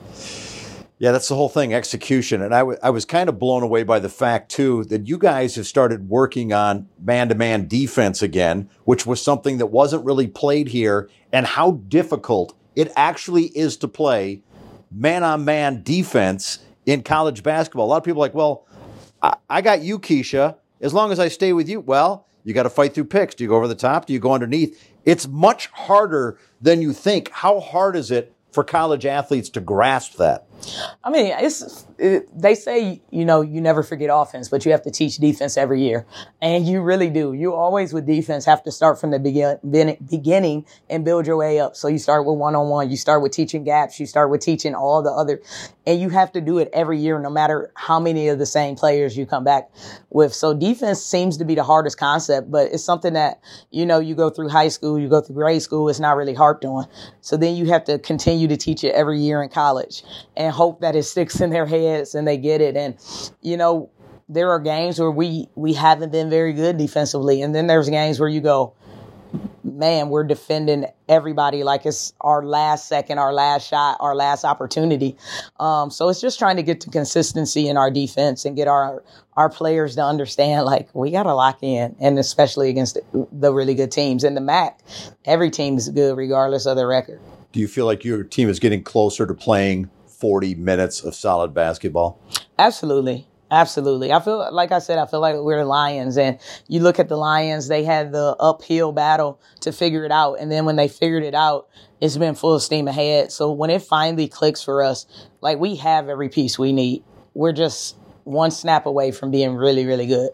Yeah, 1.00 1.12
that's 1.12 1.28
the 1.28 1.36
whole 1.36 1.50
thing, 1.50 1.76
execution. 1.76 2.42
And 2.42 2.56
I, 2.56 2.60
w- 2.60 2.80
I 2.82 2.90
was 2.90 3.06
kind 3.06 3.30
of 3.30 3.38
blown 3.38 3.62
away 3.62 3.84
by 3.84 4.00
the 4.00 4.10
fact, 4.10 4.50
too, 4.50 4.84
that 4.86 5.08
you 5.08 5.20
guys 5.20 5.54
have 5.54 5.68
started 5.68 6.10
working 6.10 6.54
on 6.54 6.90
man 7.00 7.30
to 7.30 7.36
man 7.36 7.68
defense 7.68 8.24
again, 8.24 8.68
which 8.86 9.06
was 9.06 9.22
something 9.22 9.60
that 9.60 9.68
wasn't 9.68 10.04
really 10.06 10.26
played 10.26 10.70
here, 10.70 11.08
and 11.32 11.46
how 11.46 11.74
difficult 11.88 12.56
it 12.76 12.92
actually 12.96 13.46
is 13.56 13.78
to 13.78 13.88
play 13.88 14.42
man 14.92 15.24
on 15.24 15.46
man 15.46 15.84
defense 15.84 16.60
in 16.88 17.04
college 17.04 17.44
basketball. 17.44 17.86
A 17.86 17.90
lot 17.90 17.98
of 17.98 18.04
people 18.04 18.24
are 18.24 18.26
like, 18.26 18.34
well, 18.34 18.66
I, 19.22 19.36
I 19.48 19.62
got 19.62 19.82
you, 19.82 20.00
Ke'Sha 20.00 20.56
as 20.82 20.94
long 20.94 21.12
as 21.12 21.20
I 21.20 21.28
stay 21.28 21.54
with 21.54 21.68
you, 21.70 21.80
well, 21.80 22.28
you 22.44 22.54
got 22.54 22.64
to 22.64 22.70
fight 22.70 22.94
through 22.94 23.06
picks. 23.06 23.36
Do 23.36 23.44
you 23.44 23.50
go 23.50 23.58
over 23.58 23.68
the 23.68 23.76
top? 23.76 24.06
Do 24.06 24.14
you 24.14 24.20
go 24.20 24.34
underneath? 24.34 24.92
It's 25.06 25.28
much 25.28 25.68
harder 25.68 26.40
than 26.62 26.82
you 26.82 26.94
think. 26.94 27.30
How 27.30 27.60
hard 27.60 27.96
is 27.96 28.12
it 28.12 28.34
for 28.52 28.64
college 28.64 29.06
athletes 29.06 29.50
to 29.52 29.60
grasp 29.60 30.16
that? 30.18 30.47
I 31.04 31.10
mean, 31.10 31.34
it's 31.40 31.86
it, 31.98 32.28
they 32.40 32.56
say 32.56 33.02
you 33.12 33.26
know 33.26 33.42
you 33.42 33.62
never 33.62 33.84
forget 33.84 34.10
offense, 34.12 34.50
but 34.50 34.66
you 34.66 34.72
have 34.72 34.82
to 34.84 34.92
teach 34.92 35.18
defense 35.18 35.58
every 35.58 35.82
year, 35.82 36.06
and 36.42 36.68
you 36.68 36.82
really 36.82 37.10
do. 37.10 37.34
You 37.34 37.54
always 37.54 37.94
with 37.94 38.06
defense 38.06 38.46
have 38.46 38.64
to 38.64 38.72
start 38.72 39.00
from 39.00 39.12
the 39.12 39.20
begin, 39.20 39.58
beginning 40.10 40.66
and 40.90 41.06
build 41.06 41.28
your 41.28 41.38
way 41.38 41.60
up. 41.60 41.76
So 41.76 41.88
you 41.88 41.98
start 41.98 42.26
with 42.26 42.38
one 42.38 42.56
on 42.56 42.70
one, 42.70 42.90
you 42.90 42.98
start 42.98 43.22
with 43.22 43.32
teaching 43.32 43.64
gaps, 43.64 44.00
you 44.00 44.06
start 44.06 44.30
with 44.30 44.42
teaching 44.42 44.76
all 44.76 45.02
the 45.02 45.12
other, 45.12 45.42
and 45.86 46.00
you 46.00 46.10
have 46.10 46.32
to 46.34 46.42
do 46.42 46.58
it 46.58 46.70
every 46.74 47.00
year, 47.00 47.20
no 47.20 47.30
matter 47.30 47.72
how 47.76 48.00
many 48.00 48.28
of 48.28 48.40
the 48.40 48.46
same 48.46 48.76
players 48.76 49.18
you 49.18 49.26
come 49.26 49.44
back 49.44 49.70
with. 50.10 50.34
So 50.34 50.54
defense 50.54 51.02
seems 51.02 51.38
to 51.38 51.46
be 51.46 51.56
the 51.56 51.64
hardest 51.64 51.98
concept, 51.98 52.52
but 52.52 52.72
it's 52.72 52.84
something 52.84 53.14
that 53.14 53.40
you 53.72 53.86
know 53.86 54.00
you 54.00 54.16
go 54.16 54.30
through 54.30 54.50
high 54.50 54.70
school, 54.70 55.00
you 55.00 55.08
go 55.08 55.22
through 55.22 55.36
grade 55.36 55.62
school, 55.62 55.90
it's 55.90 56.00
not 56.00 56.18
really 56.18 56.34
harped 56.34 56.66
on. 56.66 56.88
So 57.22 57.38
then 57.38 57.56
you 57.56 57.66
have 57.68 57.84
to 57.86 58.00
continue 58.00 58.48
to 58.48 58.58
teach 58.58 58.84
it 58.84 58.94
every 58.94 59.20
year 59.20 59.42
in 59.42 59.50
college. 59.50 60.04
And 60.36 60.47
and 60.48 60.56
hope 60.56 60.82
that 60.82 60.96
it 60.96 61.04
sticks 61.04 61.42
in 61.42 61.50
their 61.50 61.66
heads 61.66 62.16
and 62.16 62.28
they 62.28 62.38
get 62.38 62.62
it. 62.62 62.76
And, 62.76 62.96
you 63.42 63.58
know, 63.58 63.92
there 64.30 64.50
are 64.52 64.60
games 64.60 65.00
where 65.00 65.12
we, 65.12 65.50
we 65.56 65.74
haven't 65.74 66.12
been 66.12 66.30
very 66.30 66.54
good 66.54 66.78
defensively. 66.78 67.42
And 67.42 67.54
then 67.54 67.68
there's 67.68 67.90
games 67.90 68.20
where 68.20 68.30
you 68.30 68.42
go, 68.42 68.74
man, 69.64 70.10
we're 70.10 70.24
defending 70.24 70.86
everybody 71.10 71.64
like 71.64 71.86
it's 71.86 72.14
our 72.22 72.46
last 72.46 72.88
second, 72.88 73.20
our 73.20 73.34
last 73.34 73.68
shot, 73.68 73.98
our 74.00 74.16
last 74.16 74.46
opportunity. 74.46 75.18
Um, 75.60 75.92
so 75.92 76.08
it's 76.10 76.22
just 76.22 76.40
trying 76.40 76.56
to 76.56 76.64
get 76.64 76.80
to 76.82 76.90
consistency 76.90 77.68
in 77.68 77.78
our 77.78 77.92
defense 77.92 78.46
and 78.46 78.56
get 78.56 78.68
our 78.68 79.04
our 79.36 79.50
players 79.50 79.96
to 79.96 80.04
understand 80.04 80.66
like 80.66 80.90
we 80.96 81.12
got 81.12 81.24
to 81.24 81.34
lock 81.34 81.60
in, 81.62 81.96
and 82.00 82.18
especially 82.18 82.70
against 82.70 82.98
the, 83.14 83.54
really 83.54 83.76
good 83.76 83.92
teams. 83.92 84.24
In 84.24 84.34
the 84.34 84.42
MAC, 84.42 84.80
every 85.26 85.52
team 85.52 85.78
is 85.78 85.90
good 85.90 86.18
regardless 86.18 86.66
of 86.66 86.76
their 86.76 86.88
record. 86.88 87.20
Do 87.52 87.60
you 87.60 87.68
feel 87.68 87.86
like 87.86 88.04
your 88.04 88.24
team 88.24 88.50
is 88.50 88.60
getting 88.60 88.84
closer 88.84 89.28
to 89.28 89.34
playing 89.34 89.90
40 90.18 90.56
minutes 90.56 91.04
of 91.04 91.16
solid 91.16 91.54
basketball? 91.54 92.22
Absolutely. 92.58 93.28
Absolutely. 93.50 94.12
I 94.12 94.20
feel, 94.20 94.50
like 94.52 94.72
I 94.72 94.80
said, 94.80 94.98
I 94.98 95.06
feel 95.06 95.22
like 95.22 95.36
we're 95.38 95.60
the 95.60 95.66
Lions 95.66 96.18
and 96.18 96.38
you 96.68 96.82
look 96.82 97.00
at 97.00 97.08
the 97.08 97.16
Lions, 97.16 97.70
they 97.70 97.84
had 97.84 98.12
the 98.12 98.36
uphill 98.40 98.92
battle 98.92 99.40
to 99.62 99.72
figure 99.72 100.04
it 100.04 100.12
out. 100.12 100.36
And 100.36 100.52
then 100.52 100.66
when 100.66 100.76
they 100.76 100.90
figured 100.90 101.24
it 101.24 101.34
out, 101.34 101.70
it's 102.02 102.18
been 102.18 102.36
full 102.36 102.60
steam 102.60 102.88
ahead. 102.88 103.32
So 103.32 103.52
when 103.52 103.70
it 103.70 103.82
finally 103.82 104.28
clicks 104.28 104.62
for 104.62 104.84
us, 104.84 105.06
like 105.40 105.60
we 105.60 105.78
have 105.78 106.10
every 106.10 106.30
piece 106.30 106.60
we 106.60 106.74
need. 106.74 107.04
We're 107.34 107.54
just 107.54 107.96
one 108.26 108.52
snap 108.52 108.86
away 108.86 109.12
from 109.12 109.32
being 109.32 109.56
really, 109.56 109.86
really 109.86 110.08
good. 110.08 110.32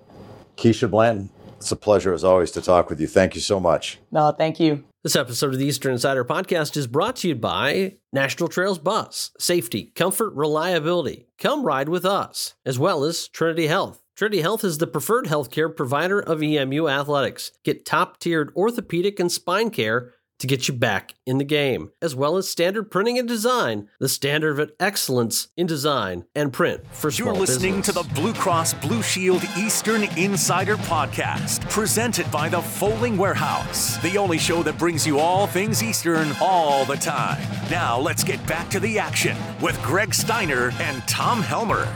Ke'Sha 0.57 0.89
Blanton, 0.89 1.29
it's 1.57 1.71
a 1.71 1.75
pleasure 1.75 2.13
as 2.13 2.23
always 2.23 2.51
to 2.51 2.61
talk 2.61 2.89
with 2.89 2.99
you. 2.99 3.07
Thank 3.07 3.35
you 3.35 3.41
so 3.41 3.59
much. 3.59 3.99
No, 4.11 4.31
thank 4.31 4.59
you. 4.59 4.85
This 5.03 5.17
episode 5.17 5.53
of 5.53 5.59
the 5.59 5.65
Eastern 5.65 5.91
Insider 5.91 6.23
Podcast 6.23 6.77
is 6.77 6.87
brought 6.87 7.17
to 7.17 7.27
you 7.27 7.35
by 7.35 7.97
National 8.13 8.47
Trails 8.47 8.79
Bus. 8.79 9.31
Safety, 9.37 9.91
comfort, 9.95 10.33
reliability. 10.33 11.27
Come 11.37 11.65
ride 11.65 11.89
with 11.89 12.05
us, 12.05 12.53
as 12.65 12.79
well 12.79 13.03
as 13.03 13.27
Trinity 13.27 13.67
Health. 13.67 14.01
Trinity 14.15 14.39
Health 14.39 14.63
is 14.63 14.77
the 14.77 14.87
preferred 14.87 15.25
healthcare 15.25 15.75
provider 15.75 16.21
of 16.21 16.41
EMU 16.41 16.87
athletics. 16.87 17.51
Get 17.65 17.85
top 17.85 18.17
tiered 18.17 18.53
orthopedic 18.55 19.19
and 19.19 19.29
spine 19.29 19.71
care 19.71 20.13
to 20.43 20.47
get 20.47 20.67
you 20.67 20.73
back 20.73 21.13
in 21.25 21.37
the 21.37 21.45
game, 21.45 21.93
as 22.01 22.17
well 22.17 22.35
as 22.35 22.49
standard 22.49 22.91
printing 22.91 23.17
and 23.17 23.25
design, 23.25 23.87
the 24.01 24.09
standard 24.09 24.59
of 24.59 24.73
excellence 24.77 25.47
in 25.55 25.65
design 25.65 26.25
and 26.35 26.51
print 26.51 26.85
for 26.91 27.09
small 27.09 27.29
You're 27.29 27.39
listening 27.39 27.77
business. 27.77 27.95
to 27.95 28.03
the 28.03 28.13
Blue 28.13 28.33
Cross 28.33 28.73
Blue 28.73 29.01
Shield 29.01 29.41
Eastern 29.57 30.03
Insider 30.17 30.75
Podcast, 30.75 31.61
presented 31.69 32.29
by 32.29 32.49
the 32.49 32.61
Fowling 32.61 33.15
Warehouse, 33.17 33.95
the 34.03 34.17
only 34.17 34.37
show 34.37 34.61
that 34.63 34.77
brings 34.77 35.07
you 35.07 35.17
all 35.17 35.47
things 35.47 35.81
Eastern 35.81 36.33
all 36.41 36.83
the 36.83 36.97
time. 36.97 37.41
Now 37.71 37.97
let's 37.97 38.25
get 38.25 38.45
back 38.45 38.69
to 38.71 38.81
the 38.81 38.99
action 38.99 39.37
with 39.61 39.81
Greg 39.81 40.13
Steiner 40.13 40.73
and 40.81 41.01
Tom 41.07 41.41
Helmer. 41.41 41.87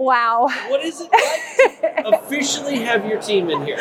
Wow. 0.00 0.48
What 0.68 0.82
is 0.82 1.02
it 1.02 1.10
like 1.12 2.02
to 2.02 2.08
officially 2.18 2.78
have 2.78 3.04
your 3.04 3.20
team 3.20 3.50
in 3.50 3.66
here? 3.66 3.76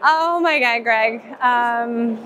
Oh 0.00 0.38
my 0.38 0.60
God, 0.60 0.84
Greg. 0.84 1.20
Um, 1.40 2.24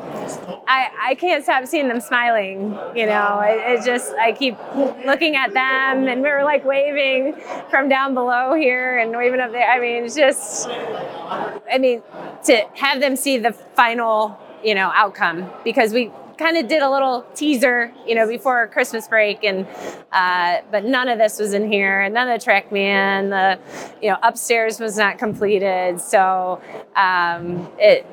I, 0.68 0.90
I 1.00 1.14
can't 1.18 1.42
stop 1.42 1.64
seeing 1.64 1.88
them 1.88 2.00
smiling. 2.00 2.78
You 2.94 3.06
know, 3.06 3.40
it, 3.42 3.80
it, 3.80 3.84
just, 3.86 4.12
I 4.16 4.32
keep 4.32 4.58
looking 5.06 5.36
at 5.36 5.54
them 5.54 6.06
and 6.06 6.20
we 6.20 6.28
are 6.28 6.44
like 6.44 6.66
waving 6.66 7.40
from 7.70 7.88
down 7.88 8.12
below 8.12 8.52
here 8.52 8.98
and 8.98 9.10
waving 9.16 9.40
up 9.40 9.52
there. 9.52 9.70
I 9.70 9.80
mean, 9.80 10.04
it's 10.04 10.16
just, 10.16 10.68
I 10.68 11.78
mean, 11.80 12.02
to 12.44 12.66
have 12.74 13.00
them 13.00 13.16
see 13.16 13.38
the 13.38 13.54
final, 13.54 14.38
you 14.62 14.74
know, 14.74 14.92
outcome 14.94 15.50
because 15.64 15.94
we 15.94 16.12
kind 16.38 16.56
of 16.56 16.68
did 16.68 16.82
a 16.82 16.90
little 16.90 17.24
teaser, 17.34 17.92
you 18.06 18.14
know, 18.14 18.26
before 18.26 18.66
Christmas 18.68 19.08
break, 19.08 19.44
and 19.44 19.66
uh, 20.12 20.58
but 20.70 20.84
none 20.84 21.08
of 21.08 21.18
this 21.18 21.38
was 21.38 21.54
in 21.54 21.70
here, 21.70 22.00
and 22.00 22.14
none 22.14 22.28
of 22.28 22.40
the 22.40 22.44
TrackMan, 22.44 23.30
the 23.30 23.58
you 24.02 24.10
know 24.10 24.18
upstairs 24.22 24.80
was 24.80 24.96
not 24.96 25.18
completed, 25.18 26.00
so 26.00 26.60
um, 26.96 27.70
it 27.78 28.06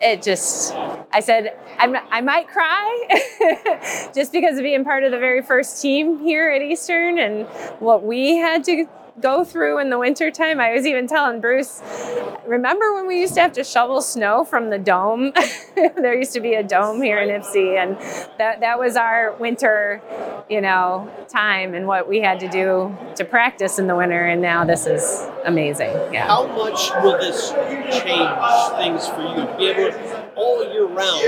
it 0.00 0.22
just 0.22 0.74
I 1.12 1.20
said 1.20 1.56
I'm, 1.78 1.96
I 2.10 2.20
might 2.20 2.48
cry 2.48 4.10
just 4.14 4.32
because 4.32 4.56
of 4.56 4.62
being 4.62 4.84
part 4.84 5.04
of 5.04 5.10
the 5.10 5.18
very 5.18 5.42
first 5.42 5.80
team 5.80 6.18
here 6.18 6.50
at 6.50 6.62
Eastern 6.62 7.18
and 7.18 7.46
what 7.80 8.02
we 8.02 8.36
had 8.36 8.64
to 8.64 8.86
go 9.20 9.44
through 9.44 9.78
in 9.80 9.90
the 9.90 9.98
wintertime. 9.98 10.60
I 10.60 10.72
was 10.72 10.86
even 10.86 11.06
telling 11.06 11.40
Bruce, 11.40 11.82
remember 12.46 12.94
when 12.94 13.06
we 13.06 13.20
used 13.20 13.34
to 13.34 13.40
have 13.40 13.52
to 13.52 13.64
shovel 13.64 14.00
snow 14.00 14.44
from 14.44 14.70
the 14.70 14.78
dome? 14.78 15.32
there 15.74 16.14
used 16.14 16.32
to 16.32 16.40
be 16.40 16.54
a 16.54 16.62
dome 16.62 17.02
here 17.02 17.18
in 17.18 17.28
Ypsi, 17.28 17.76
and 17.76 17.96
that, 18.38 18.60
that 18.60 18.78
was 18.78 18.96
our 18.96 19.34
winter, 19.36 20.02
you 20.48 20.60
know, 20.60 21.10
time 21.28 21.74
and 21.74 21.86
what 21.86 22.08
we 22.08 22.20
had 22.20 22.40
to 22.40 22.48
do 22.48 22.96
to 23.16 23.24
practice 23.24 23.78
in 23.78 23.86
the 23.86 23.96
winter. 23.96 24.24
And 24.24 24.40
now 24.42 24.64
this 24.64 24.86
is 24.86 25.26
amazing. 25.44 25.92
Yeah. 26.12 26.26
How 26.26 26.46
much 26.46 26.90
will 27.02 27.18
this 27.18 27.50
change 27.50 28.30
things 28.76 29.08
for 29.08 29.22
you 29.22 29.46
to 29.46 29.54
be 29.58 29.66
able 29.66 29.92
to 29.92 30.26
all 30.36 30.72
year 30.72 30.86
round 30.86 31.22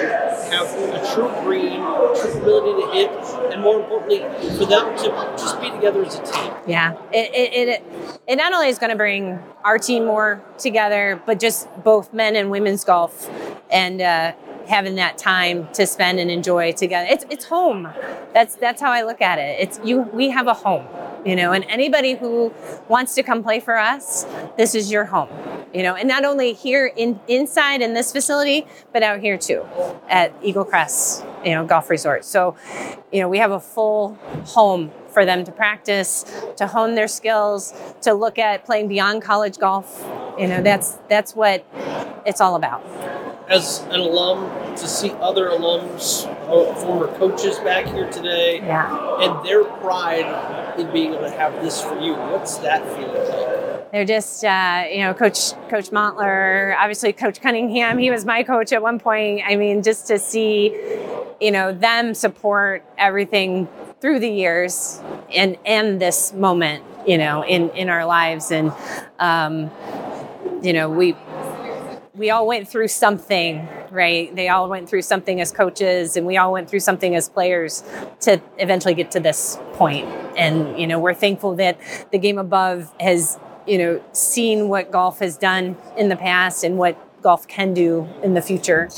have 0.53 0.67
a 0.75 1.15
true 1.15 1.31
green, 1.43 1.81
true 1.81 2.41
ability 2.41 2.83
to 2.83 2.93
hit, 2.93 3.53
and 3.53 3.63
more 3.63 3.81
importantly, 3.81 4.19
for 4.57 4.67
them 4.67 4.97
to 4.99 5.35
just 5.37 5.61
be 5.61 5.71
together 5.71 6.05
as 6.05 6.19
a 6.19 6.23
team? 6.23 6.53
Yeah, 6.67 6.93
it, 7.13 7.35
it, 7.35 7.69
it, 7.69 7.78
it 8.27 8.37
not 8.37 8.53
only 8.53 8.69
is 8.69 8.79
going 8.79 8.91
to 8.91 8.97
bring 8.97 9.39
our 9.65 9.79
team 9.79 10.05
more 10.05 10.45
together, 10.59 11.23
but 11.27 11.41
just 11.41 11.69
both 11.83 12.13
men 12.13 12.37
and 12.37 12.51
women's 12.51 12.85
golf 12.85 13.31
and 13.71 14.01
uh, 14.01 14.33
having 14.67 14.97
that 14.97 15.17
time 15.17 15.67
to 15.73 15.87
spend 15.87 16.21
and 16.21 16.31
enjoy 16.31 16.73
together. 16.73 17.09
It's, 17.11 17.25
it's 17.31 17.47
home. 17.47 17.89
That's, 18.35 18.55
that's 18.57 18.81
how 18.81 18.91
I 18.91 19.03
look 19.03 19.21
at 19.23 19.39
it. 19.39 19.57
It's 19.61 19.81
you, 19.83 20.03
we 20.03 20.29
have 20.31 20.47
a 20.47 20.55
home, 20.55 20.87
you 21.25 21.35
know, 21.35 21.53
and 21.53 21.65
anybody 21.65 22.15
who 22.15 22.53
wants 22.87 23.15
to 23.15 23.23
come 23.23 23.43
play 23.43 23.61
for 23.61 23.79
us, 23.79 24.25
this 24.57 24.75
is 24.75 24.93
your 24.93 25.07
home, 25.07 25.31
you 25.73 25.83
know, 25.83 25.95
and 25.95 26.07
not 26.07 26.25
only 26.25 26.53
here 26.53 26.87
in, 26.87 27.19
inside 27.29 27.81
in 27.81 27.95
this 27.95 28.13
facility, 28.13 28.67
but 28.93 29.03
out 29.03 29.21
here 29.21 29.39
too 29.39 29.67
at 30.09 30.35
Eagle 30.43 30.65
Crest, 30.65 31.25
you 31.45 31.53
know, 31.53 31.65
golf 31.65 31.89
resort. 31.89 32.25
So, 32.25 32.55
you 33.11 33.21
know, 33.21 33.29
we 33.29 33.39
have 33.39 33.53
a 33.53 33.61
full 33.61 34.15
home 34.45 34.93
for 35.19 35.25
them 35.25 35.43
to 35.43 35.51
practice, 35.51 36.25
to 36.57 36.65
hone 36.69 36.95
their 36.95 37.09
skills, 37.09 37.75
to 38.01 38.15
look 38.15 38.39
at 38.39 38.65
playing 38.65 38.87
beyond 38.87 39.21
college 39.21 39.59
golf. 39.59 40.07
You 40.39 40.47
know, 40.47 40.63
that's 40.63 40.97
that's 41.09 41.35
what 41.35 41.67
it's 42.25 42.41
all 42.41 42.55
about. 42.55 42.85
As 43.49 43.81
an 43.91 43.99
alum, 43.99 44.49
to 44.77 44.87
see 44.87 45.11
other 45.21 45.49
alums, 45.49 46.23
former 46.83 47.09
coaches 47.19 47.59
back 47.59 47.87
here 47.87 48.09
today, 48.13 48.59
Yeah. 48.59 49.17
and 49.19 49.45
their 49.45 49.65
pride 49.65 50.79
in 50.79 50.89
being 50.93 51.15
able 51.15 51.25
to 51.25 51.31
have 51.31 51.53
this 51.65 51.83
for 51.83 51.99
you, 51.99 52.15
what's 52.15 52.59
that 52.59 52.87
feeling 52.95 53.17
like? 53.29 53.91
They're 53.91 54.05
just, 54.05 54.45
uh, 54.45 54.85
you 54.89 54.99
know, 55.01 55.15
Coach 55.15 55.55
Coach 55.69 55.91
Montler, 55.91 56.77
obviously 56.79 57.13
Coach 57.13 57.41
Cunningham. 57.41 57.99
He 57.99 58.13
was 58.13 58.25
my 58.25 58.45
coach 58.45 58.73
at 58.73 58.83
one 58.83 59.01
point. 59.01 59.41
I 59.45 59.57
mean, 59.57 59.83
just 59.83 60.07
to 60.09 60.19
see, 60.21 60.73
you 61.41 61.51
know, 61.51 61.73
them 61.73 62.15
support 62.15 62.85
everything 62.99 63.67
through 64.01 64.21
the 64.21 64.31
years 64.31 65.01
and 65.35 65.57
and 65.65 66.01
this 66.01 66.33
moment, 66.33 66.85
you 67.07 67.19
know, 67.19 67.45
in 67.45 67.71
in 67.71 67.89
our 67.89 68.07
lives, 68.07 68.51
and 68.51 68.73
um, 69.19 69.71
you 70.63 70.73
know, 70.73 70.89
we 70.91 71.17
we 72.15 72.31
all 72.31 72.47
went 72.47 72.69
through 72.69 72.89
something, 72.89 73.69
right? 73.91 74.35
They 74.35 74.49
all 74.49 74.69
went 74.69 74.89
through 74.89 75.03
something 75.03 75.41
as 75.41 75.53
coaches, 75.53 76.17
and 76.17 76.27
we 76.27 76.37
all 76.37 76.53
went 76.53 76.69
through 76.69 76.81
something 76.81 77.15
as 77.15 77.29
players 77.29 77.83
to 78.21 78.41
eventually 78.59 78.95
get 78.95 79.11
to 79.13 79.21
this 79.21 79.59
point. 79.75 80.07
And 80.37 80.79
you 80.79 80.87
know, 80.87 80.99
we're 80.99 81.15
thankful 81.15 81.55
that 81.57 81.79
the 82.13 82.19
GameAbove 82.19 83.01
has, 83.01 83.39
you 83.67 83.79
know, 83.79 84.03
seen 84.13 84.69
what 84.69 84.91
golf 84.91 85.21
has 85.21 85.37
done 85.37 85.77
in 85.97 86.09
the 86.09 86.17
past 86.17 86.65
and 86.65 86.79
what 86.79 86.97
golf 87.23 87.49
can 87.49 87.75
do 87.75 88.09
in 88.23 88.35
the 88.35 88.43
future 88.43 88.89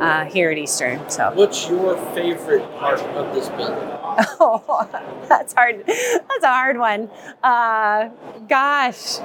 uh, 0.00 0.24
here 0.24 0.50
at 0.50 0.58
Eastern. 0.58 1.08
So, 1.08 1.30
What's 1.34 1.68
your 1.68 1.96
favorite 2.14 2.68
part 2.78 3.00
of 3.00 3.34
this 3.34 3.48
building? 3.50 3.99
Oh, 4.40 4.88
that's 5.28 5.52
hard. 5.54 5.84
That's 5.86 6.44
a 6.44 6.48
hard 6.48 6.78
one. 6.78 7.10
Uh, 7.42 8.10
gosh. 8.48 9.18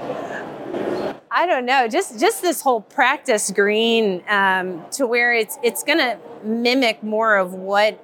I 1.32 1.46
don't 1.46 1.66
know. 1.66 1.88
Just 1.88 2.20
just 2.20 2.42
this 2.42 2.62
whole 2.62 2.82
practice 2.82 3.52
green 3.52 4.24
um, 4.30 4.86
to 4.92 5.06
where 5.06 5.34
it's 5.34 5.58
it's 5.64 5.84
going 5.84 6.00
to 6.00 6.18
mimic 6.44 7.04
more 7.04 7.36
of 7.38 7.54
what 7.54 8.00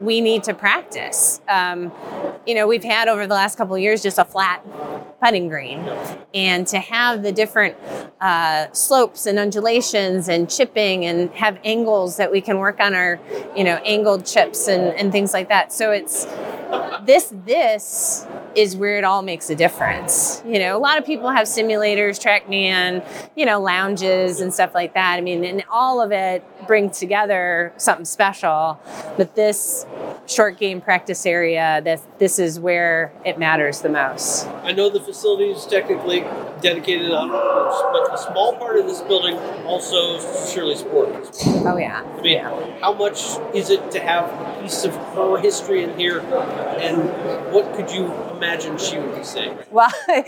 we 0.00 0.20
need 0.20 0.44
to 0.44 0.54
practice. 0.54 1.40
Um, 1.48 1.92
you 2.46 2.54
know, 2.54 2.66
we've 2.66 2.84
had 2.84 3.08
over 3.08 3.26
the 3.26 3.34
last 3.34 3.58
couple 3.58 3.74
of 3.74 3.80
years 3.80 4.02
just 4.02 4.18
a 4.18 4.24
flat 4.24 4.64
putting 5.22 5.48
green, 5.48 5.80
and 6.32 6.66
to 6.68 6.78
have 6.78 7.22
the 7.22 7.32
different 7.32 7.76
uh, 8.20 8.70
slopes 8.72 9.26
and 9.26 9.38
undulations 9.38 10.28
and 10.28 10.48
chipping 10.48 11.04
and 11.04 11.30
have 11.32 11.58
angles 11.64 12.16
that 12.16 12.30
we 12.30 12.40
can 12.40 12.58
work 12.58 12.78
on 12.80 12.94
our 12.94 13.18
you 13.56 13.64
know 13.64 13.76
angled 13.84 14.24
chips 14.24 14.68
and, 14.68 14.94
and 14.96 15.12
things 15.12 15.32
like 15.32 15.48
that. 15.48 15.72
So 15.72 15.90
it's 15.90 16.26
this 17.04 17.32
this 17.46 18.26
is 18.54 18.76
where 18.76 18.98
it 18.98 19.04
all 19.04 19.22
makes 19.22 19.50
a 19.50 19.54
difference. 19.54 20.42
You 20.46 20.58
know, 20.58 20.76
a 20.76 20.78
lot 20.78 20.98
of 20.98 21.06
people 21.06 21.30
have 21.30 21.46
simulators, 21.46 22.20
TrackMan, 22.20 23.04
you 23.36 23.46
know, 23.46 23.60
lounges 23.60 24.40
and 24.40 24.52
stuff 24.52 24.74
like 24.74 24.94
that. 24.94 25.16
I 25.16 25.20
mean, 25.20 25.44
and 25.44 25.64
all 25.70 26.00
of 26.00 26.12
it 26.12 26.44
brings 26.66 26.98
together 26.98 27.72
something 27.76 28.04
special. 28.04 28.80
But 29.16 29.34
this 29.34 29.86
short 30.26 30.58
game 30.58 30.80
practice 30.80 31.24
area, 31.24 31.80
this 31.82 32.02
this 32.18 32.38
is 32.38 32.60
where 32.60 33.12
it 33.24 33.38
matters 33.38 33.80
the 33.80 33.88
most. 33.88 34.46
I 34.62 34.72
know 34.72 34.88
the 34.90 35.00
facility 35.00 35.50
is 35.50 35.66
technically 35.66 36.20
dedicated 36.60 37.12
on 37.12 37.28
but 37.28 38.14
a 38.14 38.18
small 38.18 38.56
part 38.56 38.78
of 38.78 38.86
this 38.86 39.00
building 39.02 39.36
also 39.64 40.18
Shirley 40.46 40.74
Spork's. 40.74 41.42
Oh 41.46 41.76
yeah. 41.76 42.02
I 42.18 42.20
mean, 42.20 42.38
how 42.80 42.92
much 42.92 43.38
is 43.54 43.70
it 43.70 43.90
to 43.92 44.00
have 44.00 44.28
piece 44.60 44.84
of 44.84 44.94
her 44.94 45.38
history 45.38 45.82
in 45.82 45.96
here, 45.98 46.20
and 46.20 47.52
what 47.52 47.74
could 47.74 47.90
you 47.90 48.12
imagine 48.36 48.78
she 48.78 48.98
would 48.98 49.14
be 49.14 49.24
saying? 49.24 49.58
Well, 49.70 49.90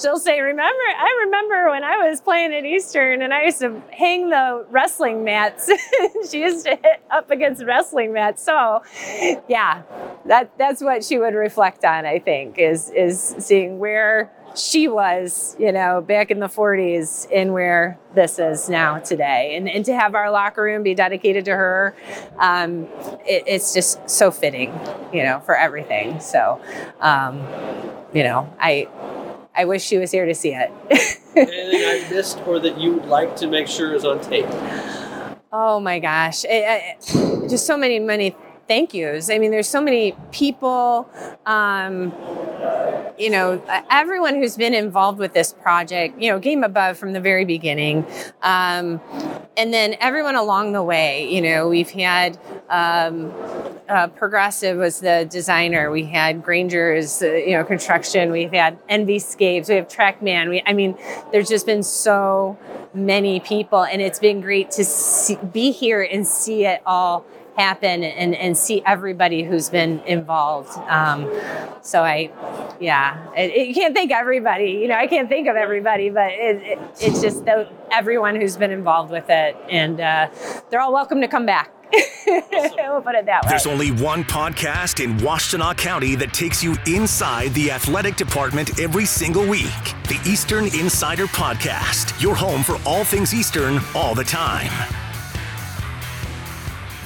she'll 0.00 0.18
say, 0.18 0.40
"Remember, 0.40 0.82
I 0.98 1.22
remember 1.24 1.70
when 1.70 1.84
I 1.84 2.08
was 2.08 2.20
playing 2.20 2.54
at 2.54 2.64
Eastern, 2.64 3.22
and 3.22 3.32
I 3.32 3.44
used 3.44 3.60
to 3.60 3.82
hang 3.92 4.30
the 4.30 4.64
wrestling 4.70 5.24
mats. 5.24 5.70
she 6.30 6.42
used 6.42 6.64
to 6.66 6.70
hit 6.70 7.02
up 7.10 7.30
against 7.30 7.64
wrestling 7.64 8.12
mats. 8.12 8.42
So, 8.42 8.82
yeah, 9.48 9.82
that 10.26 10.50
that's 10.58 10.82
what 10.82 11.04
she 11.04 11.18
would 11.18 11.34
reflect 11.34 11.84
on. 11.84 12.06
I 12.06 12.18
think 12.18 12.58
is 12.58 12.90
is 12.90 13.36
seeing 13.38 13.78
where 13.78 14.32
she 14.56 14.88
was, 14.88 15.54
you 15.58 15.70
know, 15.72 16.00
back 16.00 16.30
in 16.30 16.40
the 16.40 16.46
40s, 16.48 17.26
and 17.34 17.52
where 17.52 17.98
this 18.14 18.38
is 18.38 18.68
now 18.68 18.98
today, 18.98 19.54
and 19.56 19.68
and 19.68 19.84
to 19.84 19.94
have 19.94 20.14
our 20.14 20.30
locker 20.30 20.62
room 20.62 20.82
be 20.82 20.94
dedicated 20.94 21.44
to 21.44 21.52
her, 21.52 21.94
um, 22.38 22.84
it, 23.26 23.44
it's 23.46 23.74
just 23.74 24.08
so 24.08 24.30
fitting, 24.30 24.72
you 25.12 25.22
know, 25.22 25.40
for 25.40 25.56
everything. 25.56 26.20
So, 26.20 26.60
um, 27.00 27.38
you 28.12 28.22
know, 28.22 28.52
I. 28.60 28.88
I 29.58 29.64
wish 29.64 29.82
she 29.82 29.96
was 29.96 30.10
here 30.10 30.26
to 30.26 30.34
see 30.34 30.50
it. 30.52 30.70
Anything 31.34 31.80
I 31.88 32.06
missed, 32.10 32.38
or 32.46 32.58
that 32.58 32.78
you 32.78 32.92
would 32.96 33.06
like 33.06 33.36
to 33.36 33.46
make 33.46 33.68
sure 33.68 33.94
is 33.94 34.04
on 34.04 34.20
tape? 34.20 34.44
Oh 35.50 35.80
my 35.80 35.98
gosh. 35.98 36.44
It- 36.46 37.00
just 37.48 37.66
so 37.66 37.74
many, 37.78 37.98
many 37.98 38.36
thank 38.68 38.94
yous. 38.94 39.30
I 39.30 39.38
mean, 39.38 39.50
there's 39.50 39.68
so 39.68 39.80
many 39.80 40.14
people, 40.32 41.08
um, 41.46 42.12
you 43.18 43.30
know, 43.30 43.62
everyone 43.90 44.36
who's 44.36 44.56
been 44.56 44.74
involved 44.74 45.18
with 45.18 45.32
this 45.32 45.52
project, 45.52 46.20
you 46.20 46.30
know, 46.30 46.40
GameAbove 46.40 46.96
from 46.96 47.12
the 47.12 47.20
very 47.20 47.44
beginning. 47.44 48.06
Um, 48.42 49.00
and 49.56 49.72
then 49.72 49.96
everyone 50.00 50.36
along 50.36 50.72
the 50.72 50.82
way, 50.82 51.32
you 51.32 51.40
know, 51.40 51.68
we've 51.68 51.90
had 51.90 52.38
um, 52.68 53.32
uh, 53.88 54.08
Progressive 54.08 54.78
was 54.78 55.00
the 55.00 55.26
designer. 55.30 55.90
We 55.90 56.04
had 56.04 56.42
Granger's, 56.42 57.22
uh, 57.22 57.32
you 57.32 57.52
know, 57.52 57.64
construction. 57.64 58.30
We've 58.32 58.52
had 58.52 58.78
NV 58.88 59.22
Scapes. 59.22 59.68
We 59.68 59.76
have 59.76 59.88
Trackman. 59.88 60.50
We, 60.50 60.62
I 60.66 60.72
mean, 60.72 60.98
there's 61.32 61.48
just 61.48 61.66
been 61.66 61.82
so 61.82 62.58
many 62.92 63.40
people, 63.40 63.84
and 63.84 64.02
it's 64.02 64.18
been 64.18 64.40
great 64.40 64.70
to 64.72 64.84
see, 64.84 65.36
be 65.36 65.70
here 65.70 66.02
and 66.02 66.26
see 66.26 66.64
it 66.64 66.82
all 66.84 67.24
happen 67.56 68.02
and, 68.04 68.34
and 68.34 68.56
see 68.56 68.82
everybody 68.84 69.42
who's 69.42 69.68
been 69.70 70.00
involved. 70.00 70.76
Um, 70.88 71.30
so 71.82 72.02
I, 72.02 72.30
yeah, 72.80 73.32
it, 73.34 73.50
it- 73.52 73.68
you 73.68 73.74
can't 73.74 73.94
thank 73.94 74.10
everybody. 74.12 74.70
You 74.72 74.88
know, 74.88 74.96
I 74.96 75.06
can't 75.06 75.28
think 75.28 75.48
of 75.48 75.56
everybody, 75.56 76.10
but 76.10 76.30
it, 76.32 76.62
it, 76.62 76.78
it's 77.00 77.20
just 77.22 77.44
the, 77.44 77.68
everyone 77.90 78.36
who's 78.36 78.56
been 78.56 78.70
involved 78.70 79.10
with 79.10 79.26
it, 79.28 79.56
and 79.70 80.00
uh, 80.00 80.28
they're 80.70 80.80
all 80.80 80.92
welcome 80.92 81.20
to 81.20 81.28
come 81.28 81.46
back. 81.46 81.70
we'll 82.26 83.00
put 83.00 83.14
it 83.14 83.26
that 83.26 83.44
way. 83.44 83.48
There's 83.50 83.66
only 83.68 83.92
one 83.92 84.24
podcast 84.24 85.02
in 85.02 85.16
Washtenaw 85.18 85.76
County 85.76 86.16
that 86.16 86.32
takes 86.34 86.62
you 86.62 86.74
inside 86.86 87.54
the 87.54 87.70
athletic 87.70 88.16
department 88.16 88.80
every 88.80 89.04
single 89.06 89.46
week. 89.46 89.70
The 90.08 90.20
Eastern 90.26 90.64
Insider 90.64 91.26
Podcast, 91.26 92.20
your 92.20 92.34
home 92.34 92.64
for 92.64 92.76
all 92.84 93.04
things 93.04 93.32
Eastern 93.32 93.78
all 93.94 94.16
the 94.16 94.24
time. 94.24 94.72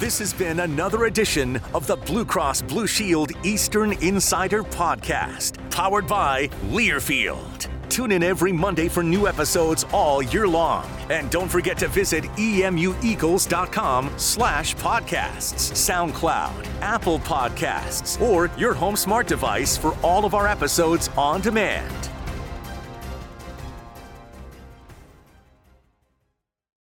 This 0.01 0.19
has 0.21 0.33
been 0.33 0.61
another 0.61 1.05
edition 1.05 1.61
of 1.75 1.87
the 1.87 1.97
Blue 1.97 2.25
Cross 2.25 2.63
Blue 2.63 2.87
Shield 2.87 3.33
Eastern 3.45 3.93
Insider 4.03 4.63
Podcast, 4.63 5.59
powered 5.71 6.07
by 6.07 6.47
Learfield. 6.71 7.69
Tune 7.91 8.13
in 8.13 8.23
every 8.23 8.51
Monday 8.51 8.89
for 8.89 9.03
new 9.03 9.29
episodes 9.29 9.85
all 9.93 10.23
year 10.23 10.49
long. 10.49 10.89
And 11.11 11.31
don't 11.31 11.51
forget 11.51 11.77
to 11.81 11.89
visit 11.89 12.25
emueagles.com 12.25 14.13
slash 14.17 14.75
podcasts, 14.77 15.73
SoundCloud, 15.75 16.67
Apple 16.81 17.19
Podcasts, 17.19 18.19
or 18.23 18.51
your 18.57 18.73
home 18.73 18.97
smart 18.97 19.27
device 19.27 19.77
for 19.77 19.95
all 20.03 20.25
of 20.25 20.33
our 20.33 20.49
episodes 20.49 21.11
on 21.19 21.43
demand. 21.43 22.10